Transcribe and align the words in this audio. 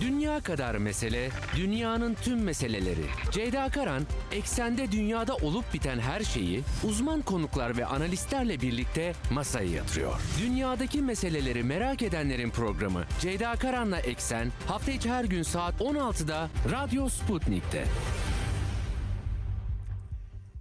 Dünya 0.00 0.40
kadar 0.40 0.74
mesele, 0.74 1.30
dünyanın 1.56 2.14
tüm 2.14 2.42
meseleleri. 2.42 3.04
Ceyda 3.32 3.68
Karan, 3.68 4.02
eksende 4.32 4.92
dünyada 4.92 5.36
olup 5.36 5.74
biten 5.74 5.98
her 5.98 6.20
şeyi 6.20 6.62
uzman 6.84 7.22
konuklar 7.22 7.76
ve 7.76 7.86
analistlerle 7.86 8.60
birlikte 8.60 9.12
masaya 9.30 9.70
yatırıyor. 9.70 10.20
Dünyadaki 10.42 11.02
meseleleri 11.02 11.62
merak 11.62 12.02
edenlerin 12.02 12.50
programı 12.50 13.04
Ceyda 13.20 13.52
Karan'la 13.52 13.98
Eksen 13.98 14.48
hafta 14.68 14.92
içi 14.92 15.10
her 15.10 15.24
gün 15.24 15.42
saat 15.42 15.80
16'da 15.80 16.48
Radyo 16.70 17.08
Sputnik'te. 17.08 17.84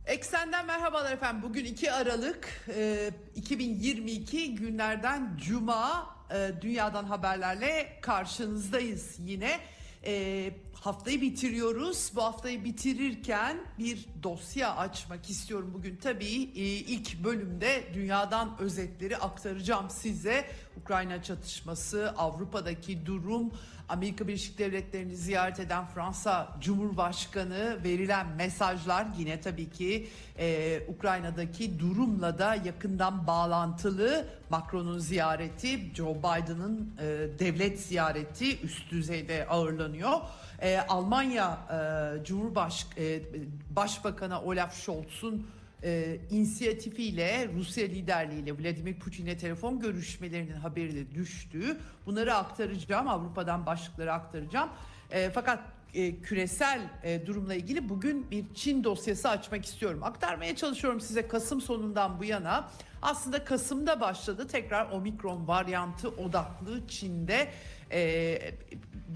Eksenden 0.05 0.65
merhabalar 0.65 1.13
efendim. 1.13 1.41
Bugün 1.41 1.65
2 1.65 1.91
Aralık 1.91 2.65
e, 2.75 3.11
2022 3.35 4.55
günlerden 4.55 5.37
Cuma 5.37 6.18
e, 6.33 6.61
dünyadan 6.61 7.03
haberlerle 7.03 7.99
karşınızdayız 8.01 9.15
yine. 9.19 9.59
E, 10.05 10.53
haftayı 10.73 11.21
bitiriyoruz. 11.21 12.11
Bu 12.15 12.23
haftayı 12.23 12.65
bitirirken 12.65 13.57
bir 13.79 14.05
dosya 14.23 14.75
açmak 14.75 15.29
istiyorum 15.29 15.71
bugün. 15.73 15.95
Tabii 15.95 16.43
e, 16.55 16.61
ilk 16.63 17.23
bölümde 17.23 17.83
dünyadan 17.93 18.57
özetleri 18.59 19.17
aktaracağım 19.17 19.89
size. 19.89 20.45
Ukrayna 20.81 21.23
çatışması, 21.23 22.13
Avrupa'daki 22.17 23.05
durum, 23.05 23.51
Amerika 23.89 24.27
Birleşik 24.27 24.59
Devletleri'ni 24.59 25.15
ziyaret 25.15 25.59
eden 25.59 25.85
Fransa 25.85 26.47
Cumhurbaşkanı 26.61 27.77
verilen 27.83 28.27
mesajlar 28.27 29.07
yine 29.17 29.41
tabii 29.41 29.69
ki 29.69 30.07
e, 30.39 30.79
Ukrayna'daki 30.87 31.79
durumla 31.79 32.39
da 32.39 32.55
yakından 32.55 33.27
bağlantılı. 33.27 34.27
Macron'un 34.49 34.99
ziyareti, 34.99 35.95
Joe 35.95 36.15
Biden'ın 36.15 36.93
e, 36.99 37.05
devlet 37.39 37.79
ziyareti 37.79 38.61
üst 38.61 38.91
düzeyde 38.91 39.47
ağırlanıyor. 39.47 40.19
E, 40.61 40.79
Almanya 40.79 41.59
e, 41.71 42.23
Cumhurbaş 42.25 42.87
e, 42.97 43.21
Başbakanı 43.69 44.41
Olaf 44.41 44.75
Scholz'un 44.75 45.47
e, 45.83 46.17
inisiyatifiyle 46.31 47.49
Rusya 47.55 47.87
liderliğiyle 47.87 48.57
Vladimir 48.57 48.99
Putin'e 48.99 49.37
telefon 49.37 49.79
görüşmelerinin 49.79 50.55
haberi 50.55 50.95
de 50.95 51.15
düştü. 51.15 51.77
Bunları 52.05 52.35
aktaracağım 52.35 53.07
Avrupa'dan 53.07 53.65
başlıkları 53.65 54.13
aktaracağım. 54.13 54.69
E, 55.11 55.29
fakat 55.29 55.59
e, 55.93 56.21
küresel 56.21 56.81
e, 57.03 57.25
durumla 57.25 57.55
ilgili 57.55 57.89
bugün 57.89 58.31
bir 58.31 58.45
Çin 58.55 58.83
dosyası 58.83 59.29
açmak 59.29 59.65
istiyorum. 59.65 60.03
Aktarmaya 60.03 60.55
çalışıyorum 60.55 61.01
size 61.01 61.27
Kasım 61.27 61.61
sonundan 61.61 62.19
bu 62.19 62.25
yana. 62.25 62.69
Aslında 63.01 63.45
Kasım'da 63.45 64.01
başladı 64.01 64.47
tekrar 64.47 64.91
omikron 64.91 65.47
varyantı 65.47 66.09
odaklı 66.09 66.87
Çin'de 66.87 67.49
e, 67.91 68.41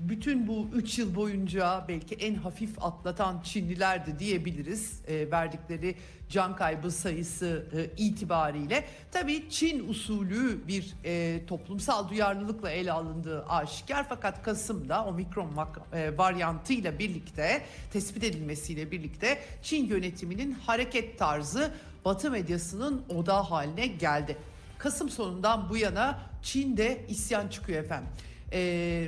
bütün 0.01 0.47
bu 0.47 0.67
3 0.73 0.99
yıl 0.99 1.15
boyunca 1.15 1.85
belki 1.87 2.15
en 2.15 2.35
hafif 2.35 2.83
atlatan 2.83 3.41
Çinlilerdi 3.41 4.19
diyebiliriz 4.19 5.01
e, 5.07 5.31
verdikleri 5.31 5.95
can 6.29 6.55
kaybı 6.55 6.91
sayısı 6.91 7.65
e, 7.73 8.01
itibariyle. 8.03 8.85
Tabii 9.11 9.49
Çin 9.49 9.89
usulü 9.89 10.67
bir 10.67 10.93
e, 11.05 11.45
toplumsal 11.45 12.09
duyarlılıkla 12.09 12.71
ele 12.71 12.91
alındığı 12.91 13.45
aşikar 13.45 14.05
fakat 14.09 14.43
Kasım'da 14.43 15.05
omikron 15.05 15.49
e, 15.93 16.17
varyantıyla 16.17 16.99
birlikte 16.99 17.61
tespit 17.93 18.23
edilmesiyle 18.23 18.91
birlikte 18.91 19.39
Çin 19.61 19.85
yönetiminin 19.85 20.51
hareket 20.51 21.19
tarzı 21.19 21.71
Batı 22.05 22.31
medyasının 22.31 23.03
odağı 23.09 23.41
haline 23.41 23.87
geldi. 23.87 24.37
Kasım 24.77 25.09
sonundan 25.09 25.69
bu 25.69 25.77
yana 25.77 26.19
Çin'de 26.41 27.05
isyan 27.09 27.47
çıkıyor 27.47 27.83
efendim. 27.83 28.09
E, 28.53 28.59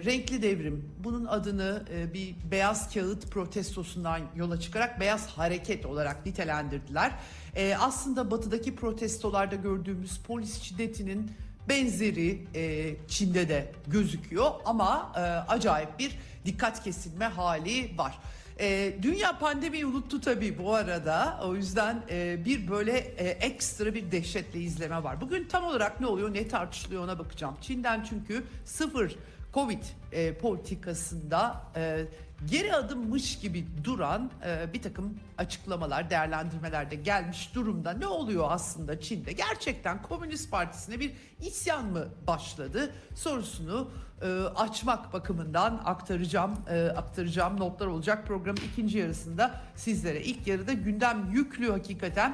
renkli 0.06 0.42
devrim 0.42 0.90
bunun 1.04 1.26
adını 1.26 1.84
e, 1.94 2.14
bir 2.14 2.36
beyaz 2.52 2.94
kağıt 2.94 3.32
protestosundan 3.32 4.22
yola 4.36 4.60
çıkarak 4.60 5.00
beyaz 5.00 5.28
hareket 5.28 5.86
olarak 5.86 6.26
nitelendirdiler. 6.26 7.12
E, 7.56 7.76
aslında 7.80 8.32
batıdaki 8.32 8.76
protestolarda 8.76 9.56
gördüğümüz 9.56 10.20
polis 10.20 10.62
şiddetinin 10.62 11.32
benzeri 11.70 12.48
e, 12.56 12.96
Çin'de 13.08 13.50
de 13.50 13.72
gözüküyor 13.88 14.52
ama 14.66 15.12
e, 15.16 15.20
acayip 15.52 16.00
bir 16.00 16.20
dikkat 16.46 16.84
kesilme 16.84 17.26
hali 17.26 17.98
var. 17.98 18.20
E, 18.60 18.94
dünya 19.02 19.40
pandemiyi 19.40 19.86
unuttu 19.86 20.22
tabii 20.22 20.58
bu 20.58 20.74
arada. 20.74 21.40
O 21.44 21.56
yüzden 21.56 22.04
e, 22.10 22.46
bir 22.46 22.68
böyle 22.68 22.98
e, 22.98 23.28
ekstra 23.28 23.94
bir 23.94 24.12
dehşetle 24.12 24.60
izleme 24.60 25.04
var. 25.04 25.22
Bugün 25.22 25.48
tam 25.48 25.64
olarak 25.64 26.02
ne 26.02 26.08
oluyor, 26.08 26.34
ne 26.34 26.48
tartışılıyor 26.48 27.04
ona 27.04 27.20
bakacağım. 27.20 27.56
Çin'den 27.62 28.06
çünkü 28.10 28.44
sıfır 28.66 29.16
Covid 29.56 29.84
e, 30.12 30.34
politikasında 30.34 31.62
e, 31.76 32.06
geri 32.46 32.76
adımmış 32.76 33.40
gibi 33.40 33.66
duran 33.84 34.32
e, 34.46 34.74
bir 34.74 34.82
takım 34.82 35.20
açıklamalar, 35.38 36.10
değerlendirmeler 36.10 36.92
de 36.92 36.96
gelmiş 36.96 37.56
durumda. 37.56 37.92
Ne 37.92 38.08
oluyor 38.08 38.46
aslında 38.50 39.00
Çin'de? 39.00 39.32
Gerçekten 39.32 40.02
Komünist 40.02 40.52
Partisi'ne 40.52 41.00
bir 41.00 41.14
isyan 41.42 41.86
mı 41.86 42.08
başladı 42.28 42.92
sorusunu 43.16 43.90
e, 44.22 44.28
açmak 44.56 45.14
bakımından 45.14 45.82
aktaracağım 45.86 46.56
e, 46.70 46.86
aktaracağım 46.86 47.60
notlar 47.60 47.88
olacak 47.88 48.28
programın 48.28 48.62
ikinci 48.72 48.98
yarısında 48.98 49.62
sizlere. 49.76 50.22
İlk 50.22 50.48
yarıda 50.48 50.74
gündem 50.74 51.32
yüklü 51.32 51.72
hakikaten 51.72 52.34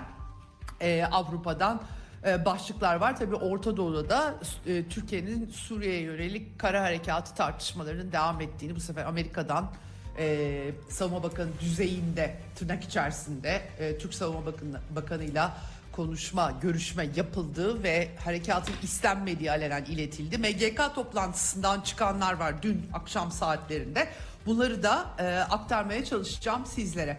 e, 0.79 1.03
Avrupa'dan 1.03 1.81
başlıklar 2.23 2.95
var. 2.95 3.17
Tabii 3.17 3.35
Orta 3.35 3.77
Doğu'da 3.77 4.09
da 4.09 4.35
e, 4.67 4.83
Türkiye'nin 4.87 5.49
Suriye'ye 5.49 6.01
yönelik 6.01 6.59
kara 6.59 6.81
harekatı 6.81 7.35
tartışmalarının 7.35 8.11
devam 8.11 8.41
ettiğini 8.41 8.75
bu 8.75 8.79
sefer 8.79 9.05
Amerika'dan 9.05 9.71
e, 10.17 10.71
Savunma 10.89 11.23
Bakanı 11.23 11.49
düzeyinde 11.59 12.37
tırnak 12.55 12.83
içerisinde 12.83 13.61
e, 13.79 13.97
Türk 13.97 14.13
Savunma 14.13 14.45
Bakanı, 14.45 14.79
Bakanı'yla 14.95 15.57
konuşma, 15.91 16.51
görüşme 16.61 17.09
yapıldı 17.15 17.83
ve 17.83 18.09
harekatın 18.25 18.73
istenmediği 18.83 19.51
alenen 19.51 19.85
iletildi. 19.85 20.37
MGK 20.37 20.95
toplantısından 20.95 21.81
çıkanlar 21.81 22.33
var 22.33 22.61
dün 22.61 22.81
akşam 22.93 23.31
saatlerinde. 23.31 24.07
Bunları 24.45 24.83
da 24.83 25.05
e, 25.19 25.23
aktarmaya 25.49 26.05
çalışacağım 26.05 26.65
sizlere. 26.65 27.17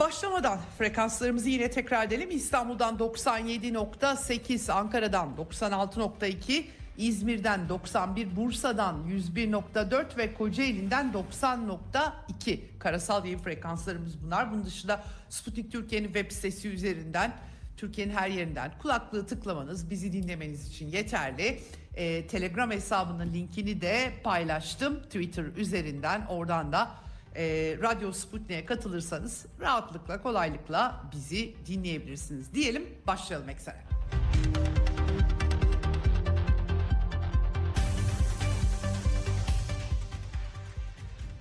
Başlamadan 0.00 0.58
frekanslarımızı 0.78 1.48
yine 1.48 1.70
tekrar 1.70 2.06
edelim. 2.06 2.30
İstanbul'dan 2.30 2.96
97.8, 2.96 4.72
Ankara'dan 4.72 5.28
96.2, 5.38 6.64
İzmir'den 6.96 7.68
91, 7.68 8.36
Bursa'dan 8.36 8.96
101.4 9.08 10.16
ve 10.16 10.34
Kocaeli'nden 10.34 11.12
90.2 11.42 12.60
karasal 12.78 13.24
yayın 13.24 13.38
frekanslarımız 13.38 14.24
bunlar. 14.24 14.52
Bunun 14.52 14.64
dışında 14.64 15.04
Sputnik 15.28 15.72
Türkiye'nin 15.72 16.06
web 16.06 16.32
sitesi 16.32 16.68
üzerinden 16.68 17.32
Türkiye'nin 17.76 18.12
her 18.14 18.28
yerinden 18.28 18.70
kulaklığı 18.82 19.26
tıklamanız 19.26 19.90
bizi 19.90 20.12
dinlemeniz 20.12 20.68
için 20.68 20.88
yeterli. 20.88 21.60
Ee, 21.94 22.26
Telegram 22.26 22.70
hesabının 22.70 23.32
linkini 23.32 23.80
de 23.80 24.12
paylaştım 24.24 25.02
Twitter 25.02 25.44
üzerinden 25.56 26.26
oradan 26.26 26.72
da 26.72 26.90
e, 27.36 27.76
Radyo 27.82 28.12
Sputnik'e 28.12 28.64
katılırsanız 28.64 29.46
rahatlıkla 29.60 30.22
kolaylıkla 30.22 31.02
bizi 31.12 31.54
dinleyebilirsiniz. 31.66 32.54
Diyelim 32.54 32.88
başlayalım 33.06 33.48
eksene. 33.48 33.82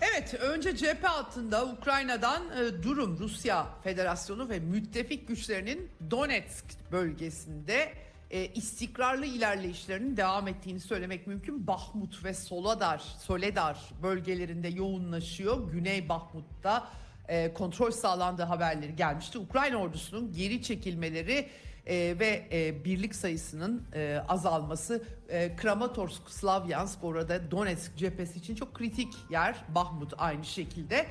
Evet 0.02 0.34
önce 0.34 0.78
cephe 0.78 1.08
altında 1.08 1.66
Ukrayna'dan 1.66 2.44
e, 2.50 2.84
durum 2.84 3.20
Rusya 3.20 3.68
Federasyonu 3.84 4.50
ve 4.50 4.60
müttefik 4.60 5.28
güçlerinin 5.28 5.90
Donetsk 6.12 6.66
bölgesinde 6.92 7.94
e, 8.32 8.48
istikrarlı 8.48 9.26
ilerleyişlerinin 9.26 10.18
devam 10.18 10.48
ettiğini 10.48 10.80
söylemek 10.80 11.28
mümkün. 11.28 11.68
Bahmut 11.68 12.24
ve 12.24 12.34
Soledar, 12.34 12.98
Soledar 13.20 13.80
bölgelerinde 14.04 14.68
yoğunlaşıyor. 14.68 15.72
Güney 15.72 16.10
Bahmut'ta 16.10 16.88
e, 17.28 17.54
kontrol 17.54 17.92
sağlandığı 17.92 18.44
haberleri 18.44 18.96
gelmişti. 18.96 19.38
Ukrayna 19.38 19.78
ordusunun 19.78 20.34
geri 20.34 20.64
çekilmeleri 20.64 21.50
e, 21.86 22.16
ve 22.20 22.48
e, 22.52 22.86
birlik 22.86 23.16
sayısının 23.16 23.84
e, 23.94 24.24
azalması 24.28 25.04
e, 25.30 25.56
Kramatorsk, 25.56 26.30
Slavyansk 26.30 27.04
orada 27.04 27.52
Donetsk 27.52 27.98
cephesi 27.98 28.40
için 28.40 28.56
çok 28.56 28.74
kritik 28.74 29.14
yer. 29.30 29.56
Bahmut 29.76 30.14
aynı 30.18 30.46
şekilde. 30.46 31.06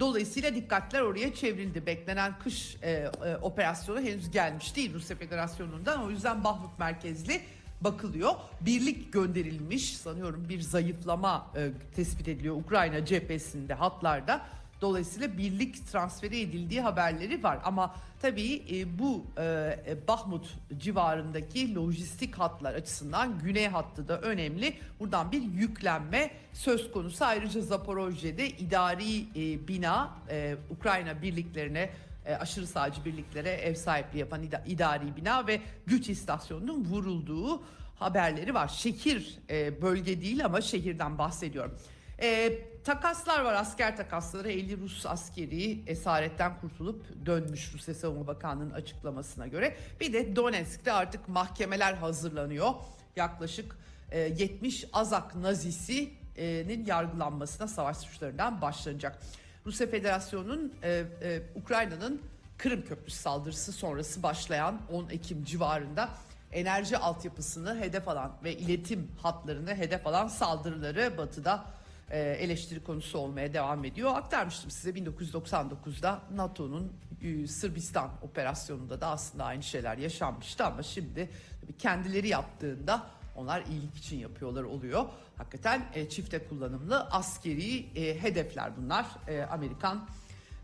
Dolayısıyla 0.00 0.54
dikkatler 0.54 1.00
oraya 1.00 1.34
çevrildi. 1.34 1.86
Beklenen 1.86 2.38
kış 2.38 2.76
e, 2.82 2.90
e, 2.90 3.36
operasyonu 3.42 4.00
henüz 4.00 4.30
gelmiş 4.30 4.76
değil 4.76 4.94
Rusya 4.94 5.16
Federasyonu'ndan. 5.16 6.02
O 6.02 6.10
yüzden 6.10 6.44
Bahmut 6.44 6.78
merkezli 6.78 7.40
bakılıyor. 7.80 8.32
Birlik 8.60 9.12
gönderilmiş 9.12 9.96
sanıyorum 9.96 10.48
bir 10.48 10.60
zayıflama 10.60 11.50
e, 11.56 11.70
tespit 11.96 12.28
ediliyor 12.28 12.56
Ukrayna 12.56 13.04
cephesinde 13.04 13.74
hatlarda. 13.74 14.46
Dolayısıyla 14.80 15.38
birlik 15.38 15.86
transferi 15.86 16.40
edildiği 16.40 16.80
haberleri 16.80 17.42
var. 17.42 17.58
Ama 17.64 17.94
tabii 18.22 18.62
e, 18.72 18.98
bu 18.98 19.26
e, 19.38 19.42
e, 19.86 20.08
Bahmut 20.08 20.54
civarındaki 20.78 21.74
lojistik 21.74 22.34
hatlar 22.34 22.74
açısından 22.74 23.38
güney 23.38 23.68
hattı 23.68 24.08
da 24.08 24.20
önemli. 24.20 24.74
Buradan 25.00 25.32
bir 25.32 25.42
yüklenme 25.42 26.30
söz 26.52 26.92
konusu. 26.92 27.24
Ayrıca 27.24 27.60
Zaporojye'de 27.60 28.48
idari 28.50 29.20
e, 29.20 29.68
bina 29.68 30.14
e, 30.30 30.56
Ukrayna 30.70 31.22
birliklerine 31.22 31.90
e, 32.26 32.34
aşırı 32.34 32.66
sağcı 32.66 33.04
birliklere 33.04 33.50
ev 33.50 33.74
sahipliği 33.74 34.18
yapan 34.18 34.42
ida- 34.42 34.66
idari 34.66 35.16
bina 35.16 35.46
ve 35.46 35.60
güç 35.86 36.08
istasyonunun 36.08 36.84
vurulduğu 36.84 37.62
haberleri 37.98 38.54
var. 38.54 38.68
Şehir 38.68 39.38
e, 39.50 39.82
bölge 39.82 40.20
değil 40.20 40.44
ama 40.44 40.60
şehirden 40.60 41.18
bahsediyorum. 41.18 41.78
E, 42.22 42.58
takaslar 42.84 43.40
var 43.40 43.54
asker 43.54 43.96
takasları 43.96 44.50
50 44.50 44.80
Rus 44.80 45.06
askeri 45.06 45.80
esaretten 45.86 46.60
kurtulup 46.60 47.26
dönmüş 47.26 47.74
Rusya 47.74 47.94
Savunma 47.94 48.26
Bakanlığı'nın 48.26 48.70
açıklamasına 48.70 49.46
göre. 49.46 49.76
Bir 50.00 50.12
de 50.12 50.36
Donetsk'te 50.36 50.92
artık 50.92 51.28
mahkemeler 51.28 51.94
hazırlanıyor. 51.94 52.70
Yaklaşık 53.16 53.76
e, 54.10 54.18
70 54.20 54.84
Azak 54.92 55.34
Nazisi'nin 55.34 56.86
yargılanmasına 56.86 57.68
savaş 57.68 57.96
suçlarından 57.96 58.60
başlanacak. 58.60 59.18
Rusya 59.66 59.86
Federasyonu'nun 59.86 60.74
e, 60.82 61.04
e, 61.22 61.42
Ukrayna'nın 61.54 62.22
Kırım 62.58 62.84
Köprüsü 62.84 63.18
saldırısı 63.18 63.72
sonrası 63.72 64.22
başlayan 64.22 64.80
10 64.92 65.08
Ekim 65.08 65.44
civarında 65.44 66.08
enerji 66.52 66.98
altyapısını 66.98 67.80
hedef 67.80 68.08
alan 68.08 68.32
ve 68.44 68.56
iletim 68.56 69.10
hatlarını 69.22 69.74
hedef 69.74 70.06
alan 70.06 70.28
saldırıları 70.28 71.18
batıda 71.18 71.64
e, 72.10 72.20
eleştiri 72.20 72.84
konusu 72.84 73.18
olmaya 73.18 73.54
devam 73.54 73.84
ediyor. 73.84 74.10
Aktarmıştım 74.14 74.70
size 74.70 74.90
1999'da 74.90 76.22
NATO'nun 76.34 76.92
e, 77.22 77.46
Sırbistan 77.46 78.10
operasyonunda 78.22 79.00
da 79.00 79.06
aslında 79.06 79.44
aynı 79.44 79.62
şeyler 79.62 79.98
yaşanmıştı 79.98 80.64
ama 80.64 80.82
şimdi 80.82 81.30
kendileri 81.78 82.28
yaptığında 82.28 83.06
onlar 83.36 83.64
iyilik 83.66 83.96
için 83.96 84.18
yapıyorlar 84.18 84.62
oluyor. 84.62 85.04
Hakikaten 85.36 85.82
e, 85.94 86.08
çifte 86.08 86.48
kullanımlı 86.48 87.00
askeri 87.00 87.98
e, 87.98 88.22
hedefler 88.22 88.72
bunlar. 88.76 89.06
E, 89.28 89.42
Amerikan 89.42 90.08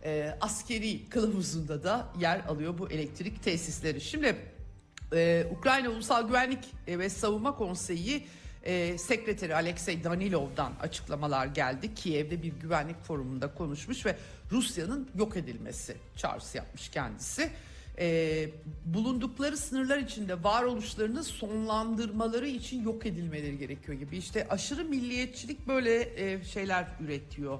e, 0.05 0.37
askeri 0.41 1.09
kılavuzunda 1.09 1.83
da 1.83 2.09
yer 2.21 2.41
alıyor 2.41 2.79
bu 2.79 2.91
elektrik 2.91 3.43
tesisleri. 3.43 4.01
Şimdi 4.01 4.37
ee, 5.13 5.47
Ukrayna 5.59 5.89
Ulusal 5.89 6.29
Güvenlik 6.29 6.65
e, 6.87 6.99
ve 6.99 7.09
Savunma 7.09 7.57
Konseyi 7.57 8.27
e, 8.62 8.99
Sekreteri 8.99 9.55
Alexey 9.55 10.05
Danilov'dan 10.05 10.73
açıklamalar 10.81 11.47
geldi. 11.47 11.95
Kiev'de 11.95 12.43
bir 12.43 12.53
güvenlik 12.53 13.03
forumunda 13.03 13.55
konuşmuş 13.55 14.07
ve 14.07 14.17
Rusya'nın 14.53 15.09
yok 15.19 15.37
edilmesi 15.37 15.97
çağrısı 16.17 16.57
yapmış 16.57 16.89
kendisi. 16.89 17.51
Ee, 17.99 18.49
bulundukları 18.85 19.57
sınırlar 19.57 19.99
içinde 19.99 20.45
varoluşlarını 20.45 21.25
sonlandırmaları 21.25 22.49
için 22.49 22.85
yok 22.85 23.07
edilmeleri 23.07 23.59
gerekiyor 23.59 23.99
gibi. 23.99 24.17
İşte 24.17 24.49
aşırı 24.49 24.85
milliyetçilik 24.85 25.69
böyle 25.69 26.23
e, 26.33 26.45
şeyler 26.45 26.87
üretiyor. 27.01 27.59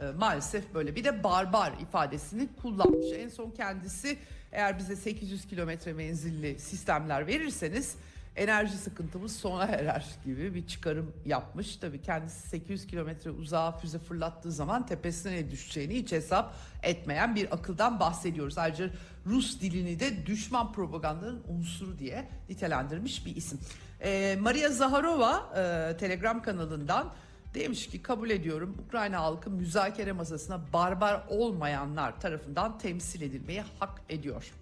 E, 0.00 0.04
maalesef 0.18 0.74
böyle 0.74 0.96
bir 0.96 1.04
de 1.04 1.24
barbar 1.24 1.72
ifadesini 1.80 2.48
kullanmış. 2.62 3.06
En 3.14 3.28
son 3.28 3.50
kendisi 3.50 4.18
eğer 4.52 4.78
bize 4.78 4.96
800 4.96 5.46
kilometre 5.46 5.92
menzilli 5.92 6.58
sistemler 6.58 7.26
verirseniz 7.26 7.96
enerji 8.36 8.76
sıkıntımız 8.76 9.36
sona 9.36 9.64
erer 9.64 10.06
gibi 10.24 10.54
bir 10.54 10.66
çıkarım 10.66 11.12
yapmış. 11.26 11.76
Tabii 11.76 12.02
kendisi 12.02 12.48
800 12.48 12.86
kilometre 12.86 13.30
uzağa 13.30 13.72
füze 13.72 13.98
fırlattığı 13.98 14.52
zaman 14.52 14.86
tepesine 14.86 15.32
ne 15.32 15.50
düşeceğini 15.50 15.94
hiç 15.94 16.12
hesap 16.12 16.54
etmeyen 16.82 17.34
bir 17.34 17.54
akıldan 17.54 18.00
bahsediyoruz. 18.00 18.58
Ayrıca 18.58 18.90
Rus 19.26 19.60
dilini 19.60 20.00
de 20.00 20.26
düşman 20.26 20.72
propagandanın 20.72 21.42
unsuru 21.48 21.98
diye 21.98 22.28
nitelendirmiş 22.48 23.26
bir 23.26 23.36
isim. 23.36 23.60
Ee, 24.00 24.38
Maria 24.40 24.68
Zaharova 24.68 25.52
e, 25.56 25.96
Telegram 25.96 26.42
kanalından 26.42 27.12
Demiş 27.56 27.88
ki 27.88 28.02
kabul 28.02 28.30
ediyorum 28.30 28.76
Ukrayna 28.86 29.20
halkı 29.20 29.50
müzakere 29.50 30.12
masasına 30.12 30.60
barbar 30.72 31.24
olmayanlar 31.28 32.20
tarafından 32.20 32.78
temsil 32.78 33.22
edilmeyi 33.22 33.62
hak 33.78 34.02
ediyor. 34.08 34.52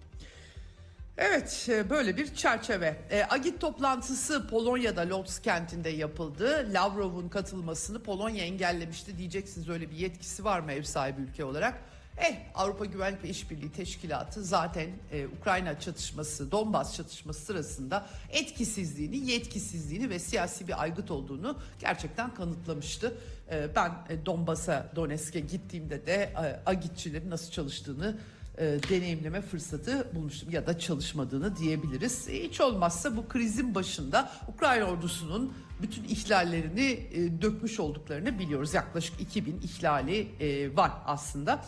Evet 1.17 1.67
e, 1.69 1.89
böyle 1.89 2.17
bir 2.17 2.35
çerçeve. 2.35 2.95
E, 3.11 3.25
Agit 3.29 3.61
toplantısı 3.61 4.47
Polonya'da 4.47 5.09
Lodz 5.09 5.39
kentinde 5.39 5.89
yapıldı. 5.89 6.69
Lavrov'un 6.73 7.29
katılmasını 7.29 8.03
Polonya 8.03 8.43
engellemişti. 8.43 9.17
Diyeceksiniz 9.17 9.69
öyle 9.69 9.91
bir 9.91 9.95
yetkisi 9.95 10.43
var 10.43 10.59
mı 10.59 10.71
ev 10.71 10.83
sahibi 10.83 11.21
ülke 11.21 11.45
olarak? 11.45 11.81
Eh 12.17 12.35
Avrupa 12.55 12.85
Güvenlik 12.85 13.23
ve 13.23 13.29
İşbirliği 13.29 13.71
Teşkilatı 13.71 14.43
zaten 14.43 14.89
e, 15.11 15.27
Ukrayna 15.27 15.79
çatışması, 15.79 16.51
Donbas 16.51 16.95
çatışması 16.95 17.45
sırasında 17.45 18.07
etkisizliğini, 18.29 19.31
yetkisizliğini 19.31 20.09
ve 20.09 20.19
siyasi 20.19 20.67
bir 20.67 20.81
aygıt 20.81 21.11
olduğunu 21.11 21.59
gerçekten 21.79 22.33
kanıtlamıştı. 22.33 23.17
E, 23.51 23.75
ben 23.75 23.91
e, 24.09 24.25
Donbas'a, 24.25 24.91
Donetsk'e 24.95 25.39
gittiğimde 25.39 26.05
de 26.05 26.13
e, 26.13 26.69
agitçilerin 26.69 27.29
nasıl 27.29 27.51
çalıştığını 27.51 28.17
e, 28.57 28.63
deneyimleme 28.89 29.41
fırsatı 29.41 30.07
bulmuştum 30.15 30.51
ya 30.51 30.67
da 30.67 30.79
çalışmadığını 30.79 31.57
diyebiliriz. 31.57 32.27
E, 32.29 32.43
hiç 32.43 32.61
olmazsa 32.61 33.17
bu 33.17 33.27
krizin 33.27 33.75
başında 33.75 34.31
Ukrayna 34.47 34.85
ordusunun 34.85 35.53
bütün 35.81 36.03
ihlallerini 36.03 37.07
e, 37.13 37.41
dökmüş 37.41 37.79
olduklarını 37.79 38.39
biliyoruz. 38.39 38.73
Yaklaşık 38.73 39.21
2000 39.21 39.61
ihlali 39.61 40.27
e, 40.39 40.75
var 40.75 40.91
aslında. 41.05 41.65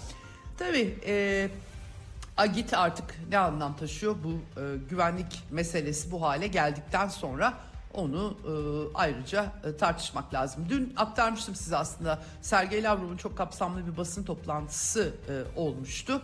Tabii 0.58 0.98
e, 1.08 1.50
Agit 2.38 2.74
artık 2.74 3.06
ne 3.30 3.38
anlam 3.38 3.78
taşıyor 3.78 4.16
bu 4.24 4.60
e, 4.62 4.64
güvenlik 4.90 5.44
meselesi 5.52 6.12
bu 6.12 6.22
hale 6.22 6.48
geldikten 6.48 7.08
sonra 7.08 7.54
onu 7.94 8.38
e, 8.44 8.52
ayrıca 8.94 9.52
e, 9.64 9.78
tartışmak 9.78 10.34
lazım. 10.34 10.66
Dün 10.70 10.94
aktarmıştım 10.98 11.56
size 11.56 11.78
aslında 11.78 12.20
Sergey 12.42 12.84
Lavrov'un 12.84 13.18
çok 13.18 13.38
kapsamlı 13.38 13.88
bir 13.88 13.98
basın 13.98 14.24
toplantısı 14.24 15.14
e, 15.30 15.60
olmuştu. 15.60 16.22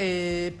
E, 0.00 0.52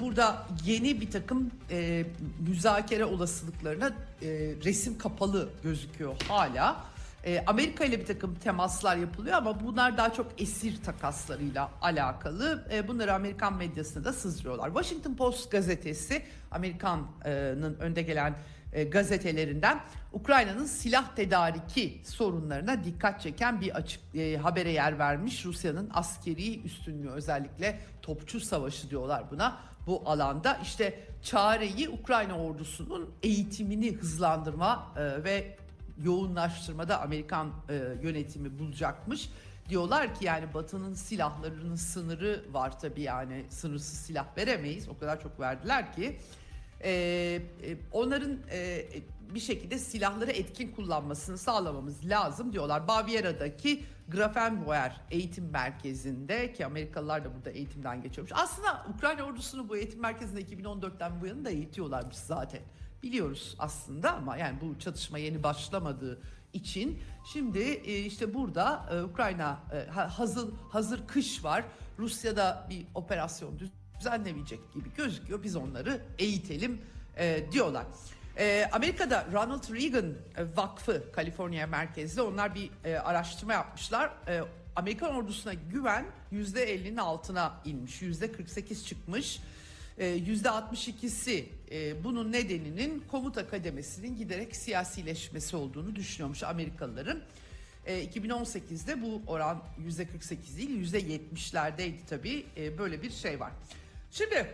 burada 0.00 0.46
yeni 0.64 1.00
bir 1.00 1.10
takım 1.10 1.50
e, 1.70 2.04
müzakere 2.48 3.04
olasılıklarına 3.04 3.86
e, 4.22 4.28
resim 4.64 4.98
kapalı 4.98 5.48
gözüküyor 5.62 6.14
hala. 6.28 6.84
E, 7.24 7.44
Amerika 7.46 7.84
ile 7.84 8.00
bir 8.00 8.06
takım 8.06 8.34
temaslar 8.34 8.96
yapılıyor 8.96 9.36
ama 9.36 9.60
bunlar 9.60 9.96
daha 9.96 10.12
çok 10.12 10.26
esir 10.38 10.82
takaslarıyla 10.82 11.70
alakalı. 11.82 12.68
E, 12.72 12.88
bunları 12.88 13.14
Amerikan 13.14 13.56
medyasında 13.56 14.04
da 14.04 14.12
sızdırıyorlar. 14.12 14.68
Washington 14.68 15.14
Post 15.14 15.50
gazetesi 15.50 16.22
Amerikan'ın 16.50 17.76
önde 17.80 18.02
gelen 18.02 18.34
e, 18.76 18.84
gazetelerinden 18.84 19.80
Ukrayna'nın 20.12 20.64
silah 20.64 21.14
tedariki 21.14 22.00
sorunlarına 22.04 22.84
dikkat 22.84 23.20
çeken 23.20 23.60
bir 23.60 23.76
açık 23.76 24.00
e, 24.14 24.36
habere 24.36 24.70
yer 24.70 24.98
vermiş. 24.98 25.44
Rusya'nın 25.44 25.90
askeri 25.94 26.62
üstünlüğü 26.62 27.10
özellikle 27.10 27.80
topçu 28.02 28.40
savaşı 28.40 28.90
diyorlar 28.90 29.24
buna 29.30 29.58
bu 29.86 30.02
alanda. 30.06 30.58
İşte 30.62 31.00
çareyi 31.22 31.88
Ukrayna 31.88 32.38
ordusunun 32.38 33.10
eğitimini 33.22 33.92
hızlandırma 33.92 34.92
e, 34.96 35.24
ve 35.24 35.56
yoğunlaştırmada 36.04 37.02
Amerikan 37.02 37.52
e, 37.68 37.74
yönetimi 38.02 38.58
bulacakmış. 38.58 39.30
Diyorlar 39.68 40.14
ki 40.14 40.24
yani 40.24 40.54
Batı'nın 40.54 40.94
silahlarının 40.94 41.76
sınırı 41.76 42.44
var 42.52 42.80
tabii 42.80 43.02
yani 43.02 43.44
sınırsız 43.48 43.98
silah 43.98 44.36
veremeyiz. 44.36 44.88
O 44.88 44.98
kadar 44.98 45.20
çok 45.20 45.40
verdiler 45.40 45.92
ki. 45.92 46.18
E, 46.84 46.90
e, 46.90 47.76
onların 47.92 48.38
e, 48.50 48.88
bir 49.34 49.40
şekilde 49.40 49.78
silahları 49.78 50.30
etkin 50.30 50.72
kullanmasını 50.72 51.38
sağlamamız 51.38 52.04
lazım 52.04 52.52
diyorlar. 52.52 52.88
Baviera'daki 52.88 53.84
Grafenwoer 54.08 55.00
eğitim 55.10 55.50
merkezinde 55.50 56.52
ki 56.52 56.66
Amerikalılar 56.66 57.24
da 57.24 57.34
burada 57.34 57.50
eğitimden 57.50 58.02
geçiyormuş. 58.02 58.32
Aslında 58.34 58.86
Ukrayna 58.94 59.22
ordusunu 59.22 59.68
bu 59.68 59.76
eğitim 59.76 60.00
merkezinde 60.00 60.42
2014'ten 60.42 61.20
bu 61.20 61.26
yana 61.26 61.44
da 61.44 61.50
eğitiyorlarmış 61.50 62.16
zaten. 62.16 62.60
Biliyoruz 63.02 63.56
aslında 63.58 64.14
ama 64.14 64.36
yani 64.36 64.58
bu 64.60 64.78
çatışma 64.78 65.18
yeni 65.18 65.42
başlamadığı 65.42 66.20
için 66.52 67.02
şimdi 67.32 67.58
e, 67.58 67.98
işte 67.98 68.34
burada 68.34 68.86
e, 68.92 69.02
Ukrayna 69.02 69.58
e, 69.72 69.90
hazır 69.90 70.50
hazır 70.70 71.06
kış 71.06 71.44
var. 71.44 71.64
Rusya'da 71.98 72.66
bir 72.70 72.86
operasyon 72.94 73.58
düzenlemeyecek 74.00 74.72
gibi 74.74 74.88
gözüküyor. 74.96 75.42
Biz 75.42 75.56
onları 75.56 76.00
eğitelim 76.18 76.80
diyorlar. 77.52 77.86
Amerika'da 78.72 79.26
Ronald 79.32 79.74
Reagan 79.74 80.14
Vakfı 80.56 81.12
Kaliforniya 81.12 81.66
merkezli 81.66 82.22
onlar 82.22 82.54
bir 82.54 82.70
araştırma 83.04 83.52
yapmışlar. 83.52 84.10
Amerikan 84.76 85.14
ordusuna 85.14 85.54
güven 85.54 86.06
%50'nin 86.32 86.96
altına 86.96 87.60
inmiş. 87.64 88.02
%48 88.02 88.84
çıkmış. 88.84 89.40
%62'si 89.98 91.44
e, 91.70 92.04
bunun 92.04 92.32
nedeninin 92.32 93.04
komuta 93.10 93.48
kademesinin 93.48 94.16
giderek 94.16 94.56
siyasileşmesi 94.56 95.56
olduğunu 95.56 95.96
düşünüyormuş 95.96 96.42
Amerikalıların. 96.42 97.22
E, 97.86 98.04
2018'de 98.04 99.02
bu 99.02 99.22
oran 99.26 99.62
%48 99.88 100.56
değil 100.56 100.92
%70'lerdeydi 100.92 101.98
tabii. 102.08 102.46
E, 102.56 102.78
böyle 102.78 103.02
bir 103.02 103.10
şey 103.10 103.40
var. 103.40 103.52
Şimdi 104.18 104.46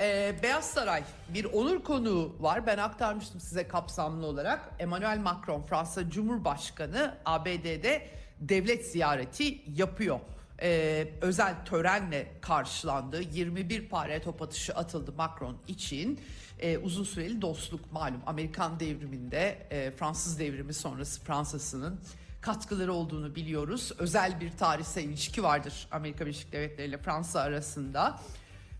e, 0.00 0.34
Beyaz 0.42 0.70
Saray 0.70 1.04
bir 1.28 1.44
onur 1.44 1.84
konuğu 1.84 2.36
var. 2.40 2.66
Ben 2.66 2.78
aktarmıştım 2.78 3.40
size 3.40 3.68
kapsamlı 3.68 4.26
olarak. 4.26 4.70
Emmanuel 4.78 5.18
Macron 5.18 5.62
Fransa 5.62 6.10
Cumhurbaşkanı 6.10 7.14
ABD'de 7.24 8.06
devlet 8.40 8.86
ziyareti 8.86 9.62
yapıyor. 9.76 10.20
E, 10.62 11.08
özel 11.20 11.54
törenle 11.64 12.32
karşılandı. 12.40 13.22
21 13.32 13.88
pare 13.88 14.22
top 14.22 14.42
atışı 14.42 14.74
atıldı 14.74 15.12
Macron 15.12 15.56
için. 15.68 16.20
E, 16.58 16.78
uzun 16.78 17.04
süreli 17.04 17.42
dostluk 17.42 17.92
malum 17.92 18.20
Amerikan 18.26 18.80
devriminde 18.80 19.66
e, 19.70 19.90
Fransız 19.90 20.38
devrimi 20.38 20.74
sonrası 20.74 21.20
Fransa'sının 21.20 22.00
katkıları 22.40 22.92
olduğunu 22.92 23.34
biliyoruz. 23.34 23.92
Özel 23.98 24.40
bir 24.40 24.50
tarihsel 24.50 25.04
ilişki 25.04 25.42
vardır 25.42 25.88
Amerika 25.90 26.26
Birleşik 26.26 26.52
Devletleri 26.52 26.88
ile 26.88 26.98
Fransa 26.98 27.40
arasında. 27.40 28.20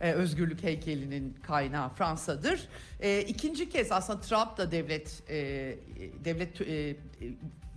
Ee, 0.00 0.12
özgürlük 0.12 0.62
heykelinin 0.62 1.36
kaynağı 1.42 1.88
Fransa'dır. 1.88 2.68
Ee, 3.00 3.20
ikinci 3.20 3.68
kez 3.68 3.92
aslında 3.92 4.20
Trump 4.20 4.56
da 4.58 4.70
devlet 4.70 5.22
e, 5.28 5.36
devlet 6.24 6.60
e, 6.60 6.96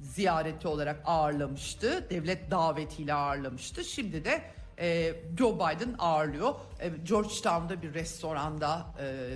ziyareti 0.02 0.68
olarak 0.68 1.02
ağırlamıştı. 1.06 2.10
Devlet 2.10 2.52
davetiyle 2.52 3.14
ağırlamıştı. 3.14 3.84
Şimdi 3.84 4.26
de 4.26 4.42
e, 4.80 5.16
Joe 5.38 5.56
Biden 5.56 5.96
ağırlıyor. 6.00 6.54
E, 6.80 6.90
Georgetown'da 7.04 7.82
bir 7.82 7.94
restoranda 7.94 8.86
e, 9.00 9.28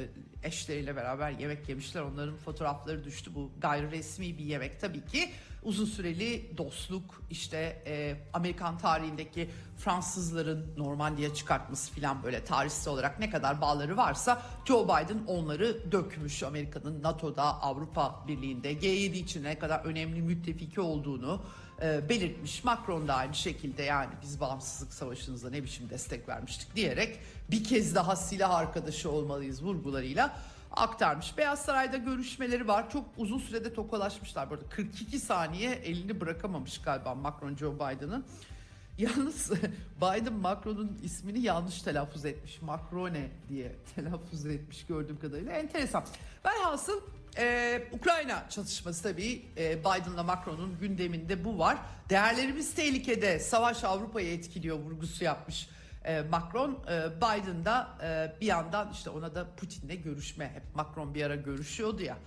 eşleriyle 0.44 0.96
beraber 0.96 1.32
yemek 1.32 1.70
yemişler. 1.70 2.02
Onların 2.02 2.38
fotoğrafları 2.38 3.04
düştü. 3.04 3.32
Bu 3.36 3.52
gayri 3.62 3.92
resmi 3.92 4.38
bir 4.38 4.46
yemek 4.46 4.82
tabii 4.82 5.06
ki. 5.06 5.30
Uzun 5.64 5.86
süreli 5.86 6.58
dostluk 6.58 7.22
işte 7.32 7.84
e, 7.86 8.16
Amerikan 8.34 8.78
tarihindeki 8.78 9.50
Fransızların 9.78 10.68
Normandiya 10.78 11.34
çıkartması 11.34 11.94
filan 11.94 12.24
böyle 12.24 12.44
tarihsel 12.44 12.94
olarak 12.94 13.20
ne 13.20 13.30
kadar 13.30 13.62
bağları 13.62 13.98
varsa 13.98 14.42
Joe 14.66 14.86
Biden 14.86 15.20
onları 15.28 15.92
dökmüş. 15.92 16.44
Amerika'nın 16.44 17.04
NATO'da, 17.04 17.62
Avrupa 17.62 18.24
Birliği'nde 18.28 18.74
G7 18.74 19.16
için 19.16 19.44
ne 19.44 19.60
kadar 19.60 19.86
önemli 19.86 20.22
müttefiki 20.22 20.82
olduğunu 20.82 21.42
e, 21.82 22.10
belirtmiş. 22.10 22.64
Macron 22.64 23.08
da 23.08 23.16
aynı 23.16 23.36
şekilde 23.36 23.84
yani 23.84 24.10
biz 24.22 24.40
bağımsızlık 24.40 24.94
savaşınıza 24.94 25.50
ne 25.50 25.64
biçim 25.64 25.90
destek 25.90 26.30
vermiştik 26.30 26.76
diyerek 26.76 27.20
bir 27.52 27.64
kez 27.64 27.96
daha 27.96 28.16
silah 28.16 28.56
arkadaşı 28.56 29.12
olmalıyız 29.12 29.64
vurgularıyla 29.64 30.38
aktarmış. 30.72 31.38
Beyaz 31.38 31.62
Saray'da 31.62 31.98
görüşmeleri 31.98 32.68
var. 32.68 32.90
Çok 32.90 33.06
uzun 33.18 33.40
sürede 33.40 33.74
tokalaşmışlar. 33.74 34.50
Burada 34.50 34.70
42 34.70 35.20
saniye 35.20 35.72
elini 35.72 36.22
bırakamamış 36.22 36.82
galiba 36.82 37.16
Macron 37.16 37.56
Joe 37.56 37.76
Biden'ın. 37.76 38.26
Yalnız 38.98 39.52
Biden 39.98 40.34
Macron'un 40.34 41.00
ismini 41.04 41.40
yanlış 41.40 41.82
telaffuz 41.82 42.26
etmiş. 42.26 42.62
Macrone 42.62 43.30
diye 43.50 43.76
telaffuz 43.96 44.46
etmiş 44.46 44.86
gördüğüm 44.86 45.20
kadarıyla. 45.20 45.52
Enteresan. 45.52 46.04
Velhasıl 46.46 47.02
ee, 47.38 47.84
Ukrayna 47.92 48.50
çatışması 48.50 49.04
tabii 49.04 49.46
e, 49.58 49.80
Biden'la 49.80 50.24
Macron'un 50.24 50.80
gündeminde 50.80 51.46
bu 51.46 51.60
var. 51.60 51.78
Değerlerimiz 52.10 52.76
tehlikede, 52.76 53.40
savaş 53.40 53.84
Avrupa'yı 53.84 54.34
etkiliyor 54.34 54.78
vurgusu 54.78 55.24
yapmış 55.24 55.70
e, 56.06 56.22
Macron. 56.22 56.72
E, 56.72 57.18
Biden 57.18 57.66
e, 58.04 58.32
bir 58.42 58.46
yandan 58.46 58.92
işte 58.92 59.10
ona 59.10 59.36
da 59.36 59.48
Putin'le 59.58 60.04
görüşme, 60.04 60.52
hep 60.54 60.76
Macron 60.76 61.14
bir 61.14 61.24
ara 61.24 61.36
görüşüyordu 61.36 62.04
ya. 62.04 62.18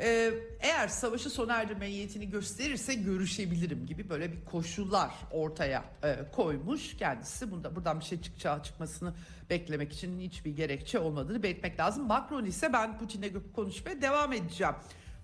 E, 0.00 0.34
eğer 0.60 0.88
savaşı 0.88 1.30
sona 1.30 1.54
erdirme 1.54 1.86
niyetini 1.86 2.30
gösterirse 2.30 2.94
görüşebilirim 2.94 3.86
gibi 3.86 4.08
böyle 4.08 4.32
bir 4.32 4.44
koşullar 4.44 5.10
ortaya 5.30 5.84
e, 6.04 6.16
koymuş 6.32 6.96
kendisi. 6.96 7.50
Bunda 7.50 7.76
buradan 7.76 8.00
bir 8.00 8.04
şey 8.04 8.20
çıkacağı 8.20 8.62
çıkmasını 8.62 9.14
beklemek 9.50 9.92
için 9.92 10.20
hiçbir 10.20 10.56
gerekçe 10.56 10.98
olmadığını 10.98 11.42
belirtmek 11.42 11.80
lazım. 11.80 12.06
Macron 12.06 12.44
ise 12.44 12.72
ben 12.72 12.98
Putin'le 12.98 13.32
konuşmaya 13.54 14.02
devam 14.02 14.32
edeceğim 14.32 14.74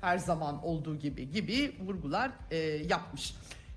her 0.00 0.18
zaman 0.18 0.64
olduğu 0.64 0.98
gibi 0.98 1.30
gibi 1.30 1.76
vurgular 1.86 2.30
e, 2.50 2.56
yapmış. 2.88 3.34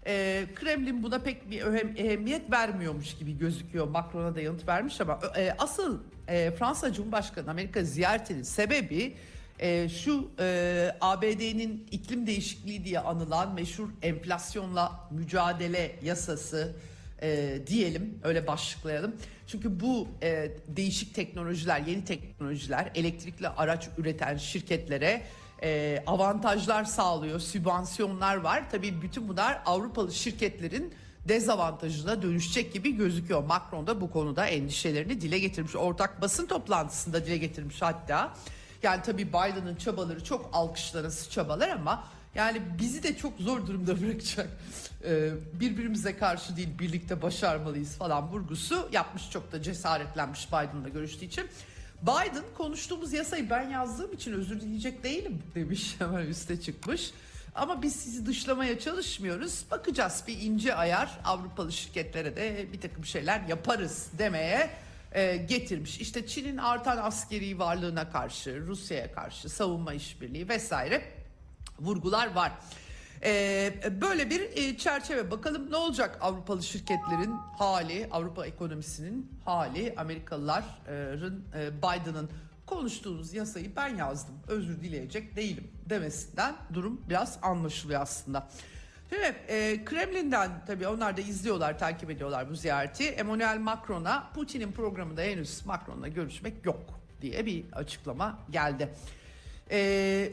E, 0.08 0.46
Kremlin 0.56 1.04
buna 1.04 1.20
pek 1.20 1.50
bir 1.52 1.62
öhem, 1.62 1.94
ehemmiyet 1.98 2.52
vermiyormuş 2.52 3.18
gibi 3.18 3.38
gözüküyor. 3.38 3.88
Macron'a 3.88 4.36
da 4.36 4.42
yanıt 4.42 4.68
vermiş 4.68 5.02
ama 5.02 5.20
e, 5.38 5.52
asıl 5.58 6.00
e, 6.28 6.52
Fransa 6.52 6.94
Cumhurbaşkanı 6.94 7.52
Amerika 7.52 7.84
ziyaretinin 7.84 8.44
sebebi 8.44 9.16
e, 9.60 9.90
şu 9.90 10.32
e, 10.40 10.96
ABD'nin 11.02 11.88
iklim 11.92 12.28
değişikliği 12.28 12.86
diye 12.86 13.00
anılan 13.00 13.54
meşhur 13.54 13.90
enflasyonla 14.02 15.10
mücadele 15.12 15.96
yasası 16.04 16.76
e, 17.22 17.60
diyelim 17.68 18.20
öyle 18.24 18.48
başlıklayalım. 18.48 19.16
Çünkü 19.48 19.80
bu 19.80 20.08
e, 20.24 20.52
değişik 20.68 21.16
teknolojiler, 21.16 21.80
yeni 21.80 22.06
teknolojiler 22.06 22.92
elektrikli 22.96 23.48
araç 23.48 23.90
üreten 23.98 24.38
şirketlere 24.38 25.22
e, 25.64 26.04
avantajlar 26.08 26.84
sağlıyor, 26.84 27.40
sübvansiyonlar 27.40 28.36
var. 28.36 28.64
Tabii 28.72 29.02
bütün 29.02 29.28
bunlar 29.28 29.62
Avrupalı 29.66 30.14
şirketlerin 30.14 30.94
dezavantajına 31.28 32.22
dönüşecek 32.22 32.74
gibi 32.74 32.96
gözüküyor. 32.96 33.44
Macron 33.44 33.88
da 33.88 34.02
bu 34.02 34.12
konuda 34.12 34.46
endişelerini 34.46 35.22
dile 35.22 35.40
getirmiş. 35.40 35.76
Ortak 35.76 36.22
basın 36.22 36.46
toplantısında 36.46 37.26
dile 37.26 37.38
getirmiş 37.38 37.82
hatta. 37.82 38.34
Yani 38.86 39.02
tabii 39.02 39.28
Biden'ın 39.28 39.76
çabaları 39.76 40.24
çok 40.24 40.50
alkışlanası 40.54 41.30
çabalar 41.30 41.70
ama 41.70 42.04
yani 42.36 42.62
bizi 42.80 43.04
de 43.04 43.18
çok 43.18 43.40
zor 43.40 43.68
durumda 43.68 44.02
bırakacak. 44.02 44.50
Ee, 45.04 45.32
birbirimize 45.54 46.18
karşı 46.18 46.58
değil 46.58 46.80
birlikte 46.80 47.22
başarmalıyız 47.22 47.98
falan 47.98 48.28
vurgusu 48.28 48.90
yapmış. 48.92 49.30
Çok 49.30 49.52
da 49.52 49.62
cesaretlenmiş 49.62 50.48
Biden'la 50.48 50.90
görüştüğü 50.90 51.26
için. 51.26 51.46
Biden 52.02 52.44
konuştuğumuz 52.58 53.14
yasayı 53.14 53.50
ben 53.50 53.70
yazdığım 53.70 54.14
için 54.14 54.34
özür 54.34 54.62
dileyecek 54.62 55.04
değilim 55.04 55.44
demiş 55.56 55.96
hemen 56.00 56.26
üste 56.26 56.62
çıkmış. 56.62 57.12
Ama 57.56 57.82
biz 57.82 57.96
sizi 57.96 58.26
dışlamaya 58.26 58.80
çalışmıyoruz. 58.80 59.66
Bakacağız 59.72 60.24
bir 60.28 60.42
ince 60.42 60.76
ayar 60.76 61.20
Avrupalı 61.24 61.72
şirketlere 61.72 62.36
de 62.36 62.68
bir 62.74 62.82
takım 62.82 63.06
şeyler 63.06 63.42
yaparız 63.42 64.08
demeye 64.18 64.70
e, 65.16 65.38
getirmiş. 65.38 66.00
İşte 66.00 66.28
Çin'in 66.28 66.58
artan 66.58 66.98
askeri 66.98 67.60
varlığına 67.60 68.10
karşı, 68.12 68.62
Rusya'ya 68.68 69.12
karşı 69.12 69.50
savunma 69.50 69.94
işbirliği 69.94 70.50
vesaire 70.50 71.02
vurgular 71.80 72.34
var. 72.34 72.52
Ee, 73.24 73.74
böyle 74.02 74.30
bir 74.30 74.42
e, 74.42 74.78
çerçeve 74.78 75.32
bakalım 75.32 75.72
ne 75.72 75.76
olacak 75.76 76.18
Avrupalı 76.22 76.64
şirketlerin 76.64 77.32
hali, 77.58 78.08
Avrupa 78.12 78.46
ekonomisinin 78.46 79.32
hali, 79.46 79.94
Amerikalıların 79.98 81.42
e, 81.56 81.78
Biden'ın 81.78 82.30
konuştuğunuz 82.66 83.34
yasayı 83.34 83.76
ben 83.76 83.96
yazdım, 83.96 84.36
özür 84.48 84.82
dileyecek 84.82 85.36
değilim 85.36 85.72
demesinden 85.90 86.56
durum 86.74 87.02
biraz 87.10 87.38
anlaşılıyor 87.42 88.02
aslında. 88.02 88.48
Şimdi 89.10 89.36
e, 89.48 89.86
Kremlin'den 89.86 90.52
tabii 90.68 90.88
onlar 90.88 91.18
da 91.18 91.22
izliyorlar, 91.22 91.80
takip 91.80 92.12
ediyorlar 92.12 92.50
bu 92.50 92.56
ziyareti. 92.56 93.04
Emmanuel 93.04 93.60
Macron'a 93.60 94.32
Putin'in 94.36 94.72
programında 94.72 95.22
henüz 95.22 95.66
Macron'la 95.66 96.08
görüşmek 96.08 96.66
yok 96.66 97.00
diye 97.22 97.46
bir 97.46 97.66
açıklama 97.74 98.40
geldi. 98.50 98.90
E, 99.72 100.30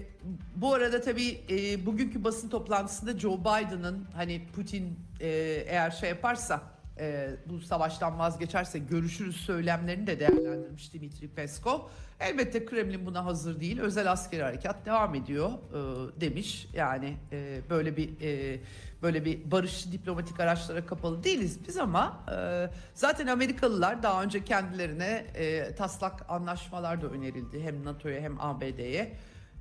bu 0.57 0.75
arada 0.75 1.01
tabii 1.01 1.41
e, 1.51 1.87
bugünkü 1.87 2.25
basın 2.25 2.49
toplantısında 2.49 3.19
Joe 3.19 3.41
Biden'ın 3.41 4.07
hani 4.15 4.43
Putin 4.55 4.99
e, 5.21 5.29
eğer 5.69 5.91
şey 5.91 6.09
yaparsa 6.09 6.72
e, 6.99 7.31
bu 7.47 7.61
savaştan 7.61 8.19
vazgeçerse 8.19 8.79
görüşürüz 8.79 9.37
söylemlerini 9.37 10.07
de 10.07 10.21
değerlendirmiş 10.21 10.93
Dimitri 10.93 11.29
Peskov. 11.29 11.81
Elbette 12.21 12.65
Kremlin 12.65 13.07
buna 13.07 13.25
hazır 13.25 13.61
değil. 13.61 13.81
Özel 13.81 14.13
askeri 14.13 14.43
harekat 14.43 14.87
devam 14.87 15.15
ediyor 15.15 15.51
e, 15.51 16.21
demiş. 16.21 16.69
Yani 16.75 17.17
e, 17.33 17.61
böyle 17.71 17.97
bir 17.97 18.21
e, 18.21 18.61
böyle 19.03 19.25
bir 19.25 19.51
barışçı 19.51 19.93
diplomatik 19.93 20.41
araçlara 20.41 20.87
kapalı 20.87 21.25
değiliz 21.25 21.59
biz 21.69 21.77
ama 21.77 22.25
e, 22.37 22.69
zaten 22.95 23.27
Amerikalılar 23.27 24.03
daha 24.03 24.23
önce 24.23 24.45
kendilerine 24.45 25.25
e, 25.35 25.75
taslak 25.75 26.31
anlaşmalar 26.31 27.03
da 27.03 27.07
önerildi 27.07 27.63
hem 27.63 27.85
NATO'ya 27.85 28.21
hem 28.21 28.41
ABD'ye 28.41 29.13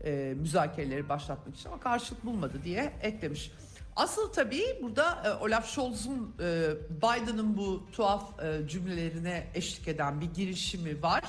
e, 0.04 0.34
müzakereleri 0.38 1.10
başlatmak 1.10 1.56
için 1.56 1.70
ama 1.70 1.80
karşılık 1.80 2.26
bulmadı 2.26 2.64
diye 2.64 2.94
eklemiş. 3.02 3.52
Asıl 3.96 4.34
tabii 4.34 4.80
burada 4.82 5.24
e, 5.26 5.44
Olaf 5.44 5.68
Scholz'un 5.68 6.36
e, 6.40 6.70
Biden'ın 6.90 7.58
bu 7.58 7.84
tuhaf 7.92 8.44
e, 8.44 8.68
cümlelerine 8.68 9.48
eşlik 9.54 9.88
eden 9.88 10.22
bir 10.22 10.34
girişimi 10.34 11.04
var. 11.04 11.24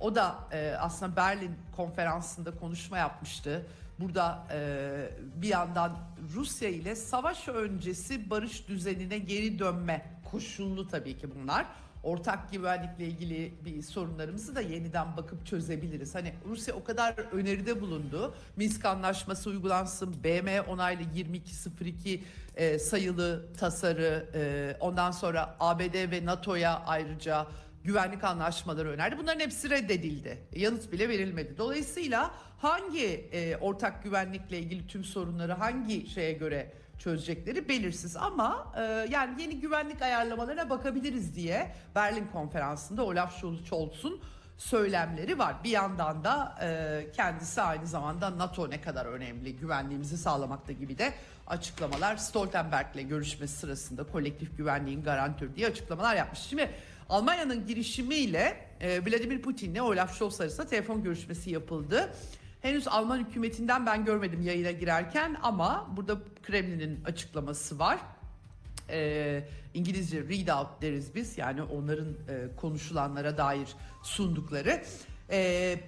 O 0.00 0.14
da 0.14 0.36
aslında 0.80 1.16
Berlin 1.16 1.54
konferansında 1.76 2.50
konuşma 2.58 2.98
yapmıştı. 2.98 3.66
Burada 3.98 4.46
bir 5.36 5.48
yandan 5.48 5.98
Rusya 6.34 6.68
ile 6.68 6.96
savaş 6.96 7.48
öncesi 7.48 8.30
barış 8.30 8.68
düzenine 8.68 9.18
geri 9.18 9.58
dönme 9.58 10.06
koşullu 10.30 10.88
tabii 10.88 11.18
ki 11.18 11.28
bunlar. 11.34 11.66
Ortak 12.02 12.52
güvenlikle 12.52 13.06
ilgili 13.06 13.54
bir 13.64 13.82
sorunlarımızı 13.82 14.54
da 14.54 14.60
yeniden 14.60 15.16
bakıp 15.16 15.46
çözebiliriz. 15.46 16.14
Hani 16.14 16.32
Rusya 16.48 16.74
o 16.74 16.84
kadar 16.84 17.14
öneride 17.32 17.80
bulundu. 17.80 18.34
Minsk 18.56 18.84
Anlaşması 18.84 19.50
uygulansın, 19.50 20.24
BM 20.24 20.60
onaylı 20.60 21.02
2202 21.02 22.24
e, 22.56 22.78
sayılı 22.78 23.46
tasarı, 23.58 24.26
e, 24.34 24.76
ondan 24.80 25.10
sonra 25.10 25.56
ABD 25.60 26.10
ve 26.10 26.26
NATO'ya 26.26 26.82
ayrıca 26.86 27.46
güvenlik 27.84 28.24
anlaşmaları 28.24 28.88
önerdi. 28.88 29.18
Bunların 29.18 29.40
hepsi 29.40 29.70
reddedildi. 29.70 30.38
Yanıt 30.54 30.92
bile 30.92 31.08
verilmedi. 31.08 31.58
Dolayısıyla 31.58 32.30
hangi 32.58 33.06
e, 33.32 33.56
ortak 33.56 34.04
güvenlikle 34.04 34.58
ilgili 34.58 34.86
tüm 34.86 35.04
sorunları 35.04 35.52
hangi 35.52 36.06
şeye 36.06 36.32
göre 36.32 36.72
çözecekleri 37.04 37.68
belirsiz 37.68 38.16
ama 38.16 38.72
e, 38.76 38.82
yani 39.10 39.42
yeni 39.42 39.60
güvenlik 39.60 40.02
ayarlamalarına 40.02 40.70
bakabiliriz 40.70 41.34
diye 41.34 41.74
Berlin 41.94 42.26
konferansında 42.32 43.04
Olaf 43.04 43.40
Scholz'un 43.40 44.20
söylemleri 44.58 45.38
var. 45.38 45.56
Bir 45.64 45.70
yandan 45.70 46.24
da 46.24 46.58
e, 46.62 47.06
kendisi 47.12 47.62
aynı 47.62 47.86
zamanda 47.86 48.38
NATO 48.38 48.70
ne 48.70 48.80
kadar 48.80 49.06
önemli 49.06 49.56
güvenliğimizi 49.56 50.18
sağlamakta 50.18 50.72
gibi 50.72 50.98
de 50.98 51.12
açıklamalar 51.46 52.16
Stoltenberg'le 52.16 53.08
görüşmesi 53.08 53.58
sırasında 53.58 54.04
kolektif 54.04 54.56
güvenliğin 54.56 55.02
garantörü 55.02 55.56
diye 55.56 55.66
açıklamalar 55.66 56.16
yapmış. 56.16 56.40
Şimdi 56.40 56.70
Almanya'nın 57.08 57.66
girişimiyle 57.66 58.66
e, 58.80 59.00
Vladimir 59.00 59.42
Putin'le 59.42 59.80
Olaf 59.80 60.18
Scholz 60.18 60.40
arasında 60.40 60.66
telefon 60.66 61.02
görüşmesi 61.02 61.50
yapıldı. 61.50 62.12
Henüz 62.62 62.88
Alman 62.88 63.18
hükümetinden 63.18 63.86
ben 63.86 64.04
görmedim 64.04 64.42
yayına 64.42 64.70
girerken 64.70 65.36
ama 65.42 65.88
burada 65.96 66.18
Kremlin'in 66.42 67.04
açıklaması 67.04 67.78
var. 67.78 67.98
E, 68.90 69.48
İngilizce 69.74 70.20
read 70.20 70.48
out 70.48 70.82
deriz 70.82 71.14
biz 71.14 71.38
yani 71.38 71.62
onların 71.62 72.08
e, 72.08 72.56
konuşulanlara 72.56 73.38
dair 73.38 73.68
sundukları. 74.02 74.82
E, 75.30 75.80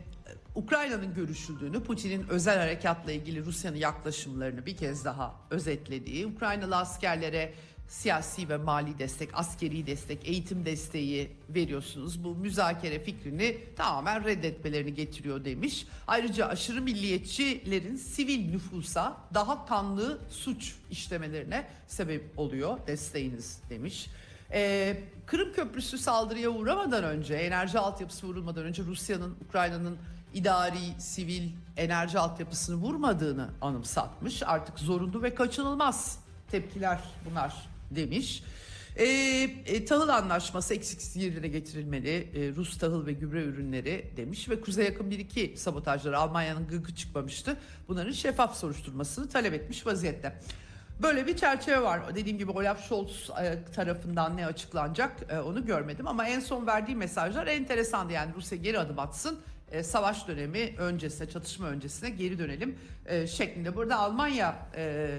Ukrayna'nın 0.54 1.14
görüşüldüğünü, 1.14 1.82
Putin'in 1.82 2.28
özel 2.28 2.58
harekatla 2.58 3.12
ilgili 3.12 3.44
Rusya'nın 3.44 3.76
yaklaşımlarını 3.76 4.66
bir 4.66 4.76
kez 4.76 5.04
daha 5.04 5.34
özetlediği, 5.50 6.26
Ukraynalı 6.26 6.76
askerlere 6.76 7.54
siyasi 7.88 8.48
ve 8.48 8.56
mali 8.56 8.98
destek, 8.98 9.28
askeri 9.32 9.86
destek, 9.86 10.28
eğitim 10.28 10.64
desteği 10.64 11.30
veriyorsunuz. 11.48 12.24
Bu 12.24 12.34
müzakere 12.34 13.04
fikrini 13.04 13.58
tamamen 13.76 14.24
reddetmelerini 14.24 14.94
getiriyor 14.94 15.44
demiş. 15.44 15.86
Ayrıca 16.06 16.46
aşırı 16.46 16.82
milliyetçilerin 16.82 17.96
sivil 17.96 18.50
nüfusa 18.50 19.16
daha 19.34 19.66
kanlı 19.66 20.18
suç 20.30 20.74
işlemelerine 20.90 21.66
sebep 21.86 22.38
oluyor 22.38 22.78
desteğiniz 22.86 23.58
demiş. 23.70 24.06
Ee, 24.52 24.96
Kırım 25.26 25.52
Köprüsü 25.52 25.98
saldırıya 25.98 26.50
uğramadan 26.50 27.04
önce, 27.04 27.34
enerji 27.34 27.78
altyapısı 27.78 28.26
vurulmadan 28.26 28.64
önce 28.64 28.82
Rusya'nın 28.82 29.36
Ukrayna'nın 29.48 29.98
idari, 30.34 31.00
sivil 31.00 31.48
enerji 31.76 32.18
altyapısını 32.18 32.76
vurmadığını 32.76 33.50
anımsatmış. 33.60 34.42
Artık 34.42 34.78
zorunlu 34.78 35.22
ve 35.22 35.34
kaçınılmaz 35.34 36.18
tepkiler 36.50 37.00
bunlar 37.30 37.73
demiş. 37.96 38.42
E, 38.96 39.04
e, 39.66 39.84
tahıl 39.84 40.08
anlaşması 40.08 40.74
eksiksiz 40.74 41.22
yerine 41.22 41.48
getirilmeli. 41.48 42.28
E, 42.34 42.54
Rus 42.56 42.78
tahıl 42.78 43.06
ve 43.06 43.12
gübre 43.12 43.42
ürünleri 43.42 44.10
demiş 44.16 44.48
ve 44.48 44.60
kuzey 44.60 44.84
yakın 44.84 45.10
bir 45.10 45.18
iki 45.18 45.54
sabotajları 45.56 46.18
Almanya'nın 46.18 46.66
gıkı 46.66 46.94
çıkmamıştı. 46.94 47.56
Bunların 47.88 48.12
şeffaf 48.12 48.56
soruşturmasını 48.56 49.28
talep 49.28 49.54
etmiş 49.54 49.86
vaziyette. 49.86 50.40
Böyle 51.02 51.26
bir 51.26 51.36
çerçeve 51.36 51.82
var. 51.82 52.14
Dediğim 52.14 52.38
gibi 52.38 52.50
Olaf 52.50 52.88
Scholz 52.88 53.30
e, 53.42 53.58
tarafından 53.74 54.36
ne 54.36 54.46
açıklanacak 54.46 55.16
e, 55.28 55.38
onu 55.38 55.66
görmedim 55.66 56.08
ama 56.08 56.28
en 56.28 56.40
son 56.40 56.66
verdiği 56.66 56.96
mesajlar 56.96 57.46
enteresandı. 57.46 58.12
Yani 58.12 58.32
Rusya 58.36 58.58
geri 58.58 58.78
adım 58.78 58.98
atsın 58.98 59.40
e, 59.72 59.82
savaş 59.82 60.28
dönemi 60.28 60.74
öncesine, 60.78 61.28
çatışma 61.28 61.68
öncesine 61.68 62.10
geri 62.10 62.38
dönelim 62.38 62.78
şeklinde. 63.26 63.76
Burada 63.76 63.98
Almanya 63.98 64.56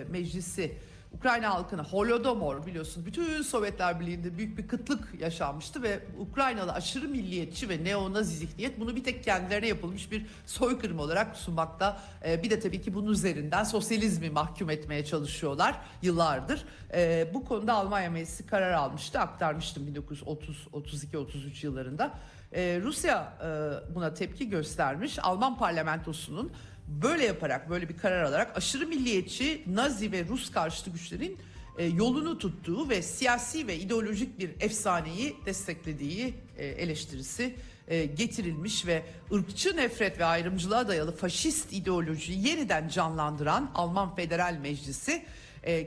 Meclisi 0.10 0.78
Ukrayna 1.16 1.54
halkına 1.54 1.84
Holodomor 1.84 2.66
biliyorsun 2.66 3.06
bütün 3.06 3.42
Sovyetler 3.42 4.00
Birliği'nde 4.00 4.38
büyük 4.38 4.58
bir 4.58 4.68
kıtlık 4.68 5.22
yaşanmıştı 5.22 5.84
ve 5.84 6.00
Ukraynalı 6.20 6.74
aşırı 6.74 7.08
milliyetçi 7.08 7.70
ve 7.70 7.84
neonazi 7.84 8.36
zihniyet 8.36 8.80
bunu 8.80 8.96
bir 8.96 9.04
tek 9.04 9.24
kendilerine 9.24 9.68
yapılmış 9.68 10.12
bir 10.12 10.26
soykırım 10.46 11.00
olarak 11.00 11.36
sunmakta. 11.38 12.02
Ee, 12.26 12.44
bir 12.44 12.50
de 12.50 12.60
tabii 12.60 12.82
ki 12.82 12.94
bunun 12.94 13.12
üzerinden 13.12 13.64
sosyalizmi 13.64 14.30
mahkum 14.30 14.70
etmeye 14.70 15.06
çalışıyorlar 15.06 15.76
yıllardır. 16.02 16.66
Ee, 16.94 17.28
bu 17.34 17.46
konuda 17.46 17.74
Almanya 17.74 18.10
Meclisi 18.10 18.46
karar 18.46 18.72
almıştı 18.72 19.20
aktarmıştım 19.20 19.88
1930-32-33 19.88 21.66
yıllarında. 21.66 22.12
Ee, 22.54 22.80
Rusya 22.84 23.34
e, 23.42 23.96
buna 23.96 24.14
tepki 24.14 24.50
göstermiş. 24.50 25.20
Alman 25.24 25.58
parlamentosunun 25.58 26.52
böyle 26.88 27.26
yaparak 27.26 27.70
böyle 27.70 27.90
bir 27.90 27.98
karar 27.98 28.24
alarak 28.24 28.58
aşırı 28.58 28.88
milliyetçi 28.88 29.64
Nazi 29.68 30.12
ve 30.12 30.26
Rus 30.28 30.52
karşıtı 30.52 30.90
güçlerin 30.90 31.38
e, 31.78 31.86
yolunu 31.86 32.38
tuttuğu 32.38 32.90
ve 32.90 33.02
siyasi 33.02 33.68
ve 33.68 33.78
ideolojik 33.78 34.40
bir 34.40 34.52
efsaneyi 34.60 35.36
desteklediği 35.46 36.34
e, 36.58 36.66
eleştirisi 36.66 37.56
e, 37.88 38.06
getirilmiş 38.06 38.86
ve 38.86 39.04
ırkçı 39.34 39.78
nefret 39.78 40.20
ve 40.20 40.26
ayrımcılığa 40.26 40.88
dayalı 40.88 41.16
faşist 41.16 41.74
ideolojiyi 41.74 42.48
yeniden 42.48 42.88
canlandıran 42.88 43.72
Alman 43.76 44.16
Federal 44.16 44.58
Meclisi 44.62 45.26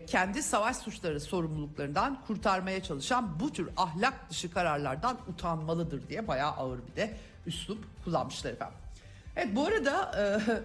kendi 0.07 0.43
savaş 0.43 0.77
suçları 0.77 1.21
sorumluluklarından 1.21 2.25
kurtarmaya 2.27 2.83
çalışan 2.83 3.41
bu 3.41 3.53
tür 3.53 3.69
ahlak 3.77 4.31
dışı 4.31 4.51
kararlardan 4.51 5.19
utanmalıdır 5.29 6.09
diye 6.09 6.29
bayağı 6.29 6.51
ağır 6.51 6.79
bir 6.91 6.97
de 6.97 7.17
üslup 7.47 8.05
kullanmışlar 8.05 8.53
efendim. 8.53 8.79
Evet 9.41 9.57
bu 9.57 9.67
arada 9.67 10.13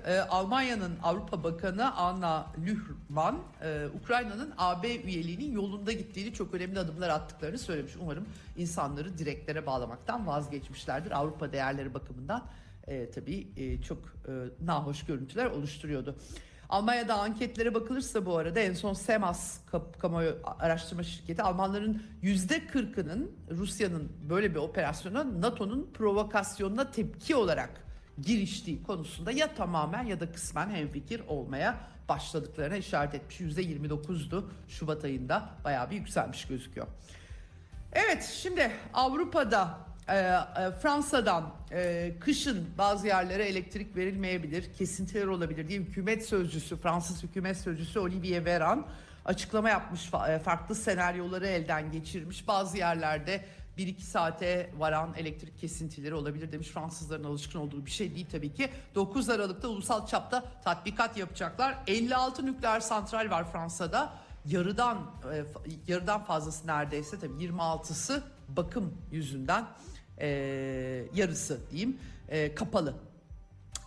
e, 0.06 0.12
e, 0.14 0.20
Almanya'nın 0.20 0.94
Avrupa 1.04 1.44
Bakanı 1.44 1.96
Anna 1.96 2.48
Lührmann 2.66 3.40
e, 3.64 3.86
Ukrayna'nın 4.02 4.54
AB 4.58 4.96
üyeliğinin 4.96 5.52
yolunda 5.52 5.92
gittiğini 5.92 6.34
çok 6.34 6.54
önemli 6.54 6.80
adımlar 6.80 7.10
attıklarını 7.10 7.58
söylemiş. 7.58 7.94
Umarım 8.02 8.26
insanları 8.58 9.18
direklere 9.18 9.66
bağlamaktan 9.66 10.28
vazgeçmişlerdir. 10.28 11.12
Avrupa 11.12 11.52
değerleri 11.52 11.94
bakımından 11.94 12.44
e, 12.88 13.12
tabii 13.12 13.48
e, 13.58 13.82
çok 13.82 13.98
e, 13.98 14.32
nahoş 14.66 15.06
görüntüler 15.06 15.46
oluşturuyordu. 15.46 16.16
Almanya'da 16.70 17.16
anketlere 17.16 17.74
bakılırsa 17.74 18.26
bu 18.26 18.38
arada 18.38 18.60
en 18.60 18.74
son 18.74 18.94
SEMAS 18.94 19.60
kamuoyu 20.00 20.38
araştırma 20.60 21.04
şirketi 21.04 21.44
Almanların 21.44 22.04
yüzde 22.22 22.68
kırkının 22.68 23.32
Rusya'nın 23.52 24.12
böyle 24.30 24.52
bir 24.52 24.60
operasyona 24.60 25.42
NATO'nun 25.42 25.90
provokasyonuna 25.94 26.92
tepki 26.92 27.36
olarak 27.36 27.84
giriştiği 28.22 28.84
konusunda 28.84 29.32
ya 29.32 29.56
tamamen 29.56 30.04
ya 30.04 30.20
da 30.20 30.32
kısmen 30.32 30.70
hemfikir 30.70 31.22
olmaya 31.28 31.78
başladıklarına 32.10 32.76
işaret 32.76 33.16
etmiş. 33.16 33.40
%29'du 33.40 34.50
Şubat 34.68 35.04
ayında 35.04 35.50
bayağı 35.64 35.90
bir 35.90 35.96
yükselmiş 35.96 36.46
gözüküyor. 36.46 36.88
Evet 37.94 38.24
şimdi 38.42 38.72
Avrupa'da 38.94 39.78
e, 40.08 40.18
e, 40.18 40.38
Fransa'dan 40.82 41.54
e, 41.72 42.12
kışın 42.20 42.68
bazı 42.78 43.08
yerlere 43.08 43.46
elektrik 43.46 43.96
verilmeyebilir, 43.96 44.74
kesintiler 44.74 45.28
olabilir 45.28 45.68
diye 45.68 45.80
hükümet 45.80 46.26
sözcüsü, 46.26 46.78
Fransız 46.78 47.24
hükümet 47.24 47.58
sözcüsü 47.58 48.00
Olivier 48.00 48.44
Véran 48.44 48.84
açıklama 49.26 49.70
yapmış. 49.70 50.12
E, 50.30 50.40
farklı 50.40 50.76
senaryoları 50.76 51.48
elden 51.48 51.92
geçirmiş. 51.92 52.48
Bazı 52.48 52.78
yerlerde 52.78 53.46
1-2 53.78 54.02
saate 54.02 54.72
varan 54.78 55.14
elektrik 55.18 55.60
kesintileri 55.60 56.14
olabilir 56.14 56.52
demiş. 56.52 56.68
Fransızların 56.68 57.24
alışkın 57.24 57.60
olduğu 57.60 57.86
bir 57.86 57.92
şey 57.92 58.16
değil 58.16 58.28
tabii 58.32 58.54
ki. 58.54 58.70
9 58.96 59.30
Aralık'ta 59.30 59.68
ulusal 59.68 60.08
çapta 60.08 60.44
tatbikat 60.64 61.18
yapacaklar. 61.18 61.76
56 61.88 62.46
nükleer 62.46 62.80
santral 62.80 63.30
var 63.30 63.52
Fransa'da. 63.52 64.14
Yarıdan 64.46 64.98
e, 65.34 65.44
yarıdan 65.88 66.24
fazlası 66.24 66.68
neredeyse 66.68 67.20
tabii 67.20 67.44
26'sı 67.44 68.24
bakım 68.50 68.98
yüzünden 69.12 69.66
e, 70.18 70.28
yarısı 71.16 71.60
diyeyim 71.72 71.98
e, 72.30 72.56
kapalı. 72.56 72.94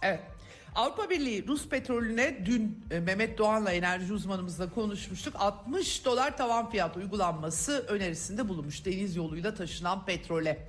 Evet. 0.02 0.35
Avrupa 0.76 1.10
Birliği 1.10 1.46
Rus 1.46 1.68
petrolüne 1.68 2.46
dün 2.46 2.84
e, 2.90 3.00
Mehmet 3.00 3.38
Doğan'la 3.38 3.72
enerji 3.72 4.12
uzmanımızla 4.12 4.70
konuşmuştuk. 4.70 5.34
60 5.38 6.04
dolar 6.04 6.36
tavan 6.36 6.70
fiyat 6.70 6.96
uygulanması 6.96 7.84
önerisinde 7.88 8.48
bulunmuş 8.48 8.84
deniz 8.84 9.16
yoluyla 9.16 9.54
taşınan 9.54 10.04
petrole. 10.04 10.68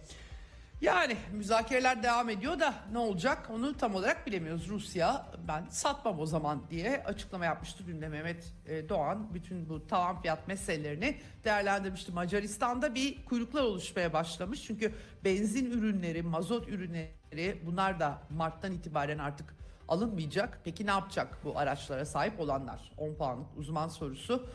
Yani 0.82 1.17
müzakereler 1.32 2.04
devam 2.04 2.30
ediyor 2.30 2.60
da 2.60 2.74
ne 2.91 2.98
olacak 2.98 3.50
onu 3.54 3.78
tam 3.78 3.96
olarak 3.96 4.28
bilemiyoruz. 4.28 4.70
Rusya 4.70 5.26
ben 5.48 5.65
satmam 5.70 6.20
o 6.20 6.26
zaman 6.26 6.62
diye 6.70 7.04
açıklama 7.04 7.46
yapmıştı 7.46 7.84
dün 7.88 8.02
de 8.02 8.10
Mehmet 8.10 8.54
e, 8.65 8.89
Doğan. 8.89 9.34
Bütün 9.34 9.70
bu 9.70 9.88
tavan 9.88 10.22
fiyat 10.22 10.48
meselelerini 10.48 11.17
değerlendirmişti. 11.43 12.12
Macaristan'da 12.12 12.96
bir 12.96 13.26
kuyruklar 13.26 13.63
oluşmaya 13.63 14.13
başlamış. 14.13 14.63
Çünkü 14.63 14.93
benzin 15.26 15.72
ürünleri, 15.72 16.22
mazot 16.22 16.67
ürünleri 16.70 17.62
bunlar 17.65 18.00
da 18.00 18.22
Mart'tan 18.30 18.74
itibaren 18.74 19.17
artık 19.17 19.57
alınmayacak. 19.88 20.60
Peki 20.63 20.86
ne 20.86 20.91
yapacak 20.91 21.38
bu 21.43 21.58
araçlara 21.58 22.06
sahip 22.06 22.39
olanlar? 22.39 22.91
10 22.97 23.13
puanlık 23.13 23.47
uzman 23.58 23.88
sorusu. 23.88 24.47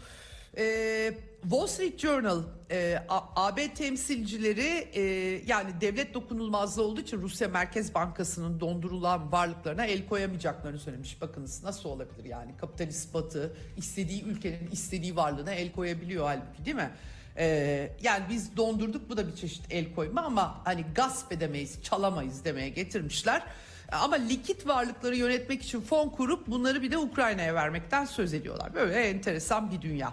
Ee, 0.57 1.15
Wall 1.43 1.67
Street 1.67 1.99
Journal 1.99 2.43
e, 2.71 2.99
AB 3.37 3.75
temsilcileri 3.75 4.89
e, 4.95 5.03
yani 5.47 5.81
devlet 5.81 6.15
dokunulmazlığı 6.15 6.83
olduğu 6.83 7.01
için 7.01 7.23
Rusya 7.23 7.49
Merkez 7.49 7.95
Bankası'nın 7.95 8.61
dondurulan 8.61 9.33
varlıklarına 9.33 9.87
el 9.87 10.07
koyamayacaklarını 10.07 10.79
söylemiş. 10.79 11.21
Bakınız 11.21 11.65
nasıl 11.65 11.89
olabilir 11.89 12.25
yani 12.25 12.57
kapitalist 12.57 13.15
batı 13.15 13.57
istediği 13.77 14.25
ülkenin 14.25 14.71
istediği 14.71 15.17
varlığına 15.17 15.53
el 15.53 15.73
koyabiliyor 15.73 16.27
halbuki 16.27 16.65
değil 16.65 16.77
mi? 16.77 16.91
E, 17.37 17.47
yani 18.03 18.25
biz 18.31 18.57
dondurduk 18.57 19.11
bu 19.11 19.17
da 19.17 19.29
bir 19.29 19.37
çeşit 19.37 19.73
el 19.73 19.95
koyma 19.95 20.23
ama 20.23 20.61
hani 20.65 20.85
gasp 20.95 21.33
edemeyiz 21.33 21.83
çalamayız 21.83 22.45
demeye 22.45 22.69
getirmişler. 22.69 23.43
Ama 23.93 24.17
likit 24.17 24.67
varlıkları 24.67 25.17
yönetmek 25.17 25.63
için 25.63 25.81
fon 25.81 26.09
kurup 26.09 26.47
bunları 26.47 26.83
bir 26.83 26.91
de 26.91 26.99
Ukrayna'ya 26.99 27.55
vermekten 27.55 28.05
söz 28.05 28.35
ediyorlar. 28.35 28.75
Böyle 28.75 28.95
enteresan 28.95 29.71
bir 29.71 29.83
dünya. 29.83 30.13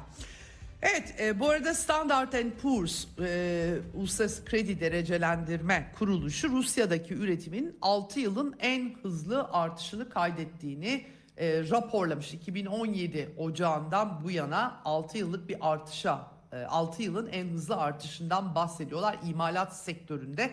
Evet 0.81 1.15
e, 1.19 1.39
bu 1.39 1.49
arada 1.49 1.73
Standard 1.73 2.33
Poor's 2.61 3.07
e, 3.19 3.75
Uluslararası 3.93 4.45
Kredi 4.45 4.79
Derecelendirme 4.79 5.91
Kuruluşu 5.99 6.49
Rusya'daki 6.49 7.13
üretimin 7.13 7.77
6 7.81 8.19
yılın 8.19 8.55
en 8.59 8.95
hızlı 9.01 9.49
artışını 9.51 10.09
kaydettiğini 10.09 11.05
e, 11.37 11.69
raporlamış. 11.69 12.33
2017 12.33 13.29
Ocağı'ndan 13.37 14.23
bu 14.23 14.31
yana 14.31 14.81
6 14.85 15.17
yıllık 15.17 15.49
bir 15.49 15.57
artışa 15.61 16.27
e, 16.51 16.57
6 16.57 17.03
yılın 17.03 17.27
en 17.27 17.47
hızlı 17.47 17.75
artışından 17.75 18.55
bahsediyorlar. 18.55 19.17
İmalat 19.29 19.77
sektöründe 19.77 20.49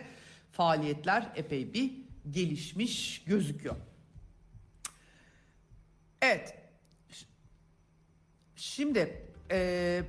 faaliyetler 0.51 1.27
epey 1.35 1.73
bir 1.73 2.06
gelişmiş 2.31 3.23
gözüküyor. 3.25 3.75
Evet. 6.21 6.55
Şimdi 8.55 9.23
e, 9.51 10.01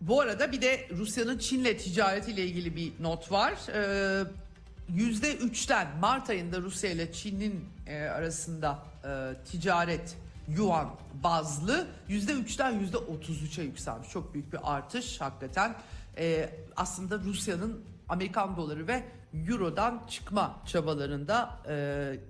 bu 0.00 0.20
arada 0.20 0.52
bir 0.52 0.62
de 0.62 0.88
Rusya'nın 0.90 1.38
Çin'le 1.38 1.78
ticaretiyle 1.78 2.44
ilgili 2.44 2.76
bir 2.76 2.92
not 3.00 3.32
var. 3.32 3.68
E, 3.74 4.24
Yüzde 4.94 5.36
üçten 5.36 5.88
Mart 6.00 6.30
ayında 6.30 6.60
Rusya 6.60 6.90
ile 6.90 7.12
Çin'in 7.12 7.64
e, 7.86 8.02
arasında 8.02 8.78
e, 9.04 9.34
ticaret 9.50 10.16
yuan 10.48 10.90
bazlı 11.22 11.86
yüzde 12.08 12.32
üçten 12.32 12.80
yüzde 12.80 12.96
otuz 12.96 13.42
üçe 13.42 13.62
yükselmiş. 13.62 14.08
Çok 14.08 14.34
büyük 14.34 14.52
bir 14.52 14.58
artış 14.62 15.20
hakikaten. 15.20 15.76
E, 16.18 16.50
aslında 16.76 17.18
Rusya'nın 17.18 17.84
Amerikan 18.10 18.56
doları 18.56 18.88
ve 18.88 19.04
Euro'dan 19.48 20.02
çıkma 20.08 20.56
çabalarında 20.66 21.50
e, 21.68 21.74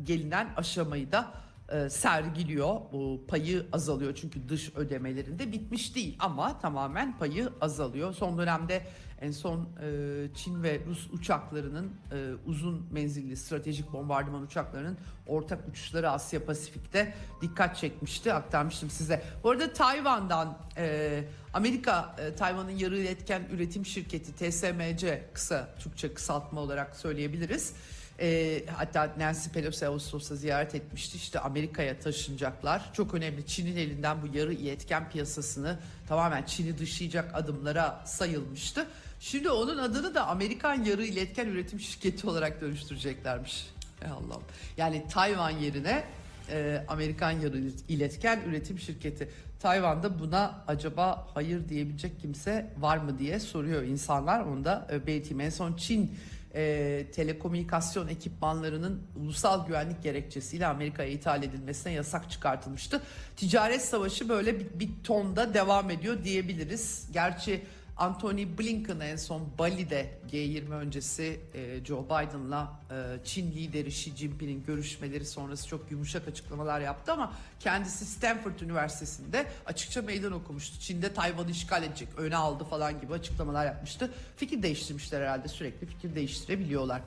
gelinen 0.05 0.49
aşamayı 0.57 1.13
da 1.13 1.31
e, 1.69 1.91
sergiliyor. 1.91 2.81
Bu 2.93 3.25
payı 3.29 3.67
azalıyor 3.73 4.15
çünkü 4.15 4.49
dış 4.49 4.77
ödemelerinde 4.77 5.53
bitmiş 5.53 5.95
değil 5.95 6.17
ama 6.21 6.59
tamamen 6.59 7.19
payı 7.19 7.51
azalıyor. 7.61 8.13
Son 8.13 8.39
dönemde 8.39 8.87
en 9.21 9.31
son 9.31 9.69
e, 9.83 10.35
Çin 10.35 10.63
ve 10.63 10.81
Rus 10.87 11.11
uçaklarının 11.13 11.93
e, 12.13 12.31
uzun 12.47 12.87
menzilli 12.91 13.37
stratejik 13.37 13.93
bombardıman 13.93 14.43
uçaklarının 14.43 14.99
ortak 15.27 15.69
uçuşları 15.69 16.11
Asya 16.11 16.45
Pasifik'te 16.45 17.15
dikkat 17.43 17.77
çekmişti. 17.77 18.33
Aktarmıştım 18.33 18.91
size. 18.91 19.23
Bu 19.45 19.51
arada 19.51 19.73
Tayvan'dan 19.73 20.59
e, 20.77 21.25
Amerika 21.55 22.17
e, 22.19 22.35
Tayvan'ın 22.35 22.71
yarı 22.71 22.99
iletken 22.99 23.43
üretim 23.53 23.87
şirketi 23.87 24.33
TSMC 24.35 25.25
kısa 25.35 25.75
Türkçe 25.79 26.15
kısaltma 26.15 26.61
olarak 26.61 26.97
söyleyebiliriz. 26.97 27.75
E, 28.21 28.63
hatta 28.77 29.15
Nancy 29.19 29.51
Pelosi 29.51 29.87
Ağustos'ta 29.87 30.37
ziyaret 30.37 30.75
etmişti. 30.75 31.17
İşte 31.17 31.41
Amerika'ya 31.41 31.99
taşınacaklar. 31.99 32.91
Çok 32.93 33.15
önemli. 33.15 33.47
Çin'in 33.47 33.77
elinden 33.77 34.23
bu 34.23 34.37
yarı 34.37 34.53
iletken 34.53 35.11
piyasasını 35.11 35.79
tamamen 36.09 36.43
Çin'i 36.43 36.79
dışlayacak 36.79 37.35
adımlara 37.35 38.03
sayılmıştı. 38.07 38.87
Şimdi 39.21 39.51
onun 39.51 39.79
adını 39.79 40.15
da 40.15 40.27
Amerikan 40.27 40.85
Yarı 40.85 41.05
İletken 41.05 41.47
Üretim 41.47 41.81
Şirketi 41.81 42.27
olarak 42.27 42.61
dönüştüreceklermiş. 42.61 43.67
Ey 44.03 44.11
Allah'ım. 44.11 44.43
Yani 44.77 45.05
Tayvan 45.11 45.51
yerine 45.51 46.05
e, 46.51 46.85
Amerikan 46.89 47.31
Yarı 47.31 47.59
İletken 47.89 48.41
Üretim 48.47 48.79
Şirketi. 48.79 49.29
Tayvan'da 49.61 50.19
buna 50.19 50.65
acaba 50.69 51.27
hayır 51.35 51.69
diyebilecek 51.69 52.21
kimse 52.21 52.73
var 52.79 52.97
mı 52.97 53.19
diye 53.19 53.41
soruyor 53.41 53.83
insanlar. 53.83 54.41
Onu 54.41 54.65
da 54.65 54.89
e, 54.93 55.07
belirteyim. 55.07 55.41
En 55.41 55.51
son 55.51 55.77
Çin 55.77 56.17
e, 56.55 57.07
telekomünikasyon 57.15 58.09
ekipmanlarının 58.09 59.03
ulusal 59.17 59.67
güvenlik 59.67 60.03
gerekçesiyle 60.03 60.67
Amerika'ya 60.67 61.09
ithal 61.09 61.43
edilmesine 61.43 61.93
yasak 61.93 62.31
çıkartılmıştı. 62.31 63.03
Ticaret 63.37 63.83
savaşı 63.83 64.29
böyle 64.29 64.61
bir, 64.61 64.67
bir 64.75 64.91
tonda 65.05 65.55
devam 65.55 65.91
ediyor 65.91 66.25
diyebiliriz. 66.25 67.09
Gerçi 67.13 67.63
Anthony 68.01 68.59
Blinken 68.59 69.01
en 69.01 69.17
son 69.17 69.49
Bali'de 69.59 70.11
G20 70.33 70.75
öncesi 70.75 71.41
e, 71.55 71.85
Joe 71.85 72.05
Biden'la 72.05 72.81
e, 72.91 73.25
Çin 73.25 73.53
lideri 73.53 73.89
Xi 73.89 74.17
Jinping'in 74.17 74.65
görüşmeleri 74.65 75.25
sonrası 75.25 75.69
çok 75.69 75.91
yumuşak 75.91 76.29
açıklamalar 76.29 76.81
yaptı 76.81 77.13
ama 77.13 77.33
kendisi 77.61 78.07
Stanford 78.07 78.61
Üniversitesi'nde 78.61 79.47
açıkça 79.67 80.03
meydan 80.03 80.33
okumuştu. 80.33 80.81
Çin'de 80.81 81.15
Tayvan'ı 81.15 81.51
işgal 81.51 81.83
edecek, 81.83 82.09
öne 82.17 82.37
aldı 82.37 82.65
falan 82.65 83.01
gibi 83.01 83.13
açıklamalar 83.13 83.67
yapmıştı. 83.67 84.11
Fikir 84.37 84.63
değiştirmişler 84.63 85.21
herhalde 85.21 85.49
sürekli 85.49 85.87
fikir 85.87 86.15
değiştirebiliyorlar. 86.15 87.03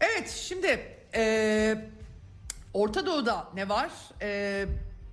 Evet 0.00 0.30
şimdi 0.30 0.80
e, 1.14 1.84
Orta 2.74 3.06
Doğu'da 3.06 3.48
ne 3.54 3.68
var? 3.68 3.90
E, 4.22 4.66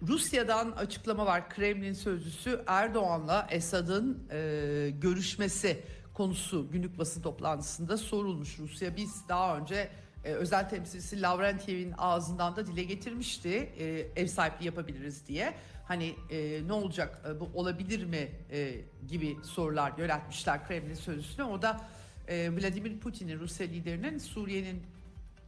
Rusya'dan 0.07 0.71
açıklama 0.71 1.25
var. 1.25 1.49
Kremlin 1.49 1.93
sözcüsü 1.93 2.63
Erdoğan'la 2.67 3.47
Esad'ın 3.51 4.27
e, 4.31 4.89
görüşmesi 5.01 5.83
konusu 6.13 6.71
günlük 6.71 6.97
basın 6.97 7.21
toplantısında 7.21 7.97
sorulmuş. 7.97 8.59
Rusya 8.59 8.95
biz 8.95 9.27
daha 9.29 9.57
önce 9.57 9.89
e, 10.25 10.33
özel 10.33 10.69
temsilcisi 10.69 11.21
Lavrentyev'in 11.21 11.93
ağzından 11.97 12.55
da 12.55 12.67
dile 12.67 12.83
getirmişti 12.83 13.49
e, 13.79 13.85
ev 14.15 14.27
sahipliği 14.27 14.65
yapabiliriz 14.65 15.27
diye. 15.27 15.53
Hani 15.87 16.15
e, 16.29 16.67
ne 16.67 16.73
olacak 16.73 17.21
e, 17.29 17.39
bu 17.39 17.49
olabilir 17.53 18.05
mi 18.05 18.31
e, 18.51 18.75
gibi 19.07 19.37
sorular 19.43 19.93
yöneltmişler 19.97 20.67
Kremlin 20.67 20.93
sözcüsüne. 20.93 21.45
O 21.45 21.61
da 21.61 21.81
e, 22.27 22.51
Vladimir 22.51 22.99
Putin'in 22.99 23.39
Rusya 23.39 23.67
liderinin 23.67 24.17
Suriye'nin 24.17 24.83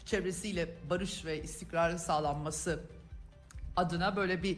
çevresiyle 0.06 0.76
barış 0.90 1.26
ve 1.26 1.44
istikrarın 1.44 1.98
sağlanması 1.98 2.80
adına 3.76 4.16
böyle 4.16 4.44
bir 4.44 4.58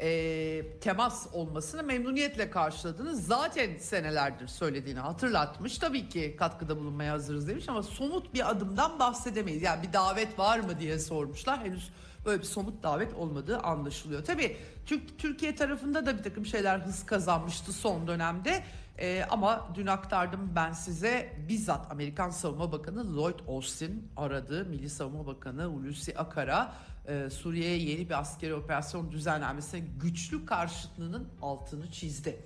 e, 0.00 0.78
temas 0.80 1.26
olmasını 1.32 1.82
memnuniyetle 1.82 2.50
karşıladığını 2.50 3.16
zaten 3.16 3.78
senelerdir 3.78 4.46
söylediğini 4.46 5.00
hatırlatmış. 5.00 5.78
Tabii 5.78 6.08
ki 6.08 6.36
katkıda 6.38 6.78
bulunmaya 6.78 7.12
hazırız 7.12 7.48
demiş 7.48 7.68
ama 7.68 7.82
somut 7.82 8.34
bir 8.34 8.50
adımdan 8.50 8.98
bahsedemeyiz. 8.98 9.62
Yani 9.62 9.82
bir 9.88 9.92
davet 9.92 10.38
var 10.38 10.58
mı 10.58 10.78
diye 10.80 10.98
sormuşlar. 10.98 11.64
Henüz 11.64 11.90
böyle 12.24 12.40
bir 12.40 12.46
somut 12.46 12.82
davet 12.82 13.14
olmadığı 13.14 13.58
anlaşılıyor. 13.58 14.24
Tabii 14.24 14.56
Türk, 14.86 15.18
Türkiye 15.18 15.54
tarafında 15.54 16.06
da 16.06 16.18
bir 16.18 16.22
takım 16.22 16.46
şeyler 16.46 16.78
hız 16.78 17.06
kazanmıştı 17.06 17.72
son 17.72 18.06
dönemde. 18.06 18.62
Ee, 18.98 19.24
ama 19.30 19.68
dün 19.74 19.86
aktardım 19.86 20.52
ben 20.54 20.72
size 20.72 21.32
bizzat 21.48 21.90
Amerikan 21.90 22.30
Savunma 22.30 22.72
Bakanı 22.72 23.16
Lloyd 23.16 23.38
Austin 23.48 24.08
aradı. 24.16 24.64
Milli 24.64 24.90
Savunma 24.90 25.26
Bakanı 25.26 25.64
Hulusi 25.64 26.18
Akar'a 26.18 26.74
e, 27.08 27.30
Suriye'ye 27.30 27.78
yeni 27.78 28.08
bir 28.08 28.18
askeri 28.20 28.54
operasyon 28.54 29.12
düzenlenmesine 29.12 29.80
güçlü 30.02 30.46
karşıtlığının 30.46 31.28
altını 31.42 31.90
çizdi. 31.90 32.36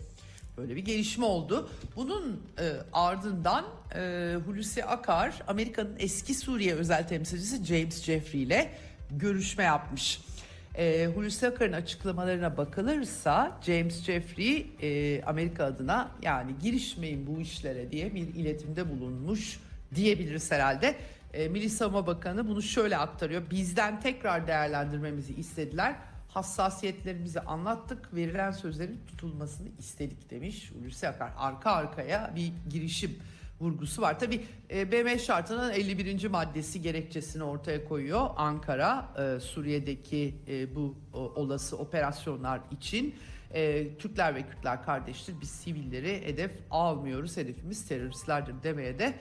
Böyle 0.58 0.76
bir 0.76 0.84
gelişme 0.84 1.24
oldu. 1.24 1.70
Bunun 1.96 2.40
e, 2.58 2.72
ardından 2.92 3.64
e, 3.94 4.34
Hulusi 4.46 4.84
Akar 4.84 5.42
Amerika'nın 5.48 5.96
eski 5.98 6.34
Suriye 6.34 6.74
özel 6.74 7.08
temsilcisi 7.08 7.64
James 7.64 8.02
Jeffrey 8.02 8.42
ile 8.42 8.74
görüşme 9.10 9.64
yapmış. 9.64 10.20
E, 10.74 11.06
Hulusi 11.14 11.46
Akar'ın 11.46 11.72
açıklamalarına 11.72 12.56
bakılırsa 12.56 13.58
James 13.66 14.02
Jeffrey 14.02 14.66
e, 14.82 15.22
Amerika 15.22 15.64
adına 15.64 16.10
yani 16.22 16.52
girişmeyin 16.62 17.26
bu 17.26 17.40
işlere 17.40 17.90
diye 17.90 18.14
bir 18.14 18.20
iletimde 18.20 18.90
bulunmuş 18.90 19.60
diyebiliriz 19.94 20.52
herhalde. 20.52 20.96
E, 21.34 21.48
Milli 21.48 21.70
Savunma 21.70 22.06
Bakanı 22.06 22.48
bunu 22.48 22.62
şöyle 22.62 22.96
aktarıyor. 22.96 23.42
Bizden 23.50 24.00
tekrar 24.00 24.46
değerlendirmemizi 24.46 25.34
istediler. 25.34 25.96
Hassasiyetlerimizi 26.28 27.40
anlattık. 27.40 28.14
Verilen 28.14 28.50
sözlerin 28.50 29.00
tutulmasını 29.06 29.68
istedik 29.78 30.30
demiş 30.30 30.72
Hulusi 30.72 31.08
Akar. 31.08 31.30
Arka 31.36 31.70
arkaya 31.70 32.32
bir 32.36 32.52
girişim 32.70 33.18
vurgusu 33.60 34.02
var. 34.02 34.18
Tabi 34.18 34.44
e, 34.70 34.92
BM 34.92 35.18
şartının 35.18 35.72
51. 35.72 36.28
maddesi 36.28 36.82
gerekçesini 36.82 37.42
ortaya 37.42 37.84
koyuyor 37.84 38.30
Ankara 38.36 39.08
e, 39.18 39.40
Suriye'deki 39.40 40.34
e, 40.48 40.74
bu 40.74 40.96
o, 41.12 41.18
olası 41.18 41.78
operasyonlar 41.78 42.60
için. 42.70 43.14
E, 43.54 43.88
Türkler 43.98 44.34
ve 44.34 44.42
Kürtler 44.42 44.84
kardeştir. 44.84 45.34
Biz 45.40 45.50
sivilleri 45.50 46.26
hedef 46.26 46.50
almıyoruz. 46.70 47.36
Hedefimiz 47.36 47.88
teröristlerdir 47.88 48.54
demeye 48.62 48.98
de 48.98 49.14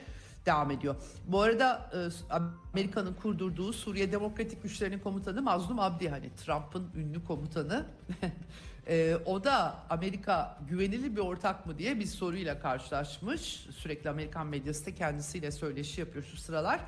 devam 0.50 0.72
ediyor. 0.72 0.96
Bu 1.28 1.42
arada 1.42 1.92
e, 1.94 2.34
Amerika'nın 2.74 3.14
kurdurduğu 3.14 3.74
Suriye 3.74 4.12
Demokratik 4.12 4.64
Güçlerinin 4.64 5.00
komutanı 5.00 5.42
Mazlum 5.42 5.80
Abdi 5.80 6.10
hani 6.10 6.30
Trump'ın 6.36 6.88
ünlü 6.96 7.24
komutanı 7.24 7.86
Ee, 8.88 9.18
o 9.26 9.44
da 9.44 9.84
Amerika 9.90 10.58
güvenilir 10.70 11.16
bir 11.16 11.22
ortak 11.22 11.66
mı 11.66 11.78
diye 11.78 12.00
bir 12.00 12.06
soruyla 12.06 12.60
karşılaşmış. 12.60 13.42
Sürekli 13.78 14.10
Amerikan 14.10 14.48
medyası 14.48 14.86
da 14.86 14.96
kendisiyle 14.96 15.52
söyleşi 15.52 16.02
yapıyor 16.02 16.26
şu 16.32 16.38
sıralar. 16.38 16.80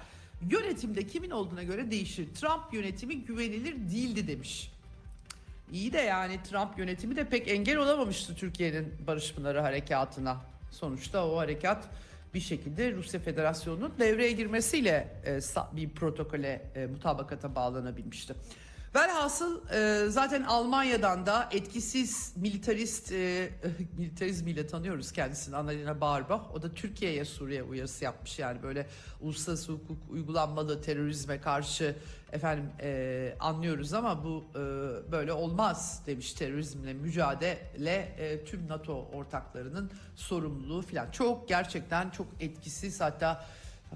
Yönetimde 0.50 1.08
kimin 1.08 1.30
olduğuna 1.30 1.64
göre 1.64 1.92
değişir. 1.92 2.28
Trump 2.36 2.74
yönetimi 2.74 3.26
güvenilir 3.26 3.76
değildi 3.76 4.28
demiş. 4.28 4.72
İyi 5.72 5.94
de 5.94 6.00
yani 6.00 6.44
Trump 6.44 6.78
yönetimi 6.78 7.16
de 7.16 7.30
pek 7.30 7.48
engel 7.48 7.78
olamamıştı 7.78 8.36
Türkiye'nin 8.36 8.94
Barış 9.08 9.34
Pınarı 9.34 9.60
harekatına. 9.62 10.38
Sonuçta 10.72 11.28
o 11.28 11.38
harekat 11.38 11.90
bir 12.34 12.40
şekilde 12.40 12.94
Rusya 12.94 13.20
Federasyonu'nun 13.20 13.94
devreye 14.00 14.32
girmesiyle 14.32 15.22
e, 15.26 15.40
bir 15.76 15.90
protokole 15.90 16.72
e, 16.76 16.86
mutabakata 16.86 17.56
bağlanabilmişti. 17.56 18.36
Velhasıl 18.96 19.62
e, 19.70 20.10
zaten 20.10 20.44
Almanya'dan 20.44 21.26
da 21.26 21.50
etkisiz 21.52 22.34
militarist 22.36 23.12
e, 23.12 23.50
militarizmiyle 23.98 24.68
tanıyoruz 24.68 25.12
kendisini 25.12 25.56
Annalena 25.56 26.02
Baerbock. 26.02 26.56
O 26.56 26.62
da 26.62 26.72
Türkiye'ye 26.74 27.26
Suriye 27.26 27.64
uyarısı 27.64 28.04
yapmış 28.04 28.40
yani 28.40 28.64
böyle 28.64 28.88
uluslararası 29.22 29.72
hukuk 29.72 29.98
uygulanmalı 30.10 30.82
terörizme 30.82 31.42
karşı 31.42 31.96
efendim 32.34 32.66
e, 32.82 33.36
anlıyoruz 33.40 33.94
ama 33.94 34.24
bu 34.24 34.44
e, 34.56 34.62
böyle 35.12 35.34
olmaz 35.34 36.04
demiş 36.08 36.34
terörizmle 36.34 36.94
mücadele 36.94 37.96
e, 38.18 38.46
tüm 38.46 38.68
NATO 38.68 39.08
ortaklarının 39.14 39.92
sorumluluğu 40.16 40.82
filan. 40.82 41.12
Çok 41.12 41.50
gerçekten 41.50 42.10
çok 42.10 42.28
etkisiz 42.40 43.02
hatta 43.02 43.46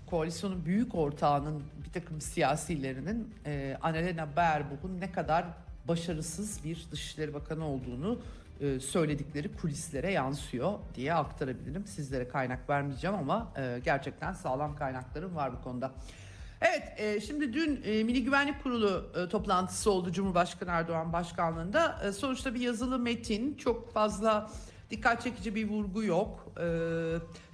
koalisyonun 0.06 0.66
büyük 0.66 0.96
ortağının 0.96 1.64
bir 1.86 1.92
takım 1.92 2.22
siyasilerinin 2.22 3.34
e, 3.46 3.78
Annalena 3.82 4.36
Baerbock'un 4.36 5.02
ne 5.02 5.12
kadar 5.12 5.46
başarısız 5.88 6.64
bir 6.64 6.86
Dışişleri 6.92 7.34
Bakanı 7.34 7.68
olduğunu 7.68 8.20
e, 8.62 8.80
söyledikleri 8.80 9.56
kulislere 9.56 10.12
yansıyor 10.12 10.74
diye 10.96 11.14
aktarabilirim. 11.14 11.88
Sizlere 11.88 12.28
kaynak 12.28 12.70
vermeyeceğim 12.70 13.16
ama 13.16 13.54
e, 13.58 13.82
gerçekten 13.84 14.34
sağlam 14.34 14.76
kaynaklarım 14.76 15.36
var 15.36 15.54
bu 15.54 15.64
konuda. 15.64 15.92
E, 16.98 17.22
şimdi 17.22 17.54
dün 17.54 17.82
e, 17.86 18.04
Milli 18.04 18.24
Güvenlik 18.24 18.64
Kurulu 18.64 19.12
e, 19.16 19.30
toplantısı 19.30 19.92
oldu 19.92 20.12
Cumhurbaşkanı 20.12 20.70
Erdoğan 20.70 21.14
başkanlığında. 21.14 22.02
E, 22.08 22.12
sonuçta 22.12 22.54
bir 22.54 22.60
yazılı 22.60 23.00
metin, 23.00 23.56
çok 23.56 23.94
fazla 23.94 24.52
dikkat 24.92 25.24
çekici 25.24 25.56
bir 25.56 25.70
vurgu 25.70 26.04
yok. 26.04 26.54
E, 26.60 26.66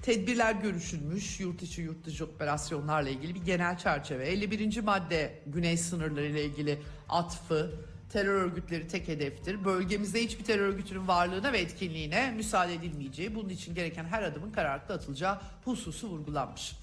tedbirler 0.01 0.53
görüşülmüş, 0.53 1.39
yurt 1.39 1.61
içi 1.61 1.81
yurt 1.81 2.05
dışı 2.05 2.25
operasyonlarla 2.25 3.09
ilgili 3.09 3.35
bir 3.35 3.41
genel 3.41 3.77
çerçeve. 3.77 4.27
51. 4.27 4.81
madde 4.81 5.41
güney 5.45 5.77
sınırları 5.77 6.25
ile 6.25 6.45
ilgili 6.45 6.81
atfı, 7.09 7.71
terör 8.09 8.41
örgütleri 8.41 8.87
tek 8.87 9.07
hedeftir. 9.07 9.65
Bölgemizde 9.65 10.23
hiçbir 10.23 10.43
terör 10.43 10.67
örgütünün 10.67 11.07
varlığına 11.07 11.53
ve 11.53 11.59
etkinliğine 11.59 12.31
müsaade 12.31 12.73
edilmeyeceği, 12.73 13.35
bunun 13.35 13.49
için 13.49 13.75
gereken 13.75 14.05
her 14.05 14.23
adımın 14.23 14.51
kararlılıkla 14.51 14.95
atılacağı 14.95 15.39
hususu 15.65 16.07
vurgulanmış. 16.07 16.80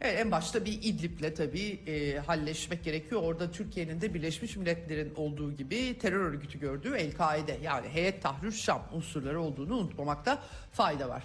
Evet, 0.00 0.20
en 0.20 0.30
başta 0.30 0.64
bir 0.64 0.72
İdlib'le 0.72 1.36
tabii 1.36 1.80
e, 1.86 2.18
halleşmek 2.18 2.84
gerekiyor. 2.84 3.22
Orada 3.22 3.50
Türkiye'nin 3.50 4.00
de 4.00 4.14
Birleşmiş 4.14 4.56
Milletler'in 4.56 5.14
olduğu 5.14 5.56
gibi 5.56 5.98
terör 5.98 6.20
örgütü 6.20 6.60
gördüğü 6.60 6.94
El-Kaide 6.94 7.58
yani 7.62 7.88
Heyet 7.88 8.22
Tahrir 8.22 8.52
Şam 8.52 8.82
unsurları 8.92 9.40
olduğunu 9.40 9.76
unutmamakta 9.76 10.42
fayda 10.72 11.08
var. 11.08 11.22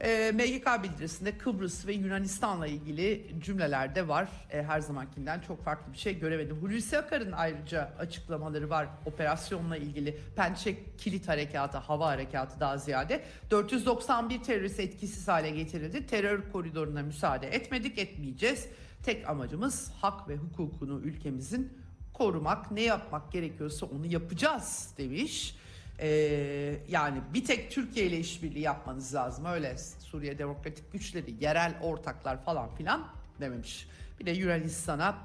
E, 0.00 0.32
MGK 0.32 0.82
bildirisinde 0.82 1.38
Kıbrıs 1.38 1.86
ve 1.86 1.92
Yunanistan'la 1.92 2.66
ilgili 2.66 3.34
cümleler 3.40 3.94
de 3.94 4.08
var. 4.08 4.28
E, 4.50 4.62
her 4.62 4.80
zamankinden 4.80 5.40
çok 5.40 5.64
farklı 5.64 5.92
bir 5.92 5.98
şey 5.98 6.18
göremedim. 6.18 6.56
Hulusi 6.56 6.98
Akar'ın 6.98 7.32
ayrıca 7.32 7.92
açıklamaları 7.98 8.70
var 8.70 8.88
operasyonla 9.06 9.76
ilgili. 9.76 10.18
Pençe 10.36 10.96
Kilit 10.96 11.28
Harekatı, 11.28 11.78
hava 11.78 12.06
harekatı 12.06 12.60
daha 12.60 12.78
ziyade. 12.78 13.24
491 13.50 14.42
terörist 14.42 14.80
etkisiz 14.80 15.28
hale 15.28 15.50
getirildi. 15.50 16.06
Terör 16.06 16.52
koridoruna 16.52 17.02
müsaade 17.02 17.48
etmedik, 17.48 17.98
etmeyeceğiz. 17.98 18.68
Tek 19.02 19.28
amacımız 19.28 19.92
hak 20.00 20.28
ve 20.28 20.36
hukukunu 20.36 21.00
ülkemizin 21.00 21.72
korumak. 22.12 22.70
Ne 22.70 22.82
yapmak 22.82 23.32
gerekiyorsa 23.32 23.86
onu 23.86 24.06
yapacağız 24.06 24.94
demiş. 24.98 25.56
Ee, 26.00 26.76
yani 26.88 27.20
bir 27.34 27.44
tek 27.44 27.70
Türkiye 27.70 28.06
ile 28.06 28.18
işbirliği 28.18 28.60
yapmanız 28.60 29.14
lazım. 29.14 29.44
Öyle 29.44 29.76
Suriye 29.78 30.38
Demokratik 30.38 30.92
Güçleri, 30.92 31.34
yerel 31.40 31.74
ortaklar 31.82 32.44
falan 32.44 32.74
filan 32.74 33.08
dememiş. 33.40 33.88
Bir 34.20 34.26
de 34.26 34.30
Yunanistan'a 34.30 35.18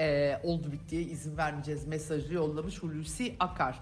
e, 0.00 0.40
oldu 0.42 0.72
bittiye 0.72 1.02
izin 1.02 1.36
vermeyeceğiz 1.36 1.86
mesajı 1.86 2.34
yollamış 2.34 2.82
Hulusi 2.82 3.36
Akar. 3.40 3.80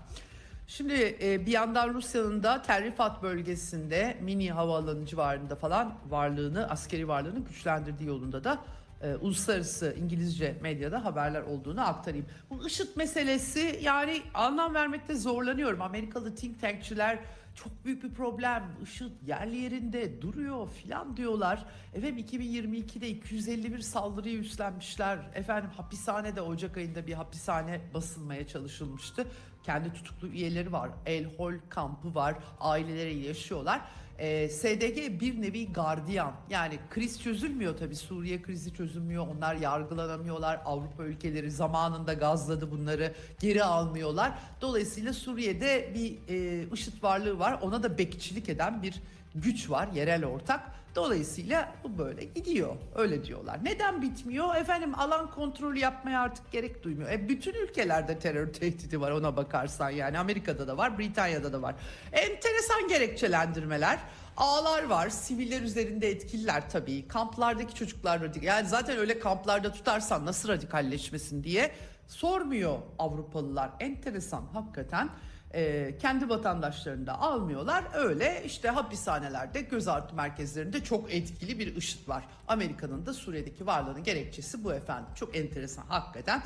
Şimdi 0.71 1.17
e, 1.23 1.47
bir 1.47 1.53
yandan 1.53 1.95
Rusya'nın 1.95 2.43
da 2.43 2.63
Terrifat 2.63 3.23
bölgesinde 3.23 4.17
mini 4.21 4.53
havaalanı 4.53 5.07
civarında 5.07 5.57
falan 5.57 5.95
varlığını, 6.09 6.69
askeri 6.69 7.09
varlığını 7.09 7.39
güçlendirdiği 7.39 8.09
yolunda 8.09 8.45
da 8.45 8.59
e, 9.03 9.15
uluslararası 9.15 9.95
İngilizce 9.99 10.57
medyada 10.63 11.05
haberler 11.05 11.43
olduğunu 11.43 11.89
aktarayım. 11.89 12.27
Bu 12.51 12.67
IŞİD 12.67 12.97
meselesi 12.97 13.81
yani 13.83 14.23
anlam 14.35 14.75
vermekte 14.75 15.15
zorlanıyorum. 15.15 15.83
Amerikalı 15.83 16.35
think 16.35 16.61
tankçiler 16.61 17.19
çok 17.65 17.85
büyük 17.85 18.03
bir 18.03 18.15
problem. 18.15 18.65
IŞİD 18.83 19.11
yerli 19.27 19.57
yerinde 19.57 20.23
duruyor 20.23 20.69
filan 20.69 21.17
diyorlar. 21.17 21.67
Efendim 21.95 22.19
2022'de 22.19 23.09
251 23.09 23.79
saldırıyı 23.79 24.39
üstlenmişler. 24.39 25.19
Efendim 25.35 25.71
hapishanede 25.77 26.43
Ocak 26.43 26.77
ayında 26.77 27.07
bir 27.07 27.13
hapishane 27.13 27.81
basılmaya 27.95 28.47
çalışılmıştı. 28.47 29.27
Kendi 29.63 29.93
tutuklu 29.93 30.29
üyeleri 30.29 30.73
var. 30.73 30.91
El 31.07 31.25
Hol 31.37 31.55
kampı 31.69 32.15
var. 32.15 32.35
Aileleri 32.61 33.19
yaşıyorlar 33.19 33.81
e, 34.21 34.49
SDG 34.49 35.21
bir 35.21 35.43
nevi 35.43 35.73
gardiyan. 35.73 36.33
Yani 36.51 36.79
kriz 36.91 37.23
çözülmüyor 37.23 37.77
tabii. 37.77 37.97
Suriye 37.97 38.43
krizi 38.43 38.75
çözülmüyor. 38.75 39.27
Onlar 39.27 39.55
yargılanamıyorlar. 39.55 40.61
Avrupa 40.65 41.05
ülkeleri 41.05 41.51
zamanında 41.51 42.15
gazladı 42.15 42.71
bunları. 42.71 43.15
Geri 43.41 43.65
almıyorlar. 43.65 44.33
Dolayısıyla 44.61 45.13
Suriye'de 45.13 45.93
bir 45.95 46.19
e, 46.29 46.67
IŞİD 46.73 47.03
varlığı 47.03 47.39
var. 47.39 47.59
Ona 47.63 47.83
da 47.83 47.99
bekçilik 47.99 48.49
eden 48.49 48.83
bir 48.83 49.03
güç 49.35 49.71
var. 49.71 49.89
Yerel 49.95 50.25
ortak. 50.25 50.80
Dolayısıyla 50.95 51.73
bu 51.85 51.99
böyle 51.99 52.25
gidiyor. 52.25 52.77
Öyle 52.95 53.25
diyorlar. 53.25 53.65
Neden 53.65 54.03
bitmiyor? 54.03 54.57
Efendim 54.57 54.95
alan 54.95 55.31
kontrolü 55.31 55.79
yapmaya 55.79 56.21
artık 56.21 56.53
gerek 56.53 56.83
duymuyor. 56.83 57.11
E, 57.11 57.29
bütün 57.29 57.55
ülkelerde 57.55 58.19
terör 58.19 58.53
tehdidi 58.53 59.01
var 59.01 59.11
ona 59.11 59.37
bakarsan 59.37 59.91
yani. 59.91 60.19
Amerika'da 60.19 60.69
da 60.69 60.77
var, 60.77 60.99
Britanya'da 60.99 61.53
da 61.53 61.63
var. 61.63 61.75
Enteresan 62.13 62.89
gerekçelendirmeler. 62.89 63.99
Ağlar 64.37 64.85
var, 64.85 65.09
siviller 65.09 65.63
üzerinde 65.63 66.09
etkililer 66.11 66.71
tabii. 66.71 67.09
Kamplardaki 67.09 67.75
çocuklar 67.75 68.23
radikal. 68.23 68.47
Yani 68.47 68.69
zaten 68.69 68.99
öyle 68.99 69.19
kamplarda 69.19 69.73
tutarsan 69.73 70.27
nasıl 70.27 70.49
radikalleşmesin 70.49 71.45
diye 71.45 71.73
sormuyor 72.07 72.79
Avrupalılar. 72.99 73.71
Enteresan 73.81 74.45
hakikaten 74.53 75.11
e, 75.55 75.95
kendi 75.99 76.29
vatandaşlarını 76.29 77.07
da 77.07 77.19
almıyorlar. 77.19 77.85
Öyle 77.95 78.43
işte 78.47 78.69
hapishanelerde, 78.69 79.61
gözaltı 79.61 80.15
merkezlerinde 80.15 80.85
çok 80.85 81.15
etkili 81.15 81.59
bir 81.59 81.77
IŞİD 81.77 82.09
var. 82.09 82.25
Amerika'nın 82.49 83.07
da 83.07 83.15
Suriye'deki 83.15 83.67
varlığının 83.67 84.05
gerekçesi 84.05 84.65
bu 84.65 84.75
efendim. 84.75 85.09
Çok 85.15 85.37
enteresan 85.37 85.87
hakikaten. 85.89 86.43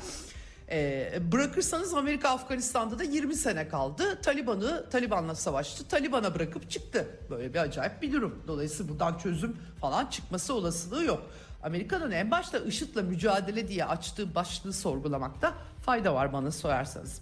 E, 0.71 1.19
bırakırsanız 1.31 1.93
Amerika 1.93 2.29
Afganistan'da 2.29 2.99
da 2.99 3.03
20 3.03 3.35
sene 3.35 3.67
kaldı. 3.67 4.21
Taliban'ı 4.21 4.89
Taliban'la 4.89 5.35
savaştı. 5.35 5.87
Taliban'a 5.87 6.35
bırakıp 6.35 6.69
çıktı. 6.69 7.07
Böyle 7.29 7.53
bir 7.53 7.59
acayip 7.59 8.01
bir 8.01 8.11
durum. 8.11 8.43
Dolayısıyla 8.47 8.91
buradan 8.91 9.17
çözüm 9.17 9.57
falan 9.81 10.05
çıkması 10.05 10.53
olasılığı 10.53 11.03
yok. 11.03 11.29
Amerika'nın 11.63 12.11
en 12.11 12.31
başta 12.31 12.57
IŞİD'le 12.57 13.03
mücadele 13.03 13.67
diye 13.67 13.85
açtığı 13.85 14.35
başlığı 14.35 14.73
sorgulamakta 14.73 15.53
fayda 15.81 16.15
var 16.15 16.33
bana 16.33 16.51
sorarsanız. 16.51 17.21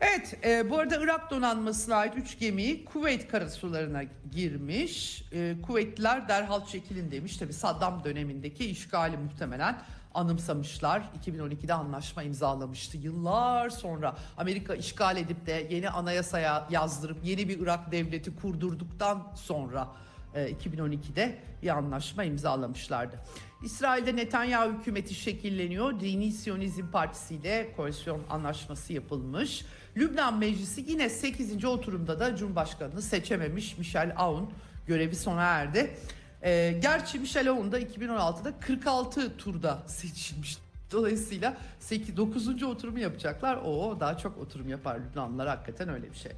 Evet 0.00 0.38
e, 0.44 0.70
bu 0.70 0.78
arada 0.78 0.96
Irak 0.96 1.30
donanmasına 1.30 1.96
ait 1.96 2.16
3 2.16 2.38
gemi 2.38 2.84
Kuveyt 2.84 3.28
karasularına 3.28 4.02
girmiş. 4.32 5.24
E, 5.32 5.54
Kuveytliler 5.62 6.28
derhal 6.28 6.66
çekilin 6.66 7.10
demiş. 7.10 7.36
Tabi 7.36 7.52
Saddam 7.52 8.04
dönemindeki 8.04 8.66
işgali 8.66 9.16
muhtemelen 9.16 9.82
anımsamışlar. 10.14 11.02
2012'de 11.26 11.74
anlaşma 11.74 12.22
imzalamıştı. 12.22 12.96
Yıllar 12.96 13.70
sonra 13.70 14.16
Amerika 14.36 14.74
işgal 14.74 15.16
edip 15.16 15.46
de 15.46 15.66
yeni 15.70 15.90
anayasaya 15.90 16.68
yazdırıp 16.70 17.24
yeni 17.24 17.48
bir 17.48 17.60
Irak 17.60 17.92
devleti 17.92 18.36
kurdurduktan 18.36 19.32
sonra 19.34 19.88
2012'de 20.36 21.22
e, 21.22 21.62
bir 21.62 21.68
anlaşma 21.68 22.24
imzalamışlardı. 22.24 23.16
İsrail'de 23.64 24.16
Netanyahu 24.16 24.78
hükümeti 24.78 25.14
şekilleniyor. 25.14 26.00
Dini 26.00 26.32
Siyonizm 26.32 26.86
Partisi 26.90 27.34
ile 27.34 27.72
koalisyon 27.76 28.20
anlaşması 28.30 28.92
yapılmış. 28.92 29.64
Lübnan 29.96 30.38
Meclisi 30.38 30.84
yine 30.88 31.08
8. 31.08 31.64
oturumda 31.64 32.20
da 32.20 32.36
Cumhurbaşkanını 32.36 33.02
seçememiş. 33.02 33.78
Michel 33.78 34.12
Aoun 34.16 34.50
görevi 34.86 35.14
sona 35.14 35.42
erdi. 35.42 35.96
E, 36.42 36.78
gerçi 36.82 37.18
Michel 37.18 37.50
Aoun 37.50 37.72
da 37.72 37.80
2016'da 37.80 38.60
46 38.60 39.36
turda 39.36 39.82
seçilmiş. 39.86 40.58
Dolayısıyla 40.92 41.56
8, 41.80 42.16
9. 42.16 42.62
oturumu 42.62 42.98
yapacaklar. 42.98 43.56
O 43.56 44.00
daha 44.00 44.18
çok 44.18 44.38
oturum 44.38 44.68
yapar 44.68 45.00
Lübnanlılar 45.00 45.48
hakikaten 45.48 45.88
öyle 45.88 46.10
bir 46.10 46.16
şey. 46.16 46.32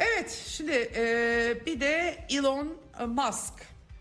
Evet 0.00 0.44
şimdi 0.46 0.90
e, 0.96 1.66
bir 1.66 1.80
de 1.80 2.18
Elon 2.30 2.76
Musk. 3.08 3.54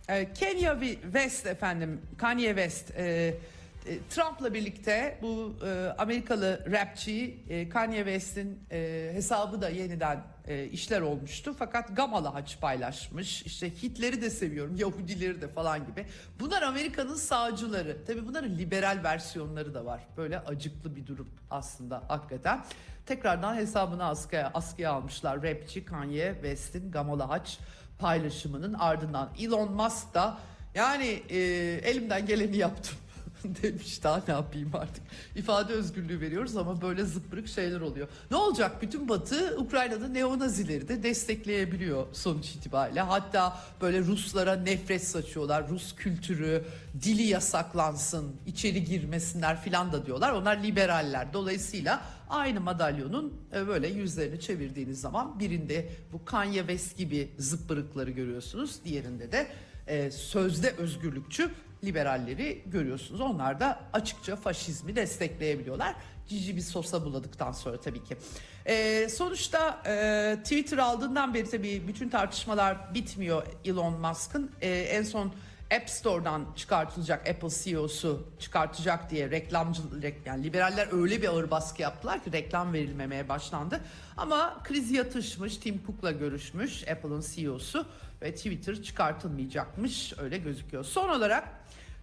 E, 0.10 0.34
Kenya 0.34 0.80
West 1.04 1.46
efendim 1.46 2.02
Kanye 2.18 2.48
West 2.48 2.92
e, 2.98 3.04
e, 3.04 4.00
Trump'la 4.10 4.54
birlikte 4.54 5.20
bu 5.22 5.56
e, 5.66 5.94
Amerikalı 5.98 6.66
rapçi 6.72 7.38
e, 7.50 7.70
Kanye 7.70 7.98
West'in 7.98 8.60
e, 8.72 9.12
hesabı 9.14 9.62
da 9.62 9.70
yeniden 9.70 10.24
e, 10.48 10.66
işler 10.66 11.02
olmuştu. 11.02 11.56
Fakat 11.60 11.96
Gamalı 11.96 12.28
haç 12.28 12.60
paylaşmış. 12.60 13.42
İşte 13.42 13.70
Hitler'i 13.70 14.22
de 14.22 14.30
seviyorum, 14.30 14.76
Yahudileri 14.80 15.42
de 15.42 15.48
falan 15.48 15.88
gibi. 15.88 16.06
Bunlar 16.40 16.62
Amerika'nın 16.62 17.16
sağcıları. 17.16 17.98
Tabii 18.08 18.28
bunların 18.28 18.58
liberal 18.58 19.00
versiyonları 19.04 19.74
da 19.74 19.86
var. 19.86 20.02
Böyle 20.18 20.40
acıklı 20.40 20.96
bir 20.96 21.08
durum 21.08 21.30
aslında 21.50 22.04
hakikaten. 22.08 22.66
Tekrardan 23.10 23.56
hesabını 23.56 24.06
askıya, 24.06 24.52
askıya 24.54 24.91
almışlar. 24.91 25.43
Rapçi 25.43 25.86
Kanye 25.86 26.34
West'in 26.34 26.91
Gamalı 26.91 27.24
haç 27.24 27.60
paylaşımının 28.00 28.74
ardından. 28.74 29.30
Elon 29.39 29.72
Musk 29.72 30.13
da 30.13 30.38
yani 30.76 31.24
e, 31.30 31.38
elimden 31.84 32.26
geleni 32.26 32.58
yaptım 32.58 32.98
demiş 33.63 34.04
daha 34.04 34.23
ne 34.28 34.34
yapayım 34.34 34.71
artık. 34.73 35.04
İfade 35.36 35.73
özgürlüğü 35.73 36.21
veriyoruz 36.21 36.58
ama 36.58 36.82
böyle 36.82 37.04
zıppırık 37.04 37.47
şeyler 37.47 37.82
oluyor. 37.82 38.08
Ne 38.32 38.38
olacak? 38.38 38.82
Bütün 38.82 39.10
Batı 39.10 39.56
Ukrayna'da 39.58 40.08
neonazileri 40.08 40.88
de 40.88 41.04
destekleyebiliyor 41.04 42.08
sonuç 42.13 42.56
itibariyle. 42.56 43.02
Hatta 43.02 43.60
böyle 43.82 43.99
Ruslara 43.99 44.56
nefret 44.56 45.08
saçıyorlar. 45.08 45.69
Rus 45.69 45.95
kültürü, 45.95 46.63
dili 47.04 47.23
yasaklansın, 47.23 48.36
içeri 48.47 48.84
girmesinler 48.84 49.62
filan 49.62 49.91
da 49.93 50.06
diyorlar. 50.06 50.34
Onlar 50.34 50.63
liberaller. 50.63 51.34
Dolayısıyla 51.34 52.02
aynı 52.30 52.62
madalyonun 52.62 53.34
e, 53.56 53.67
böyle 53.67 53.88
yüzlerini 53.88 54.39
çevirdiğiniz 54.39 55.02
zaman 55.02 55.39
birinde 55.39 55.89
bu 56.13 56.25
Kanye 56.25 56.60
West 56.60 56.97
gibi 56.97 57.30
zıppırıkları 57.38 58.12
görüyorsunuz. 58.12 58.80
Diğerinde 58.86 59.32
de 59.32 59.47
e, 59.88 60.12
sözde 60.12 60.71
özgürlükçü 60.71 61.52
liberalleri 61.84 62.63
görüyorsunuz. 62.65 63.22
Onlar 63.22 63.60
da 63.60 63.80
açıkça 63.94 64.36
faşizmi 64.36 64.96
destekleyebiliyorlar. 64.96 65.96
Cici 66.28 66.56
bir 66.56 66.62
sosa 66.62 67.06
buladıktan 67.06 67.52
sonra 67.52 67.82
tabii 67.82 68.04
ki. 68.04 68.18
Ee, 68.65 69.10
sonuçta 69.10 69.82
e, 69.86 70.38
Twitter 70.44 70.78
aldığından 70.78 71.34
beri 71.34 71.50
tabii 71.50 71.88
bütün 71.88 72.10
tartışmalar 72.10 72.94
bitmiyor 72.94 73.44
Elon 73.65 73.94
Musk'ın. 73.94 74.52
Ee, 74.62 74.70
en 74.70 75.04
son 75.04 75.34
App 75.76 75.89
Store'dan 75.89 76.46
çıkartılacak 76.56 77.30
Apple 77.30 77.50
CEO'su 77.50 78.28
çıkartacak 78.39 79.10
diye 79.10 79.32
reklamcı 79.32 79.82
yani 80.26 80.44
liberaller 80.44 81.02
öyle 81.02 81.22
bir 81.22 81.28
ağır 81.28 81.52
baskı 81.52 81.82
yaptılar 81.82 82.24
ki 82.24 82.32
reklam 82.32 82.74
verilmemeye 82.74 83.30
başlandı. 83.30 83.82
Ama 84.18 84.58
kriz 84.63 84.92
yatışmış, 84.92 85.58
Tim 85.58 85.82
Cook'la 85.86 86.12
görüşmüş 86.12 86.88
Apple'ın 86.88 87.24
CEO'su 87.36 87.86
ve 88.22 88.36
Twitter 88.36 88.84
çıkartılmayacakmış 88.84 90.13
öyle 90.18 90.38
gözüküyor. 90.38 90.84
Son 90.84 91.10
olarak 91.10 91.59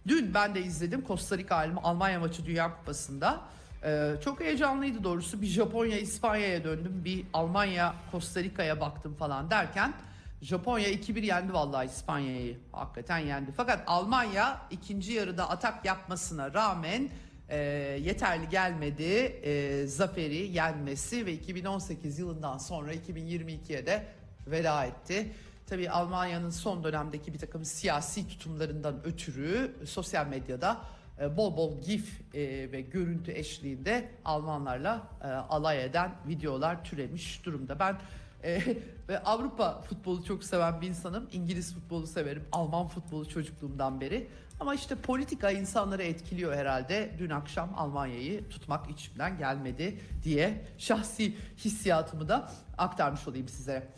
dün 0.09 0.35
ben 0.35 0.55
de 0.55 0.62
izledim 0.62 1.05
Costa 1.07 1.38
Rica 1.38 1.69
Almanya 1.83 2.21
maçı 2.21 2.47
Dünya 2.47 2.77
Kupası'nda. 2.77 3.40
Ee, 3.85 4.12
çok 4.25 4.40
heyecanlıydı 4.40 5.05
doğrusu. 5.05 5.42
Bir 5.42 5.47
Japonya 5.47 5.99
İspanya'ya 5.99 6.64
döndüm. 6.64 7.03
Bir 7.05 7.25
Almanya 7.33 7.95
Costa 8.12 8.42
Rica'ya 8.42 8.81
baktım 8.81 9.14
falan 9.14 9.51
derken 9.51 9.95
Japonya 10.42 10.90
2-1 10.90 11.25
yendi 11.25 11.53
vallahi 11.53 11.87
İspanya'yı. 11.87 12.59
Hakikaten 12.73 13.19
yendi. 13.19 13.53
Fakat 13.57 13.83
Almanya 13.87 14.61
ikinci 14.71 15.12
yarıda 15.12 15.51
atak 15.51 15.85
yapmasına 15.85 16.55
rağmen 16.55 17.09
e, 17.49 17.59
yeterli 18.03 18.49
gelmedi. 18.49 19.12
E, 19.42 19.87
zaferi 19.87 20.37
yenmesi 20.37 21.27
ve 21.27 21.33
2018 21.33 22.19
yılından 22.19 22.59
sonra 22.59 22.95
2022'ye 22.95 23.87
de 23.87 24.07
veda 24.47 24.85
etti. 24.85 25.33
Tabii 25.67 25.91
Almanya'nın 25.91 26.51
son 26.51 26.85
dönemdeki 26.85 27.35
bir 27.35 27.39
takım 27.39 27.65
siyasi 27.65 28.29
tutumlarından 28.29 29.07
ötürü 29.07 29.77
sosyal 29.87 30.27
medyada 30.27 30.81
e, 31.21 31.37
bol 31.37 31.57
bol 31.57 31.81
gif 31.81 32.35
e, 32.35 32.73
ve 32.73 32.81
görüntü 32.81 33.33
eşliğinde 33.33 34.11
Almanlarla 34.25 35.09
e, 35.23 35.27
alay 35.27 35.85
eden 35.85 36.11
videolar 36.29 36.85
türemiş 36.85 37.45
durumda. 37.45 37.79
Ben 37.79 37.97
ve 39.09 39.19
Avrupa 39.25 39.83
futbolu 39.83 40.25
çok 40.25 40.45
seven 40.45 40.81
bir 40.81 40.89
insanım. 40.89 41.29
İngiliz 41.33 41.75
futbolu 41.75 42.07
severim. 42.07 42.45
Alman 42.53 42.89
futbolu 42.89 43.29
çocukluğumdan 43.29 44.01
beri. 44.01 44.29
Ama 44.61 44.75
işte 44.75 44.95
politika 44.95 45.51
insanları 45.51 46.03
etkiliyor 46.03 46.55
herhalde. 46.55 47.15
Dün 47.19 47.31
akşam 47.31 47.71
Almanya'yı 47.77 48.49
tutmak 48.49 48.91
içimden 48.91 49.39
gelmedi 49.39 50.01
diye 50.23 50.65
şahsi 50.79 51.37
hissiyatımı 51.57 52.29
da 52.29 52.51
aktarmış 52.79 53.29
olayım 53.29 53.49
size. 53.49 53.89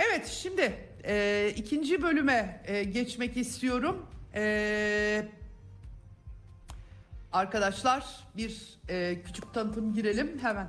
Evet 0.00 0.26
şimdi 0.26 0.74
e, 1.04 1.52
ikinci 1.56 2.02
bölüme 2.02 2.62
e, 2.66 2.84
geçmek 2.84 3.36
istiyorum. 3.36 4.06
E, 4.34 5.24
arkadaşlar 7.32 8.06
bir 8.36 8.78
e, 8.88 9.22
küçük 9.24 9.54
tanıtım 9.54 9.94
girelim 9.94 10.38
hemen. 10.42 10.68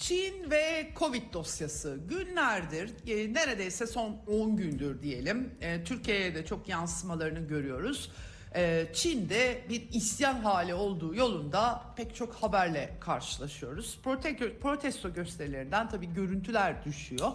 Çin 0.00 0.50
ve 0.50 0.90
Covid 0.96 1.32
dosyası 1.32 1.98
günlerdir, 2.08 2.90
e, 3.06 3.34
neredeyse 3.34 3.86
son 3.86 4.16
10 4.26 4.56
gündür 4.56 5.02
diyelim. 5.02 5.54
E, 5.60 5.84
Türkiye'ye 5.84 6.34
de 6.34 6.46
çok 6.46 6.68
yansımalarını 6.68 7.48
görüyoruz. 7.48 8.10
E, 8.54 8.86
Çin'de 8.92 9.60
bir 9.68 9.88
isyan 9.92 10.34
hali 10.34 10.74
olduğu 10.74 11.14
yolunda 11.14 11.82
pek 11.96 12.14
çok 12.14 12.34
haberle 12.34 12.96
karşılaşıyoruz. 13.00 13.98
Prote 14.04 14.58
protesto 14.58 15.12
gösterilerinden 15.12 15.88
tabii 15.88 16.14
görüntüler 16.14 16.84
düşüyor. 16.84 17.32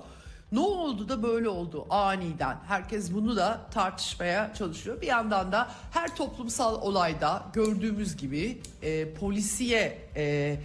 Ne 0.51 0.59
oldu 0.59 1.09
da 1.09 1.23
böyle 1.23 1.49
oldu 1.49 1.85
aniden? 1.89 2.57
Herkes 2.67 3.13
bunu 3.13 3.35
da 3.35 3.61
tartışmaya 3.73 4.53
çalışıyor. 4.53 5.01
Bir 5.01 5.07
yandan 5.07 5.51
da 5.51 5.71
her 5.91 6.15
toplumsal 6.15 6.81
olayda 6.81 7.45
gördüğümüz 7.53 8.17
gibi 8.17 8.61
e, 8.81 9.13
polisiye 9.13 9.97
e, 10.15 10.57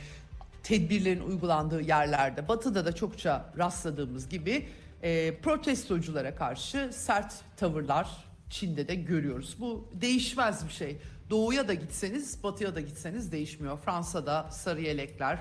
tedbirlerin 0.70 1.20
uygulandığı 1.20 1.82
yerlerde, 1.82 2.48
batıda 2.48 2.84
da 2.84 2.94
çokça 2.94 3.44
rastladığımız 3.58 4.28
gibi 4.28 4.68
e, 5.02 5.36
protestoculara 5.36 6.34
karşı 6.34 6.90
sert 6.92 7.34
tavırlar 7.56 8.08
Çin'de 8.50 8.88
de 8.88 8.94
görüyoruz. 8.94 9.56
Bu 9.60 9.88
değişmez 9.92 10.66
bir 10.66 10.72
şey. 10.72 10.96
Doğuya 11.30 11.68
da 11.68 11.74
gitseniz, 11.74 12.42
batıya 12.42 12.74
da 12.74 12.80
gitseniz 12.80 13.32
değişmiyor. 13.32 13.78
Fransa'da 13.78 14.50
sarı 14.50 14.80
yelekler, 14.80 15.38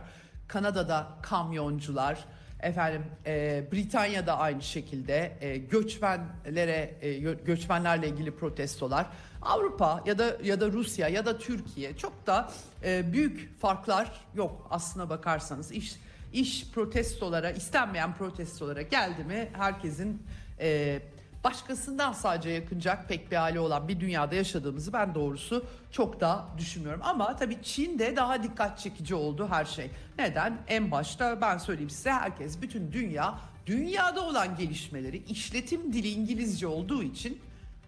Kanada'da 0.47 1.07
kamyoncular, 1.21 2.25
Efendim 2.59 3.05
e, 3.25 3.63
Britanya'da 3.71 4.37
aynı 4.37 4.61
şekilde 4.61 5.37
e, 5.41 5.57
göçmenlere 5.57 6.93
e, 7.01 7.13
göçmenlerle 7.19 8.09
ilgili 8.09 8.31
protestolar. 8.35 9.05
Avrupa 9.41 10.03
ya 10.05 10.17
da 10.17 10.37
ya 10.43 10.61
da 10.61 10.71
Rusya 10.71 11.07
ya 11.07 11.25
da 11.25 11.37
Türkiye 11.37 11.97
çok 11.97 12.27
da 12.27 12.51
e, 12.83 13.13
büyük 13.13 13.59
farklar 13.61 14.11
yok 14.35 14.67
aslına 14.69 15.09
bakarsanız. 15.09 15.71
iş 15.71 15.95
iş 16.33 16.71
protestolara, 16.71 17.51
istenmeyen 17.51 18.13
protestolara 18.13 18.81
geldi 18.81 19.23
mi 19.23 19.49
herkesin 19.53 20.23
e, 20.59 20.99
başkasından 21.43 22.13
sadece 22.13 22.49
yakınacak 22.49 23.09
pek 23.09 23.31
bir 23.31 23.35
hali 23.35 23.59
olan 23.59 23.87
bir 23.87 23.99
dünyada 23.99 24.35
yaşadığımızı 24.35 24.93
ben 24.93 25.15
doğrusu 25.15 25.65
çok 25.91 26.21
da 26.21 26.45
düşünmüyorum. 26.57 27.01
Ama 27.03 27.35
tabii 27.35 27.63
Çin'de 27.63 28.15
daha 28.15 28.43
dikkat 28.43 28.79
çekici 28.79 29.15
oldu 29.15 29.47
her 29.49 29.65
şey. 29.65 29.91
Neden? 30.17 30.57
En 30.67 30.91
başta 30.91 31.41
ben 31.41 31.57
söyleyeyim 31.57 31.89
size 31.89 32.11
herkes, 32.11 32.61
bütün 32.61 32.91
dünya 32.91 33.39
dünyada 33.65 34.21
olan 34.21 34.57
gelişmeleri 34.57 35.17
işletim 35.17 35.93
dili 35.93 36.09
İngilizce 36.09 36.67
olduğu 36.67 37.03
için 37.03 37.39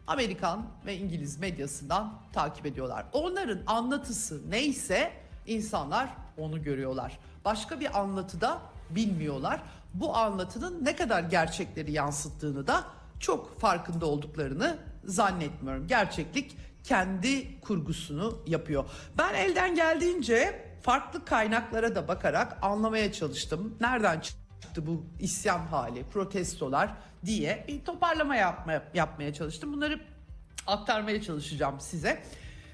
Amerikan 0.07 0.65
ve 0.85 0.97
İngiliz 0.97 1.39
medyasından 1.39 2.13
takip 2.33 2.65
ediyorlar. 2.65 3.05
Onların 3.13 3.59
anlatısı 3.67 4.41
neyse 4.49 5.11
insanlar 5.47 6.09
onu 6.37 6.63
görüyorlar. 6.63 7.19
Başka 7.45 7.79
bir 7.79 7.99
anlatıda 7.99 8.61
bilmiyorlar. 8.89 9.61
Bu 9.93 10.17
anlatının 10.17 10.85
ne 10.85 10.95
kadar 10.95 11.23
gerçekleri 11.23 11.91
yansıttığını 11.91 12.67
da 12.67 12.83
çok 13.19 13.59
farkında 13.59 14.05
olduklarını 14.05 14.77
zannetmiyorum. 15.05 15.87
Gerçeklik 15.87 16.57
kendi 16.83 17.61
kurgusunu 17.61 18.39
yapıyor. 18.47 18.85
Ben 19.17 19.33
elden 19.33 19.75
geldiğince 19.75 20.65
farklı 20.81 21.25
kaynaklara 21.25 21.95
da 21.95 22.07
bakarak 22.07 22.57
anlamaya 22.61 23.11
çalıştım. 23.13 23.75
Nereden 23.81 24.19
çıktı 24.19 24.40
bu 24.77 25.05
isyan 25.19 25.59
hali, 25.59 26.03
protestolar 26.03 26.93
diye 27.25 27.65
bir 27.67 27.85
toparlama 27.85 28.35
yapma, 28.35 28.83
yapmaya 28.93 29.33
çalıştım. 29.33 29.73
Bunları 29.73 29.99
aktarmaya 30.67 31.21
çalışacağım 31.21 31.79
size. 31.79 32.23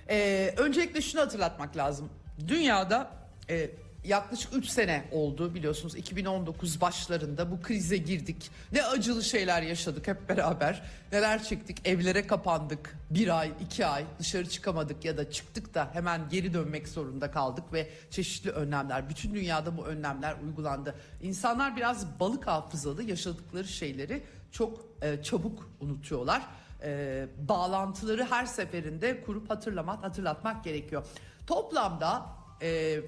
Ee, 0.09 0.53
öncelikle 0.57 1.01
şunu 1.01 1.21
hatırlatmak 1.21 1.77
lazım. 1.77 2.09
Dünyada 2.47 3.11
e, 3.49 3.69
yaklaşık 4.03 4.53
3 4.53 4.65
sene 4.65 5.05
oldu 5.11 5.55
biliyorsunuz 5.55 5.95
2019 5.95 6.81
başlarında 6.81 7.51
bu 7.51 7.61
krize 7.61 7.97
girdik. 7.97 8.51
Ne 8.71 8.83
acılı 8.83 9.23
şeyler 9.23 9.61
yaşadık 9.61 10.07
hep 10.07 10.29
beraber. 10.29 10.83
Neler 11.11 11.43
çektik 11.43 11.87
evlere 11.87 12.27
kapandık 12.27 12.97
bir 13.09 13.39
ay 13.39 13.51
iki 13.61 13.85
ay 13.85 14.05
dışarı 14.19 14.49
çıkamadık 14.49 15.05
ya 15.05 15.17
da 15.17 15.31
çıktık 15.31 15.73
da 15.73 15.89
hemen 15.93 16.29
geri 16.29 16.53
dönmek 16.53 16.87
zorunda 16.87 17.31
kaldık 17.31 17.73
ve 17.73 17.89
çeşitli 18.11 18.51
önlemler 18.51 19.09
bütün 19.09 19.33
dünyada 19.33 19.77
bu 19.77 19.85
önlemler 19.85 20.35
uygulandı. 20.45 20.95
İnsanlar 21.21 21.75
biraz 21.75 22.19
balık 22.19 22.47
hafızalı 22.47 23.03
yaşadıkları 23.03 23.67
şeyleri 23.67 24.23
çok 24.51 24.85
e, 25.01 25.23
çabuk 25.23 25.69
unutuyorlar. 25.79 26.41
E, 26.83 27.27
bağlantıları 27.37 28.25
her 28.25 28.45
seferinde 28.45 29.21
kurup 29.21 29.49
hatırlamak 29.49 30.03
hatırlatmak 30.03 30.63
gerekiyor. 30.63 31.05
Toplamda 31.47 32.25
e, 32.61 32.99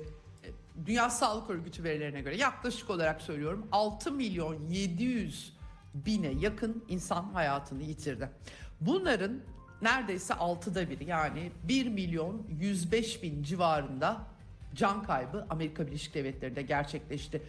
Dünya 0.86 1.10
Sağlık 1.10 1.50
Örgütü 1.50 1.84
verilerine 1.84 2.22
göre 2.22 2.38
yaklaşık 2.38 2.90
olarak 2.90 3.22
söylüyorum 3.22 3.68
6 3.72 4.12
milyon 4.12 4.68
700 4.70 5.54
bine 5.94 6.28
yakın 6.28 6.84
insan 6.88 7.24
hayatını 7.24 7.84
yitirdi. 7.84 8.30
Bunların 8.82 9.40
neredeyse 9.82 10.34
altıda 10.34 10.90
biri 10.90 11.06
yani 11.06 11.52
1 11.64 11.88
milyon 11.88 12.48
105 12.60 13.24
bin 13.24 13.44
civarında 13.44 14.18
can 14.76 15.04
kaybı 15.04 15.46
Amerika 15.50 15.88
Birleşik 15.88 16.14
Devletleri'nde 16.14 16.62
gerçekleşti. 16.62 17.42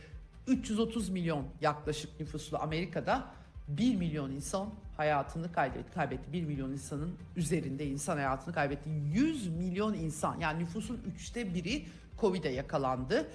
330 0.47 1.09
milyon 1.09 1.47
yaklaşık 1.61 2.21
nüfuslu 2.21 2.59
Amerika'da 2.59 3.27
1 3.69 3.97
milyon 3.97 4.31
insan 4.31 4.71
hayatını 4.97 5.53
kaybetti. 5.53 5.93
kaybetti. 5.95 6.33
1 6.33 6.45
milyon 6.45 6.71
insanın 6.73 7.15
üzerinde 7.37 7.87
insan 7.87 8.17
hayatını 8.17 8.55
kaybetti. 8.55 8.91
100 9.15 9.49
milyon 9.49 9.95
insan 9.95 10.41
yani 10.41 10.63
nüfusun 10.63 11.01
üçte 11.15 11.55
biri 11.55 11.87
Covid'e 12.21 12.49
yakalandı. 12.49 13.31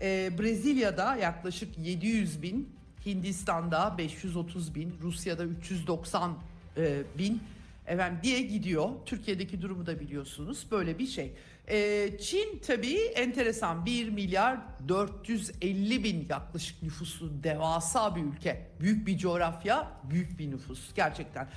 Ee, 0.00 0.30
Brezilya'da 0.38 1.16
yaklaşık 1.16 1.78
700 1.78 2.42
bin, 2.42 2.68
Hindistan'da 3.06 3.94
530 3.98 4.74
bin, 4.74 4.94
Rusya'da 5.02 5.44
390 5.44 6.38
e, 6.76 7.02
bin 7.18 7.42
efendim 7.86 8.18
diye 8.22 8.42
gidiyor. 8.42 8.88
Türkiye'deki 9.06 9.62
durumu 9.62 9.86
da 9.86 10.00
biliyorsunuz 10.00 10.66
böyle 10.70 10.98
bir 10.98 11.06
şey. 11.06 11.32
Ee, 11.68 12.10
Çin 12.20 12.58
tabii 12.66 12.96
enteresan 12.96 13.86
1 13.86 14.08
milyar 14.08 14.58
450 14.88 16.04
bin 16.04 16.26
yaklaşık 16.30 16.82
nüfuslu 16.82 17.42
devasa 17.42 18.16
bir 18.16 18.22
ülke. 18.22 18.66
Büyük 18.80 19.06
bir 19.06 19.18
coğrafya, 19.18 19.92
büyük 20.10 20.38
bir 20.38 20.50
nüfus 20.50 20.94
gerçekten. 20.94 21.48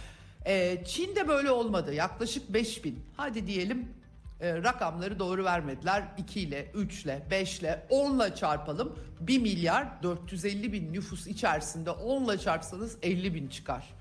Ee, 0.46 0.84
Çin'de 0.86 1.28
böyle 1.28 1.52
olmadı. 1.52 1.94
Yaklaşık 1.94 2.54
5 2.54 2.84
bin. 2.84 3.00
Hadi 3.18 3.48
diyelim 3.48 3.88
e, 4.42 4.54
rakamları 4.64 5.20
doğru 5.20 5.46
vermediler. 5.46 6.04
2 6.18 6.42
ile, 6.42 6.72
3 6.74 7.06
ile, 7.06 7.22
5 7.32 7.60
ile, 7.60 7.86
10 7.90 8.20
ile 8.20 8.36
çarpalım. 8.36 9.00
1 9.20 9.42
milyar 9.42 10.04
450 10.04 10.74
bin 10.74 10.94
nüfus 10.94 11.28
içerisinde 11.28 11.92
10 11.92 12.26
ile 12.26 12.38
çarpsanız 12.38 12.98
50 13.02 13.34
bin 13.34 13.48
çıkar. 13.48 13.94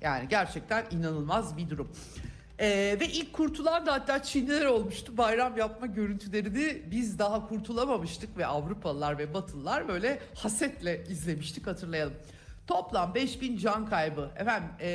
Yani 0.00 0.28
gerçekten 0.28 0.84
inanılmaz 0.90 1.56
bir 1.56 1.70
durum. 1.70 1.92
Ee, 2.60 2.96
ve 3.00 3.08
ilk 3.08 3.32
kurtulan 3.32 3.86
da 3.86 3.92
hatta 3.92 4.22
Çinliler 4.22 4.64
olmuştu. 4.64 5.16
Bayram 5.16 5.56
yapma 5.56 5.86
görüntülerini 5.86 6.82
biz 6.90 7.18
daha 7.18 7.48
kurtulamamıştık 7.48 8.38
ve 8.38 8.46
Avrupalılar 8.46 9.18
ve 9.18 9.34
Batılılar 9.34 9.88
böyle 9.88 10.20
hasetle 10.34 11.04
izlemiştik 11.08 11.66
hatırlayalım. 11.66 12.14
Toplam 12.66 13.14
5000 13.14 13.56
can 13.56 13.86
kaybı 13.86 14.30
efendim 14.36 14.68
e, 14.80 14.88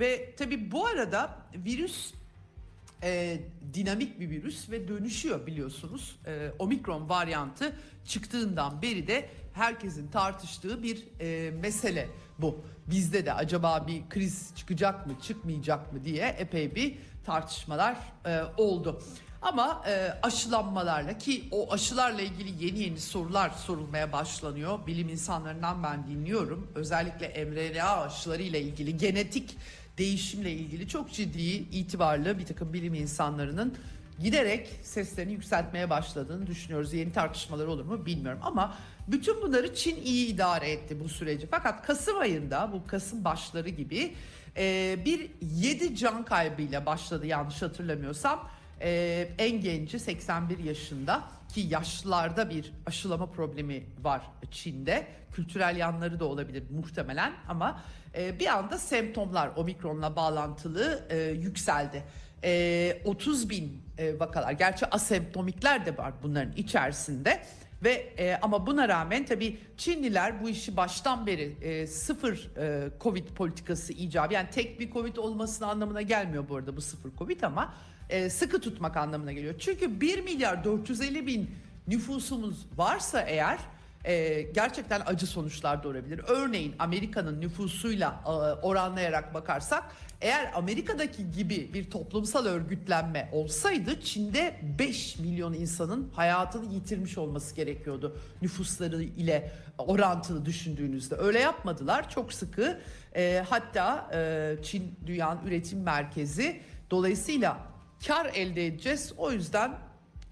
ve 0.00 0.34
tabi 0.36 0.70
bu 0.70 0.86
arada 0.86 1.38
virüs 1.54 2.12
e, 3.02 3.40
dinamik 3.74 4.20
bir 4.20 4.30
virüs 4.30 4.70
ve 4.70 4.88
dönüşüyor 4.88 5.46
biliyorsunuz. 5.46 6.16
E, 6.26 6.50
omikron 6.58 7.08
varyantı 7.08 7.76
çıktığından 8.04 8.82
beri 8.82 9.06
de 9.06 9.28
herkesin 9.52 10.08
tartıştığı 10.08 10.82
bir 10.82 11.04
e, 11.20 11.50
mesele 11.50 12.08
bu. 12.38 12.64
Bizde 12.86 13.26
de 13.26 13.32
acaba 13.32 13.86
bir 13.86 14.08
kriz 14.08 14.50
çıkacak 14.56 15.06
mı 15.06 15.12
çıkmayacak 15.22 15.92
mı 15.92 16.04
diye 16.04 16.26
epey 16.26 16.74
bir 16.74 16.98
tartışmalar 17.26 17.96
e, 18.26 18.40
oldu. 18.56 19.02
Ama 19.42 19.82
e, 19.88 20.14
aşılanmalarla 20.22 21.18
ki 21.18 21.44
o 21.50 21.72
aşılarla 21.72 22.22
ilgili 22.22 22.64
yeni 22.64 22.78
yeni 22.78 23.00
sorular 23.00 23.50
sorulmaya 23.50 24.12
başlanıyor. 24.12 24.86
Bilim 24.86 25.08
insanlarından 25.08 25.82
ben 25.82 26.06
dinliyorum. 26.06 26.70
Özellikle 26.74 27.44
mRNA 27.44 28.00
aşıları 28.00 28.42
ile 28.42 28.60
ilgili 28.60 28.96
genetik 28.96 29.56
değişimle 30.00 30.52
ilgili 30.52 30.88
çok 30.88 31.12
ciddi 31.12 31.40
itibarlı 31.50 32.38
bir 32.38 32.46
takım 32.46 32.72
bilim 32.72 32.94
insanlarının 32.94 33.74
giderek 34.22 34.68
seslerini 34.82 35.32
yükseltmeye 35.32 35.90
başladığını 35.90 36.46
düşünüyoruz. 36.46 36.94
Yeni 36.94 37.12
tartışmalar 37.12 37.66
olur 37.66 37.84
mu 37.84 38.06
bilmiyorum 38.06 38.40
ama 38.42 38.76
bütün 39.08 39.42
bunları 39.42 39.74
Çin 39.74 40.02
iyi 40.04 40.26
idare 40.26 40.70
etti 40.70 41.00
bu 41.00 41.08
süreci. 41.08 41.46
Fakat 41.46 41.86
Kasım 41.86 42.18
ayında 42.18 42.70
bu 42.72 42.86
Kasım 42.86 43.24
başları 43.24 43.68
gibi 43.68 44.14
e, 44.56 44.96
bir 45.04 45.30
7 45.40 45.96
can 45.96 46.24
kaybıyla 46.24 46.86
başladı 46.86 47.26
yanlış 47.26 47.62
hatırlamıyorsam. 47.62 48.48
E, 48.80 49.28
en 49.38 49.60
genci 49.60 49.98
81 49.98 50.58
yaşında 50.58 51.22
ki 51.52 51.60
yaşlılarda 51.60 52.50
bir 52.50 52.72
aşılama 52.86 53.26
problemi 53.26 53.86
var 54.02 54.22
Çin'de. 54.50 55.06
Kültürel 55.32 55.76
yanları 55.76 56.20
da 56.20 56.24
olabilir 56.24 56.64
muhtemelen 56.70 57.32
ama 57.48 57.82
e, 58.14 58.38
bir 58.38 58.46
anda 58.46 58.78
semptomlar 58.78 59.50
omikronla 59.56 60.16
bağlantılı 60.16 61.06
e, 61.10 61.18
yükseldi. 61.18 62.02
E, 62.44 63.02
30 63.04 63.50
bin 63.50 63.82
e, 63.98 64.20
vakalar 64.20 64.52
gerçi 64.52 64.86
asemptomikler 64.86 65.86
de 65.86 65.96
var 65.96 66.12
bunların 66.22 66.52
içerisinde. 66.52 67.42
Ve 67.84 67.92
e, 68.18 68.38
ama 68.42 68.66
buna 68.66 68.88
rağmen 68.88 69.26
tabii 69.26 69.58
Çinliler 69.76 70.42
bu 70.42 70.48
işi 70.48 70.76
baştan 70.76 71.26
beri 71.26 71.56
e, 71.62 71.86
sıfır 71.86 72.50
e, 72.56 72.88
Covid 73.00 73.28
politikası 73.28 73.92
icabı 73.92 74.34
yani 74.34 74.50
tek 74.50 74.80
bir 74.80 74.90
Covid 74.90 75.16
olmasının 75.16 75.68
anlamına 75.68 76.02
gelmiyor 76.02 76.48
bu 76.48 76.56
arada 76.56 76.76
bu 76.76 76.80
sıfır 76.80 77.10
Covid 77.18 77.42
ama 77.42 77.74
e, 78.10 78.30
sıkı 78.30 78.60
tutmak 78.60 78.96
anlamına 78.96 79.32
geliyor. 79.32 79.54
Çünkü 79.58 80.00
1 80.00 80.22
milyar 80.22 80.64
450 80.64 81.26
bin 81.26 81.50
nüfusumuz 81.88 82.66
varsa 82.76 83.20
eğer 83.20 83.58
e, 84.04 84.42
gerçekten 84.42 85.02
acı 85.06 85.26
sonuçlar 85.26 85.82
doğurabilir. 85.82 86.20
Örneğin 86.28 86.74
Amerika'nın 86.78 87.40
nüfusuyla 87.40 88.20
e, 88.26 88.30
oranlayarak 88.66 89.34
bakarsak 89.34 89.84
eğer 90.20 90.50
Amerika'daki 90.54 91.30
gibi 91.30 91.70
bir 91.74 91.90
toplumsal 91.90 92.46
örgütlenme 92.46 93.28
olsaydı 93.32 94.00
Çin'de 94.00 94.60
5 94.78 95.18
milyon 95.18 95.52
insanın 95.52 96.10
hayatını 96.14 96.74
yitirmiş 96.74 97.18
olması 97.18 97.54
gerekiyordu 97.54 98.16
nüfusları 98.42 99.02
ile 99.02 99.52
orantılı 99.78 100.44
düşündüğünüzde. 100.46 101.14
Öyle 101.14 101.38
yapmadılar 101.38 102.10
çok 102.10 102.32
sıkı 102.32 102.80
e, 103.16 103.44
hatta 103.48 104.10
e, 104.14 104.62
Çin 104.62 104.94
dünyanın 105.06 105.46
üretim 105.46 105.82
merkezi 105.82 106.60
dolayısıyla 106.90 107.70
kar 108.06 108.26
elde 108.26 108.66
edeceğiz 108.66 109.12
o 109.16 109.32
yüzden 109.32 109.78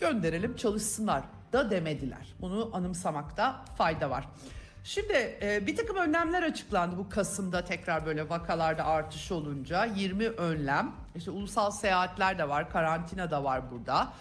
gönderelim 0.00 0.56
çalışsınlar 0.56 1.22
da 1.52 1.70
demediler. 1.70 2.34
Bunu 2.40 2.70
anımsamakta 2.72 3.64
fayda 3.78 4.10
var. 4.10 4.28
Şimdi 4.84 5.38
e, 5.42 5.66
bir 5.66 5.76
takım 5.76 5.96
önlemler 5.96 6.42
açıklandı 6.42 6.98
bu 6.98 7.08
Kasım'da 7.08 7.64
tekrar 7.64 8.06
böyle 8.06 8.28
vakalarda 8.28 8.84
artış 8.84 9.32
olunca 9.32 9.84
20 9.84 10.26
önlem 10.26 10.92
işte 11.16 11.30
ulusal 11.30 11.70
seyahatler 11.70 12.38
de 12.38 12.48
var 12.48 12.70
karantina 12.70 13.30
da 13.30 13.44
var 13.44 13.70
burada 13.70 14.12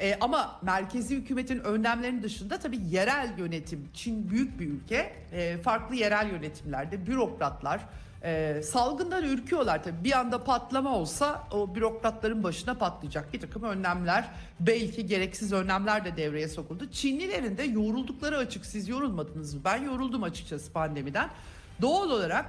e, 0.00 0.18
ama 0.20 0.60
merkezi 0.62 1.16
hükümetin 1.16 1.60
önlemlerinin 1.60 2.22
dışında 2.22 2.58
tabii 2.58 2.80
yerel 2.88 3.38
yönetim 3.38 3.88
Çin 3.94 4.30
büyük 4.30 4.60
bir 4.60 4.68
ülke 4.68 5.12
e, 5.32 5.58
farklı 5.58 5.94
yerel 5.94 6.30
yönetimlerde 6.30 7.06
bürokratlar 7.06 7.80
e, 8.26 8.62
salgından 8.62 9.24
ürküyorlar 9.24 9.84
tabii. 9.84 10.04
Bir 10.04 10.18
anda 10.18 10.44
patlama 10.44 10.96
olsa 10.96 11.48
o 11.52 11.74
bürokratların 11.74 12.42
başına 12.42 12.74
patlayacak 12.74 13.32
bir 13.32 13.40
takım 13.40 13.62
önlemler, 13.62 14.24
belki 14.60 15.06
gereksiz 15.06 15.52
önlemler 15.52 16.04
de 16.04 16.16
devreye 16.16 16.48
sokuldu. 16.48 16.90
Çinlilerin 16.90 17.56
de 17.56 17.62
yoruldukları 17.62 18.36
açık. 18.36 18.66
Siz 18.66 18.88
yorulmadınız 18.88 19.54
mı? 19.54 19.60
Ben 19.64 19.84
yoruldum 19.84 20.22
açıkçası 20.22 20.72
pandemiden. 20.72 21.30
Doğal 21.82 22.10
olarak 22.10 22.46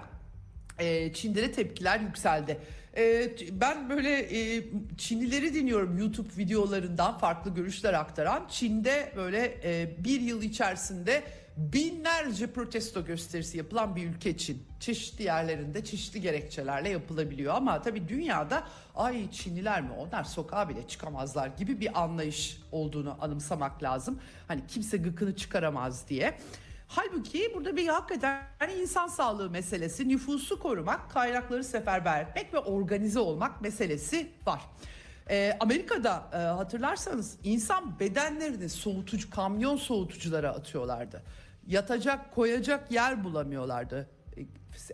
e, 0.79 1.13
Çin'de 1.13 1.41
de 1.41 1.51
tepkiler 1.51 1.99
yükseldi. 1.99 2.57
E, 2.97 3.31
ben 3.51 3.89
böyle 3.89 4.19
e, 4.19 4.63
Çinlileri 4.97 5.53
dinliyorum 5.53 5.97
YouTube 5.97 6.29
videolarından 6.37 7.17
farklı 7.17 7.53
görüşler 7.53 7.93
aktaran. 7.93 8.47
Çin'de 8.49 9.13
böyle 9.15 9.57
e, 9.63 9.95
bir 10.03 10.21
yıl 10.21 10.41
içerisinde 10.41 11.23
binlerce 11.57 12.47
protesto 12.47 13.05
gösterisi 13.05 13.57
yapılan 13.57 13.95
bir 13.95 14.09
ülke 14.09 14.37
Çin. 14.37 14.63
Çeşitli 14.79 15.23
yerlerinde 15.23 15.85
çeşitli 15.85 16.21
gerekçelerle 16.21 16.89
yapılabiliyor 16.89 17.55
ama 17.55 17.81
tabii 17.81 18.07
dünyada 18.07 18.63
ay 18.95 19.31
Çinliler 19.31 19.81
mi 19.81 19.91
onlar 19.97 20.23
sokağa 20.23 20.69
bile 20.69 20.87
çıkamazlar 20.87 21.47
gibi 21.47 21.79
bir 21.79 22.03
anlayış 22.03 22.61
olduğunu 22.71 23.17
anımsamak 23.21 23.83
lazım. 23.83 24.19
Hani 24.47 24.67
kimse 24.67 24.97
gıkını 24.97 25.35
çıkaramaz 25.35 26.09
diye. 26.09 26.37
Halbuki 26.87 27.51
burada 27.55 27.75
bir 27.77 27.87
hakikaten 27.87 28.69
insan 28.79 29.07
sağlığı 29.07 29.49
meselesi, 29.49 30.09
nüfusu 30.09 30.59
korumak, 30.59 31.11
kaynakları 31.11 31.63
seferber 31.63 32.21
etmek 32.21 32.53
ve 32.53 32.59
organize 32.59 33.19
olmak 33.19 33.61
meselesi 33.61 34.31
var. 34.45 34.61
Ee, 35.29 35.57
Amerika'da 35.59 36.29
e, 36.33 36.37
hatırlarsanız 36.37 37.37
insan 37.43 37.99
bedenlerini 37.99 38.69
soğutucu, 38.69 39.29
kamyon 39.29 39.75
soğutuculara 39.75 40.49
atıyorlardı. 40.49 41.23
Yatacak, 41.67 42.35
koyacak 42.35 42.91
yer 42.91 43.23
bulamıyorlardı. 43.23 44.09
E, 44.37 44.41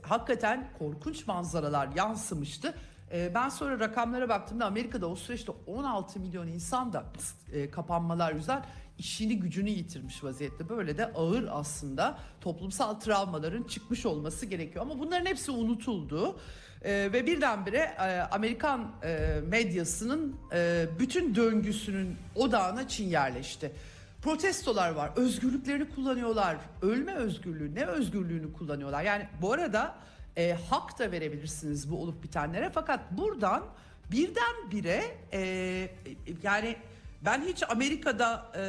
hakikaten 0.01 0.69
korkunç 0.79 1.27
manzaralar 1.27 1.89
yansımıştı. 1.95 2.73
E, 3.13 3.31
ben 3.35 3.49
sonra 3.49 3.79
rakamlara 3.79 4.29
baktığımda 4.29 4.65
Amerika'da 4.65 5.07
o 5.07 5.15
süreçte 5.15 5.51
16 5.67 6.19
milyon 6.19 6.47
insan 6.47 6.93
da 6.93 7.05
e, 7.53 7.71
kapanmalar 7.71 8.33
yüzden 8.33 8.65
işini 8.97 9.39
gücünü 9.39 9.69
yitirmiş 9.69 10.23
vaziyette. 10.23 10.69
Böyle 10.69 10.97
de 10.97 11.13
ağır 11.13 11.47
aslında 11.51 12.17
toplumsal 12.41 12.93
travmaların 12.93 13.63
çıkmış 13.63 14.05
olması 14.05 14.45
gerekiyor. 14.45 14.85
Ama 14.85 14.99
bunların 14.99 15.25
hepsi 15.25 15.51
unutuldu. 15.51 16.39
Ve 16.85 17.27
birdenbire 17.27 17.97
Amerikan 18.31 18.91
medyasının 19.47 20.35
bütün 20.99 21.35
döngüsünün 21.35 22.17
odağına 22.35 22.87
Çin 22.87 23.09
yerleşti. 23.09 23.71
Protestolar 24.23 24.91
var, 24.91 25.11
özgürlüklerini 25.15 25.89
kullanıyorlar. 25.95 26.57
Ölme 26.81 27.13
özgürlüğü, 27.13 27.75
ne 27.75 27.85
özgürlüğünü 27.85 28.53
kullanıyorlar. 28.53 29.03
Yani 29.03 29.27
bu 29.41 29.53
arada 29.53 29.95
e, 30.37 30.57
hak 30.69 30.99
da 30.99 31.11
verebilirsiniz 31.11 31.91
bu 31.91 32.01
olup 32.01 32.23
bitenlere. 32.23 32.69
Fakat 32.73 33.11
buradan 33.11 33.63
birdenbire 34.11 35.03
e, 35.33 35.39
yani 36.43 36.75
ben 37.25 37.41
hiç 37.41 37.63
Amerika'da 37.69 38.51
e, 38.57 38.63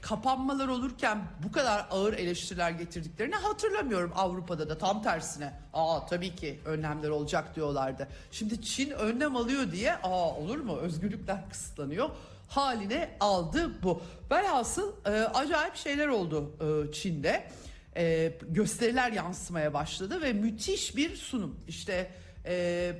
kapanmalar 0.00 0.68
olurken 0.68 1.18
bu 1.42 1.52
kadar 1.52 1.86
ağır 1.90 2.12
eleştiriler 2.12 2.70
getirdiklerini 2.70 3.34
hatırlamıyorum 3.34 4.12
Avrupa'da 4.14 4.68
da 4.68 4.78
tam 4.78 5.02
tersine. 5.02 5.52
Aa 5.72 6.06
tabii 6.06 6.36
ki 6.36 6.60
önlemler 6.64 7.08
olacak 7.08 7.56
diyorlardı. 7.56 8.08
Şimdi 8.30 8.62
Çin 8.62 8.90
önlem 8.90 9.36
alıyor 9.36 9.72
diye 9.72 9.94
aa 9.94 10.34
olur 10.34 10.58
mu 10.58 10.76
özgürlükler 10.76 11.48
kısıtlanıyor 11.50 12.10
haline 12.50 13.10
aldı 13.20 13.82
bu. 13.82 14.02
Velhasıl 14.30 14.92
e, 15.06 15.10
acayip 15.10 15.76
şeyler 15.76 16.08
oldu 16.08 16.56
e, 16.60 16.92
Çin'de. 16.92 17.48
E, 17.96 18.32
gösteriler 18.48 19.12
yansımaya 19.12 19.74
başladı 19.74 20.22
ve 20.22 20.32
müthiş 20.32 20.96
bir 20.96 21.16
sunum. 21.16 21.56
İşte 21.68 22.10
e, 22.46 22.92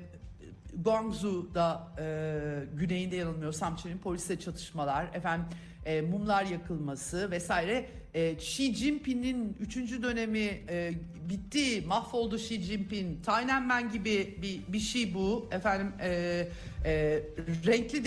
Guangzhou'da 0.76 1.88
e, 1.98 2.76
güneyinde 2.78 3.16
yanılmıyorsam 3.16 3.76
Çin'in 3.76 3.98
polisle 3.98 4.40
çatışmalar, 4.40 5.06
efendim 5.14 5.46
e, 5.86 6.00
mumlar 6.00 6.44
yakılması 6.44 7.30
vesaire. 7.30 7.86
E, 8.14 8.30
Xi 8.32 8.74
Jinping'in 8.74 9.56
3. 9.60 9.76
dönemi 9.76 10.60
e, 10.68 10.92
bitti, 11.28 11.84
mahvoldu 11.86 12.36
Xi 12.36 12.62
Jinping, 12.62 13.24
Tiananmen 13.24 13.92
gibi 13.92 14.38
bir, 14.42 14.72
bir 14.72 14.80
şey 14.80 15.14
bu. 15.14 15.48
Efendim 15.52 15.92
e, 16.00 16.08
e, 16.84 17.22
renkli 17.66 18.04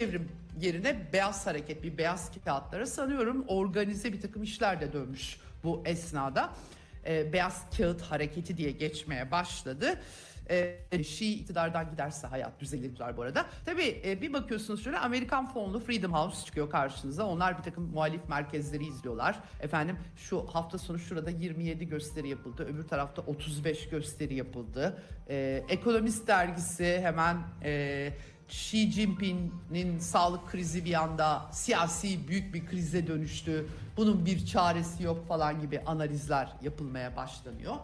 devrim 0.00 0.28
yerine 0.60 1.12
beyaz 1.12 1.46
hareket, 1.46 1.82
bir 1.82 1.98
beyaz 1.98 2.30
kağıtlara 2.44 2.86
sanıyorum 2.86 3.44
organize 3.48 4.12
bir 4.12 4.20
takım 4.20 4.42
işler 4.42 4.80
de 4.80 4.92
dönmüş 4.92 5.38
bu 5.64 5.82
esnada. 5.84 6.52
E, 7.06 7.32
beyaz 7.32 7.62
kağıt 7.76 8.02
hareketi 8.02 8.56
diye 8.56 8.70
geçmeye 8.70 9.30
başladı. 9.30 10.00
E, 10.50 11.04
Şii 11.04 11.34
iktidardan 11.34 11.90
giderse 11.90 12.26
hayat 12.26 12.60
düzelir 12.60 12.92
bu 13.16 13.22
arada. 13.22 13.46
Tabii 13.64 14.00
e, 14.04 14.20
bir 14.20 14.32
bakıyorsunuz 14.32 14.84
şöyle 14.84 14.98
Amerikan 14.98 15.52
fonlu 15.52 15.80
Freedom 15.80 16.12
House 16.12 16.46
çıkıyor 16.46 16.70
karşınıza. 16.70 17.26
Onlar 17.26 17.58
bir 17.58 17.62
takım 17.62 17.84
muhalif 17.84 18.28
merkezleri 18.28 18.86
izliyorlar. 18.86 19.40
Efendim 19.60 19.98
şu 20.16 20.46
hafta 20.46 20.78
sonu 20.78 20.98
şurada 20.98 21.30
27 21.30 21.88
gösteri 21.88 22.28
yapıldı. 22.28 22.64
Öbür 22.64 22.88
tarafta 22.88 23.22
35 23.22 23.88
gösteri 23.88 24.34
yapıldı. 24.34 25.02
E, 25.28 25.64
Ekonomist 25.68 26.26
dergisi 26.28 27.00
hemen... 27.02 27.36
E, 27.62 28.12
Xi 28.48 28.92
Jinping'in 28.92 29.98
sağlık 29.98 30.50
krizi 30.50 30.84
bir 30.84 30.94
anda 31.02 31.46
siyasi 31.52 32.28
büyük 32.28 32.54
bir 32.54 32.66
krize 32.66 33.06
dönüştü. 33.06 33.66
Bunun 33.96 34.26
bir 34.26 34.46
çaresi 34.46 35.02
yok 35.02 35.28
falan 35.28 35.60
gibi 35.60 35.80
analizler 35.80 36.48
yapılmaya 36.62 37.16
başlanıyor. 37.16 37.74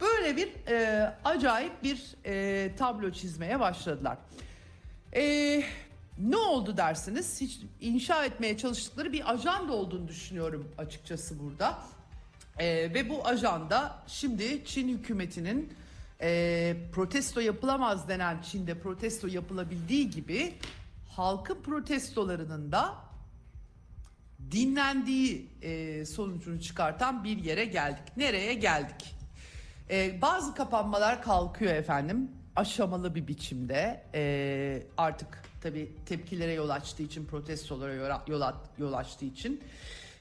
Böyle 0.00 0.36
bir 0.36 0.48
e, 0.68 1.14
acayip 1.24 1.82
bir 1.82 2.14
e, 2.24 2.76
tablo 2.76 3.10
çizmeye 3.10 3.60
başladılar. 3.60 4.18
E, 5.14 5.62
ne 6.18 6.36
oldu 6.36 6.76
dersiniz? 6.76 7.40
Hiç 7.40 7.60
inşa 7.80 8.24
etmeye 8.24 8.58
çalıştıkları 8.58 9.12
bir 9.12 9.32
ajanda 9.32 9.72
olduğunu 9.72 10.08
düşünüyorum 10.08 10.68
açıkçası 10.78 11.38
burada. 11.38 11.78
E, 12.58 12.66
ve 12.94 13.10
bu 13.10 13.26
ajanda 13.26 13.98
şimdi 14.06 14.64
Çin 14.64 14.88
hükümetinin 14.88 15.72
e, 16.20 16.76
protesto 16.92 17.40
yapılamaz 17.40 18.08
denen 18.08 18.42
Çin'de 18.42 18.78
protesto 18.78 19.26
yapılabildiği 19.26 20.10
gibi 20.10 20.54
halkın 21.08 21.62
protestolarının 21.62 22.72
da 22.72 22.94
dinlendiği 24.50 25.50
e, 25.62 26.04
sonucunu 26.06 26.60
çıkartan 26.60 27.24
bir 27.24 27.38
yere 27.38 27.64
geldik. 27.64 28.16
Nereye 28.16 28.54
geldik? 28.54 29.14
E, 29.90 30.22
bazı 30.22 30.54
kapanmalar 30.54 31.22
kalkıyor 31.22 31.74
efendim 31.74 32.30
aşamalı 32.56 33.14
bir 33.14 33.28
biçimde 33.28 34.04
e, 34.14 34.82
artık 34.96 35.42
tabi 35.62 35.92
tepkilere 36.06 36.52
yol 36.52 36.68
açtığı 36.68 37.02
için 37.02 37.26
protestolara 37.26 37.94
yol, 37.94 38.42
yol 38.78 38.92
açtığı 38.92 39.24
için 39.24 39.60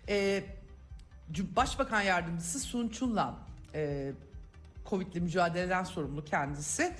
e, 0.10 0.44
Başbakan 1.56 2.02
Yardımcısı 2.02 2.60
Sun 2.60 2.90
Chunlan 2.90 3.40
e, 3.74 4.12
Covid'li 4.90 5.22
mücadeleden 5.22 5.84
sorumlu 5.84 6.26
kendisi. 6.26 6.94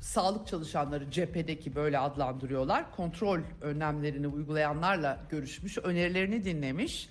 Sağlık 0.00 0.46
çalışanları 0.46 1.10
cephedeki 1.10 1.74
böyle 1.74 1.98
adlandırıyorlar. 1.98 2.96
Kontrol 2.96 3.40
önlemlerini 3.60 4.28
uygulayanlarla 4.28 5.20
görüşmüş, 5.30 5.78
önerilerini 5.78 6.44
dinlemiş. 6.44 7.08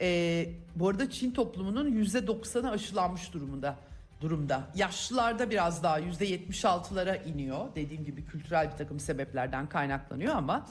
Ee, 0.00 0.48
bu 0.76 0.88
arada 0.88 1.10
Çin 1.10 1.30
toplumunun 1.30 1.88
yüzde 1.88 2.26
doksanı 2.26 2.70
aşılanmış 2.70 3.32
durumunda 3.32 3.76
durumda. 4.20 4.62
Yaşlılarda 4.74 5.50
biraz 5.50 5.82
daha 5.82 5.98
yüzde 5.98 6.24
yetmiş 6.24 6.64
altılara 6.64 7.16
iniyor. 7.16 7.68
Dediğim 7.74 8.04
gibi 8.04 8.24
kültürel 8.24 8.72
bir 8.72 8.76
takım 8.76 9.00
sebeplerden 9.00 9.68
kaynaklanıyor 9.68 10.34
ama 10.34 10.66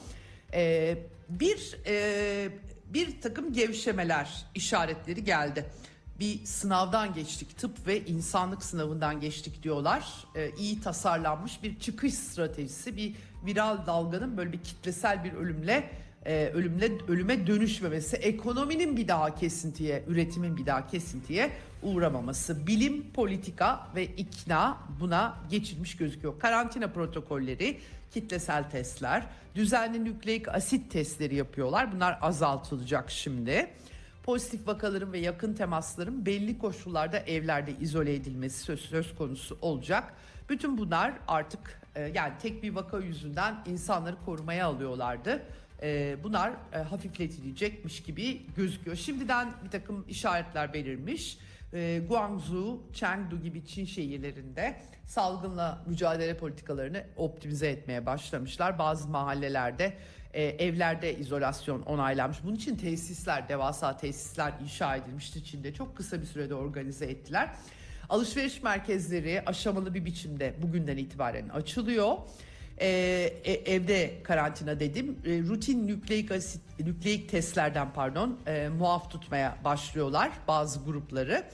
e, 0.54 0.98
bir 1.28 1.78
e, 1.86 2.48
bir 2.86 3.20
takım 3.20 3.52
gevşemeler 3.52 4.44
işaretleri 4.54 5.24
geldi 5.24 5.66
bir 6.22 6.44
sınavdan 6.44 7.14
geçtik. 7.14 7.58
Tıp 7.58 7.86
ve 7.86 8.04
insanlık 8.04 8.64
sınavından 8.64 9.20
geçtik 9.20 9.62
diyorlar. 9.62 10.04
Ee, 10.34 10.50
iyi 10.58 10.80
tasarlanmış 10.80 11.62
bir 11.62 11.78
çıkış 11.78 12.14
stratejisi, 12.14 12.96
bir 12.96 13.14
viral 13.46 13.86
dalganın 13.86 14.36
böyle 14.36 14.52
bir 14.52 14.58
kitlesel 14.58 15.24
bir 15.24 15.32
ölümle 15.32 15.90
e, 16.26 16.46
ölümle 16.46 16.90
ölüme 17.08 17.46
dönüşmemesi, 17.46 18.16
ekonominin 18.16 18.96
bir 18.96 19.08
daha 19.08 19.34
kesintiye, 19.34 20.04
üretimin 20.08 20.56
bir 20.56 20.66
daha 20.66 20.86
kesintiye 20.86 21.50
uğramaması, 21.82 22.66
bilim, 22.66 23.12
politika 23.12 23.88
ve 23.94 24.04
ikna 24.04 24.78
buna 25.00 25.36
geçilmiş 25.50 25.96
gözüküyor. 25.96 26.38
Karantina 26.38 26.88
protokolleri, 26.88 27.80
kitlesel 28.10 28.70
testler, 28.70 29.26
düzenli 29.54 30.04
nükleik 30.04 30.48
asit 30.48 30.92
testleri 30.92 31.34
yapıyorlar. 31.34 31.92
Bunlar 31.92 32.18
azaltılacak 32.20 33.10
şimdi 33.10 33.70
pozitif 34.22 34.66
vakaların 34.66 35.12
ve 35.12 35.18
yakın 35.18 35.54
temasların 35.54 36.26
belli 36.26 36.58
koşullarda 36.58 37.18
evlerde 37.18 37.72
izole 37.80 38.14
edilmesi 38.14 38.60
söz, 38.60 38.80
söz 38.80 39.14
konusu 39.14 39.58
olacak. 39.60 40.14
Bütün 40.48 40.78
bunlar 40.78 41.12
artık 41.28 41.80
e, 41.94 42.02
yani 42.14 42.32
tek 42.42 42.62
bir 42.62 42.74
vaka 42.74 42.98
yüzünden 42.98 43.64
insanları 43.66 44.16
korumaya 44.24 44.66
alıyorlardı. 44.66 45.42
E, 45.82 46.16
bunlar 46.22 46.52
e, 46.72 46.78
hafifletilecekmiş 46.78 48.02
gibi 48.02 48.42
gözüküyor. 48.56 48.96
Şimdiden 48.96 49.52
bir 49.64 49.70
takım 49.70 50.04
işaretler 50.08 50.72
belirmiş. 50.72 51.38
E, 51.72 52.02
Guangzhou, 52.08 52.80
Chengdu 52.92 53.42
gibi 53.42 53.66
Çin 53.66 53.84
şehirlerinde 53.84 54.76
salgınla 55.06 55.84
mücadele 55.86 56.36
politikalarını 56.36 57.04
optimize 57.16 57.68
etmeye 57.68 58.06
başlamışlar. 58.06 58.78
Bazı 58.78 59.08
mahallelerde 59.08 59.94
e, 60.34 60.44
evlerde 60.44 61.18
izolasyon 61.18 61.82
onaylanmış. 61.82 62.38
Bunun 62.44 62.56
için 62.56 62.76
tesisler, 62.76 63.48
devasa 63.48 63.96
tesisler 63.96 64.52
inşa 64.62 64.96
edilmişti 64.96 65.44
Çin'de. 65.44 65.74
Çok 65.74 65.96
kısa 65.96 66.20
bir 66.20 66.26
sürede 66.26 66.54
organize 66.54 67.06
ettiler. 67.06 67.50
Alışveriş 68.08 68.62
merkezleri 68.62 69.42
aşamalı 69.46 69.94
bir 69.94 70.04
biçimde 70.04 70.54
bugünden 70.62 70.96
itibaren 70.96 71.48
açılıyor. 71.48 72.16
Ee, 72.80 72.86
e, 73.44 73.52
evde 73.52 74.22
karantina 74.22 74.80
dedim. 74.80 75.18
E, 75.26 75.38
rutin 75.38 75.86
nükleik 75.86 76.30
asit, 76.30 76.60
nükleik 76.80 77.28
testlerden 77.28 77.92
pardon 77.92 78.38
e, 78.46 78.68
muaf 78.68 79.10
tutmaya 79.10 79.56
başlıyorlar 79.64 80.30
bazı 80.48 80.84
grupları 80.84 81.44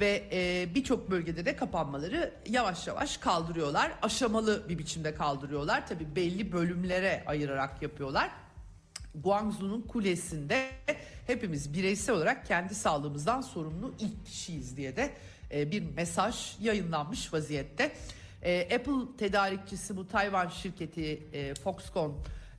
ve 0.00 0.28
e, 0.32 0.68
birçok 0.74 1.10
bölgede 1.10 1.44
de 1.44 1.56
kapanmaları 1.56 2.34
yavaş 2.48 2.86
yavaş 2.86 3.16
kaldırıyorlar. 3.16 3.92
Aşamalı 4.02 4.68
bir 4.68 4.78
biçimde 4.78 5.14
kaldırıyorlar. 5.14 5.86
Tabii 5.86 6.16
belli 6.16 6.52
bölümlere 6.52 7.24
ayırarak 7.26 7.82
yapıyorlar. 7.82 8.30
Guangzhou'nun 9.14 9.82
kulesinde 9.82 10.68
hepimiz 11.26 11.74
bireysel 11.74 12.14
olarak 12.14 12.46
kendi 12.46 12.74
sağlığımızdan 12.74 13.40
sorumlu 13.40 13.94
ilk 14.00 14.26
kişiyiz 14.26 14.76
diye 14.76 14.96
de 14.96 15.10
e, 15.52 15.70
bir 15.70 15.82
mesaj 15.96 16.56
yayınlanmış 16.60 17.32
vaziyette. 17.32 17.92
E, 18.42 18.74
Apple 18.74 19.16
tedarikçisi 19.18 19.96
bu 19.96 20.08
Tayvan 20.08 20.48
şirketi 20.48 21.28
e, 21.32 21.54
Foxconn 21.54 22.12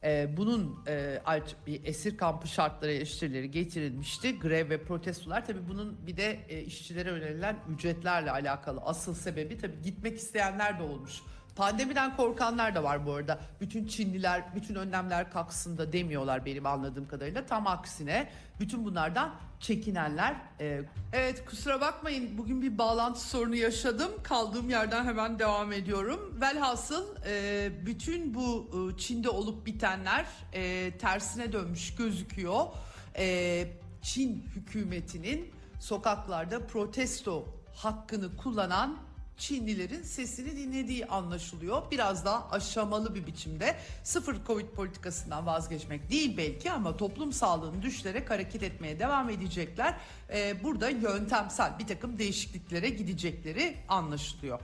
e, 0.04 0.38
bunun 0.38 0.84
e, 0.88 1.22
bir 1.68 1.86
esir 1.86 2.18
kampı 2.18 2.48
şartları 2.48 2.92
eleştirileri 2.92 3.52
getirilmişti. 3.52 4.40
Grev 4.40 4.70
ve 4.70 4.84
protestolar 4.84 5.46
tabii 5.46 5.68
bunun 5.70 6.08
bir 6.08 6.18
de 6.18 6.40
e, 6.50 6.62
işçilere 6.62 7.12
önerilen 7.12 7.60
ücretlerle 7.74 8.32
alakalı 8.32 8.82
asıl 8.82 9.14
sebebi 9.14 9.58
tabii 9.58 9.82
gitmek 9.84 10.18
isteyenler 10.18 10.80
de 10.80 10.84
olmuş. 10.84 11.22
Pandemiden 11.60 12.16
korkanlar 12.16 12.76
da 12.76 12.84
var 12.84 13.06
bu 13.06 13.14
arada. 13.14 13.40
Bütün 13.62 13.88
Çinliler, 13.88 14.56
bütün 14.56 14.76
önlemler 14.76 15.32
kalksın 15.32 15.78
da 15.78 15.94
demiyorlar 15.94 16.46
benim 16.46 16.66
anladığım 16.66 17.08
kadarıyla. 17.08 17.46
Tam 17.46 17.68
aksine 17.68 18.30
bütün 18.60 18.86
bunlardan 18.86 19.36
çekinenler. 19.60 20.36
e, 20.60 20.82
evet 21.14 21.46
kusura 21.46 21.82
bakmayın 21.82 22.38
bugün 22.38 22.62
bir 22.62 22.78
bağlantı 22.78 23.20
sorunu 23.20 23.56
yaşadım. 23.56 24.12
Kaldığım 24.24 24.70
yerden 24.70 25.06
hemen 25.06 25.40
devam 25.40 25.72
ediyorum. 25.72 26.38
Velhasıl 26.42 27.06
e, 27.28 27.72
bütün 27.86 28.34
bu 28.34 28.70
e, 28.74 28.98
Çin'de 28.98 29.30
olup 29.30 29.66
bitenler 29.66 30.26
e, 30.54 30.92
tersine 30.98 31.54
dönmüş 31.54 31.96
gözüküyor. 31.96 32.66
E, 33.18 33.68
Çin 34.02 34.46
hükümetinin 34.56 35.52
sokaklarda 35.80 36.68
protesto 36.68 37.46
hakkını 37.76 38.38
kullanan 38.38 39.09
Çinlilerin 39.40 40.04
sesini 40.04 40.58
dinlediği 40.58 41.06
anlaşılıyor. 41.06 41.92
Biraz 41.92 42.26
daha 42.26 42.50
aşamalı 42.52 43.16
bir 43.16 43.28
biçimde 43.28 43.76
sıfır 44.04 44.46
Covid 44.48 44.68
politikasından 44.70 45.46
vazgeçmek 45.46 46.12
değil 46.12 46.38
belki 46.38 46.72
ama 46.72 46.98
toplum 46.98 47.34
sağlığını 47.34 47.82
düşürerek 47.82 48.30
hareket 48.30 48.64
etmeye 48.64 49.00
devam 49.00 49.30
edecekler. 49.30 49.98
Ee, 50.34 50.64
burada 50.64 50.90
yöntemsel 50.90 51.80
bir 51.80 51.88
takım 51.88 52.20
değişikliklere 52.20 52.90
gidecekleri 52.90 53.76
anlaşılıyor. 53.90 54.60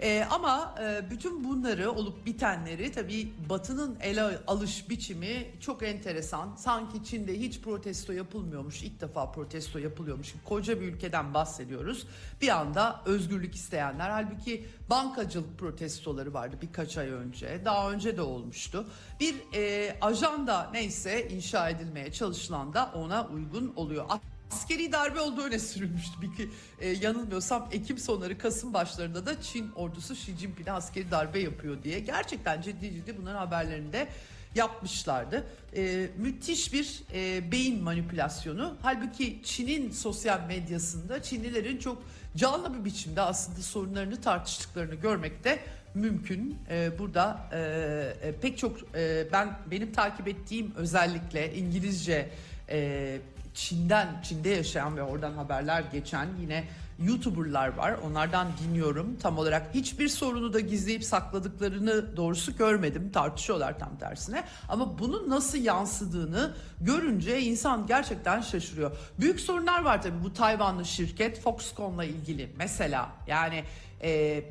Ee, 0.00 0.26
ama 0.30 0.74
e, 0.80 1.10
bütün 1.10 1.44
bunları 1.44 1.90
olup 1.90 2.26
bitenleri 2.26 2.92
tabii 2.92 3.32
Batı'nın 3.48 3.96
ele 4.00 4.22
alış 4.46 4.90
biçimi 4.90 5.46
çok 5.60 5.82
enteresan. 5.82 6.54
Sanki 6.56 7.04
Çin'de 7.04 7.40
hiç 7.40 7.60
protesto 7.60 8.12
yapılmıyormuş, 8.12 8.82
ilk 8.82 9.00
defa 9.00 9.32
protesto 9.32 9.78
yapılıyormuş. 9.78 10.34
Koca 10.44 10.80
bir 10.80 10.86
ülkeden 10.86 11.34
bahsediyoruz. 11.34 12.06
Bir 12.40 12.48
anda 12.48 13.00
özgürlük 13.06 13.54
isteyenler, 13.54 14.10
halbuki 14.10 14.66
bankacılık 14.90 15.58
protestoları 15.58 16.34
vardı 16.34 16.56
birkaç 16.62 16.98
ay 16.98 17.08
önce. 17.08 17.60
Daha 17.64 17.90
önce 17.90 18.16
de 18.16 18.22
olmuştu. 18.22 18.86
Bir 19.20 19.34
e, 19.54 19.96
ajanda 20.00 20.70
neyse 20.72 21.28
inşa 21.28 21.68
edilmeye 21.68 22.12
çalışılan 22.12 22.74
da 22.74 22.90
ona 22.94 23.26
uygun 23.26 23.72
oluyor. 23.76 24.04
Askeri 24.52 24.92
darbe 24.92 25.20
olduğu 25.20 25.42
öne 25.42 25.58
sürülmüştü. 25.58 26.12
Bir, 26.22 26.48
e, 26.80 26.88
yanılmıyorsam 26.88 27.68
Ekim 27.72 27.98
sonları 27.98 28.38
Kasım 28.38 28.74
başlarında 28.74 29.26
da 29.26 29.42
Çin 29.42 29.72
ordusu 29.72 30.12
Xi 30.12 30.36
Jinping'e 30.36 30.72
askeri 30.72 31.10
darbe 31.10 31.38
yapıyor 31.38 31.82
diye. 31.82 32.00
Gerçekten 32.00 32.60
ciddi 32.60 32.92
ciddi 32.92 33.16
bunların 33.18 33.38
haberlerini 33.38 33.92
de 33.92 34.08
yapmışlardı. 34.54 35.46
E, 35.76 36.08
müthiş 36.16 36.72
bir 36.72 37.02
e, 37.14 37.52
beyin 37.52 37.82
manipülasyonu. 37.82 38.76
Halbuki 38.82 39.40
Çin'in 39.44 39.90
sosyal 39.90 40.40
medyasında 40.46 41.22
Çinlilerin 41.22 41.78
çok 41.78 42.02
canlı 42.36 42.78
bir 42.78 42.84
biçimde 42.84 43.20
aslında 43.20 43.60
sorunlarını 43.60 44.20
tartıştıklarını 44.20 44.94
görmek 44.94 45.44
de 45.44 45.58
mümkün. 45.94 46.58
E, 46.70 46.98
burada 46.98 47.48
e, 47.52 48.28
e, 48.28 48.32
pek 48.32 48.58
çok 48.58 48.78
e, 48.94 49.26
ben 49.32 49.58
benim 49.70 49.92
takip 49.92 50.28
ettiğim 50.28 50.74
özellikle 50.76 51.54
İngilizce 51.54 52.30
e, 52.68 53.18
Çin'den, 53.56 54.22
Çin'de 54.22 54.48
yaşayan 54.48 54.96
ve 54.96 55.02
oradan 55.02 55.32
haberler 55.32 55.84
geçen 55.92 56.28
yine 56.40 56.64
YouTuber'lar 56.98 57.68
var. 57.68 57.96
Onlardan 58.04 58.48
dinliyorum. 58.62 59.16
Tam 59.16 59.38
olarak 59.38 59.74
hiçbir 59.74 60.08
sorunu 60.08 60.52
da 60.52 60.60
gizleyip 60.60 61.04
sakladıklarını 61.04 62.16
doğrusu 62.16 62.56
görmedim. 62.56 63.10
Tartışıyorlar 63.12 63.78
tam 63.78 63.98
tersine. 63.98 64.44
Ama 64.68 64.98
bunun 64.98 65.30
nasıl 65.30 65.58
yansıdığını 65.58 66.54
görünce 66.80 67.40
insan 67.40 67.86
gerçekten 67.86 68.40
şaşırıyor. 68.40 68.96
Büyük 69.20 69.40
sorunlar 69.40 69.82
var 69.82 70.02
tabii 70.02 70.24
bu 70.24 70.34
Tayvanlı 70.34 70.84
şirket 70.84 71.40
Foxconn'la 71.40 72.04
ilgili. 72.04 72.52
Mesela 72.56 73.08
yani 73.26 73.64
e, 74.02 74.44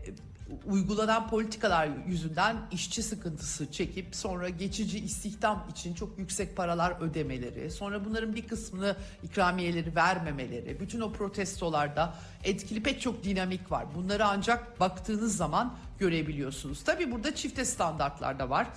uygulanan 0.66 1.30
politikalar 1.30 1.90
yüzünden 2.08 2.58
işçi 2.72 3.04
sıkıntısı 3.04 3.72
çekip 3.72 4.16
sonra 4.16 4.50
geçici 4.50 5.00
istihdam 5.00 5.68
için 5.72 5.94
çok 5.94 6.20
yüksek 6.20 6.58
paralar 6.58 7.02
ödemeleri, 7.02 7.72
sonra 7.72 8.06
bunların 8.06 8.36
bir 8.36 8.48
kısmını 8.48 8.96
ikramiyeleri 9.24 9.96
vermemeleri, 9.96 10.80
bütün 10.80 11.02
o 11.02 11.12
protestolarda 11.12 12.14
etkili 12.44 12.84
pek 12.84 13.02
çok 13.02 13.24
dinamik 13.24 13.72
var. 13.72 13.86
Bunları 13.96 14.26
ancak 14.26 14.80
baktığınız 14.80 15.38
zaman 15.38 15.78
görebiliyorsunuz. 16.00 16.84
Tabii 16.84 17.12
burada 17.12 17.36
çifte 17.36 17.66
standartlar 17.66 18.40
da 18.40 18.50
var. 18.50 18.68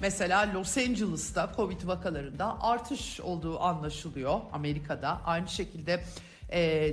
Mesela 0.00 0.52
Los 0.54 0.78
Angeles'ta 0.78 1.52
Covid 1.56 1.86
vakalarında 1.86 2.62
artış 2.62 3.20
olduğu 3.20 3.60
anlaşılıyor 3.60 4.40
Amerika'da. 4.52 5.20
Aynı 5.24 5.48
şekilde 5.48 6.04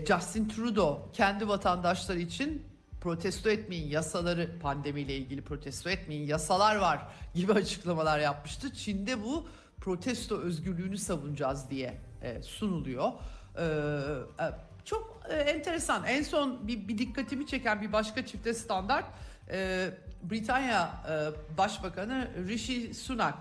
Justin 0.08 0.50
Trudeau 0.50 1.00
kendi 1.14 1.48
vatandaşları 1.48 2.20
için 2.20 2.75
protesto 3.06 3.50
etmeyin 3.50 3.90
yasaları 3.90 4.50
pandemiyle 4.62 5.16
ilgili 5.16 5.42
protesto 5.42 5.90
etmeyin 5.90 6.28
yasalar 6.28 6.76
var 6.76 7.02
gibi 7.36 7.54
açıklamalar 7.62 8.20
yapmıştı. 8.20 8.74
Çin'de 8.74 9.24
bu 9.24 9.48
protesto 9.82 10.38
özgürlüğünü 10.38 10.98
savunacağız 10.98 11.70
diye 11.70 11.98
e, 12.22 12.42
sunuluyor. 12.42 13.12
E, 13.58 13.64
e, 13.64 14.46
çok 14.86 15.20
e, 15.30 15.34
enteresan. 15.36 16.04
En 16.06 16.24
son 16.24 16.68
bir, 16.68 16.88
bir 16.88 16.98
dikkatimi 16.98 17.48
çeken 17.48 17.82
bir 17.82 17.94
başka 17.94 18.26
çifte 18.26 18.54
standart 18.54 19.06
e, 19.52 19.90
Britanya 20.24 21.04
e, 21.10 21.58
Başbakanı 21.58 22.28
Rishi 22.48 22.94
Sunak. 22.94 23.38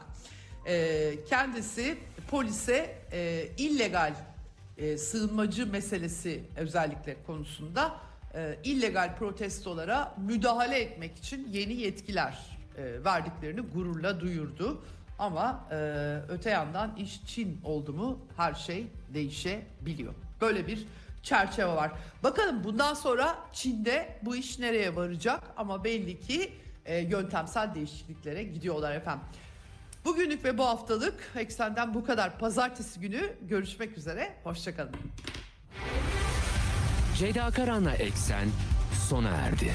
E, 0.66 1.14
kendisi 1.28 1.98
polise 2.30 2.98
e, 3.12 3.48
illegal 3.58 4.14
e, 4.78 4.98
sığınmacı 4.98 5.66
meselesi 5.66 6.44
özellikle 6.56 7.16
konusunda 7.26 8.04
e, 8.34 8.58
illegal 8.64 9.16
protestolara 9.18 10.14
müdahale 10.26 10.78
etmek 10.78 11.18
için 11.18 11.48
yeni 11.52 11.72
yetkiler 11.72 12.58
e, 12.78 13.04
verdiklerini 13.04 13.60
gururla 13.60 14.20
duyurdu. 14.20 14.82
Ama 15.18 15.68
e, 15.70 15.76
öte 16.28 16.50
yandan 16.50 16.96
iş 16.96 17.26
Çin 17.26 17.60
oldu 17.64 17.92
mu 17.92 18.18
her 18.36 18.54
şey 18.54 18.86
değişebiliyor. 19.14 20.14
Böyle 20.40 20.66
bir 20.66 20.86
çerçeve 21.22 21.72
var. 21.72 21.92
Bakalım 22.22 22.64
bundan 22.64 22.94
sonra 22.94 23.38
Çin'de 23.52 24.18
bu 24.22 24.36
iş 24.36 24.58
nereye 24.58 24.96
varacak 24.96 25.42
ama 25.56 25.84
belli 25.84 26.20
ki 26.20 26.52
yöntemsel 27.08 27.74
değişikliklere 27.74 28.42
gidiyorlar 28.42 28.92
efendim. 28.92 29.24
Bugünlük 30.04 30.44
ve 30.44 30.58
bu 30.58 30.64
haftalık 30.64 31.32
Eksen'den 31.36 31.94
bu 31.94 32.04
kadar. 32.04 32.38
Pazartesi 32.38 33.00
günü 33.00 33.32
görüşmek 33.42 33.98
üzere. 33.98 34.34
Hoşçakalın. 34.44 34.94
Ceyda 37.18 37.50
Karan'la 37.50 37.94
Eksen 37.94 38.50
sona 39.08 39.30
erdi. 39.30 39.72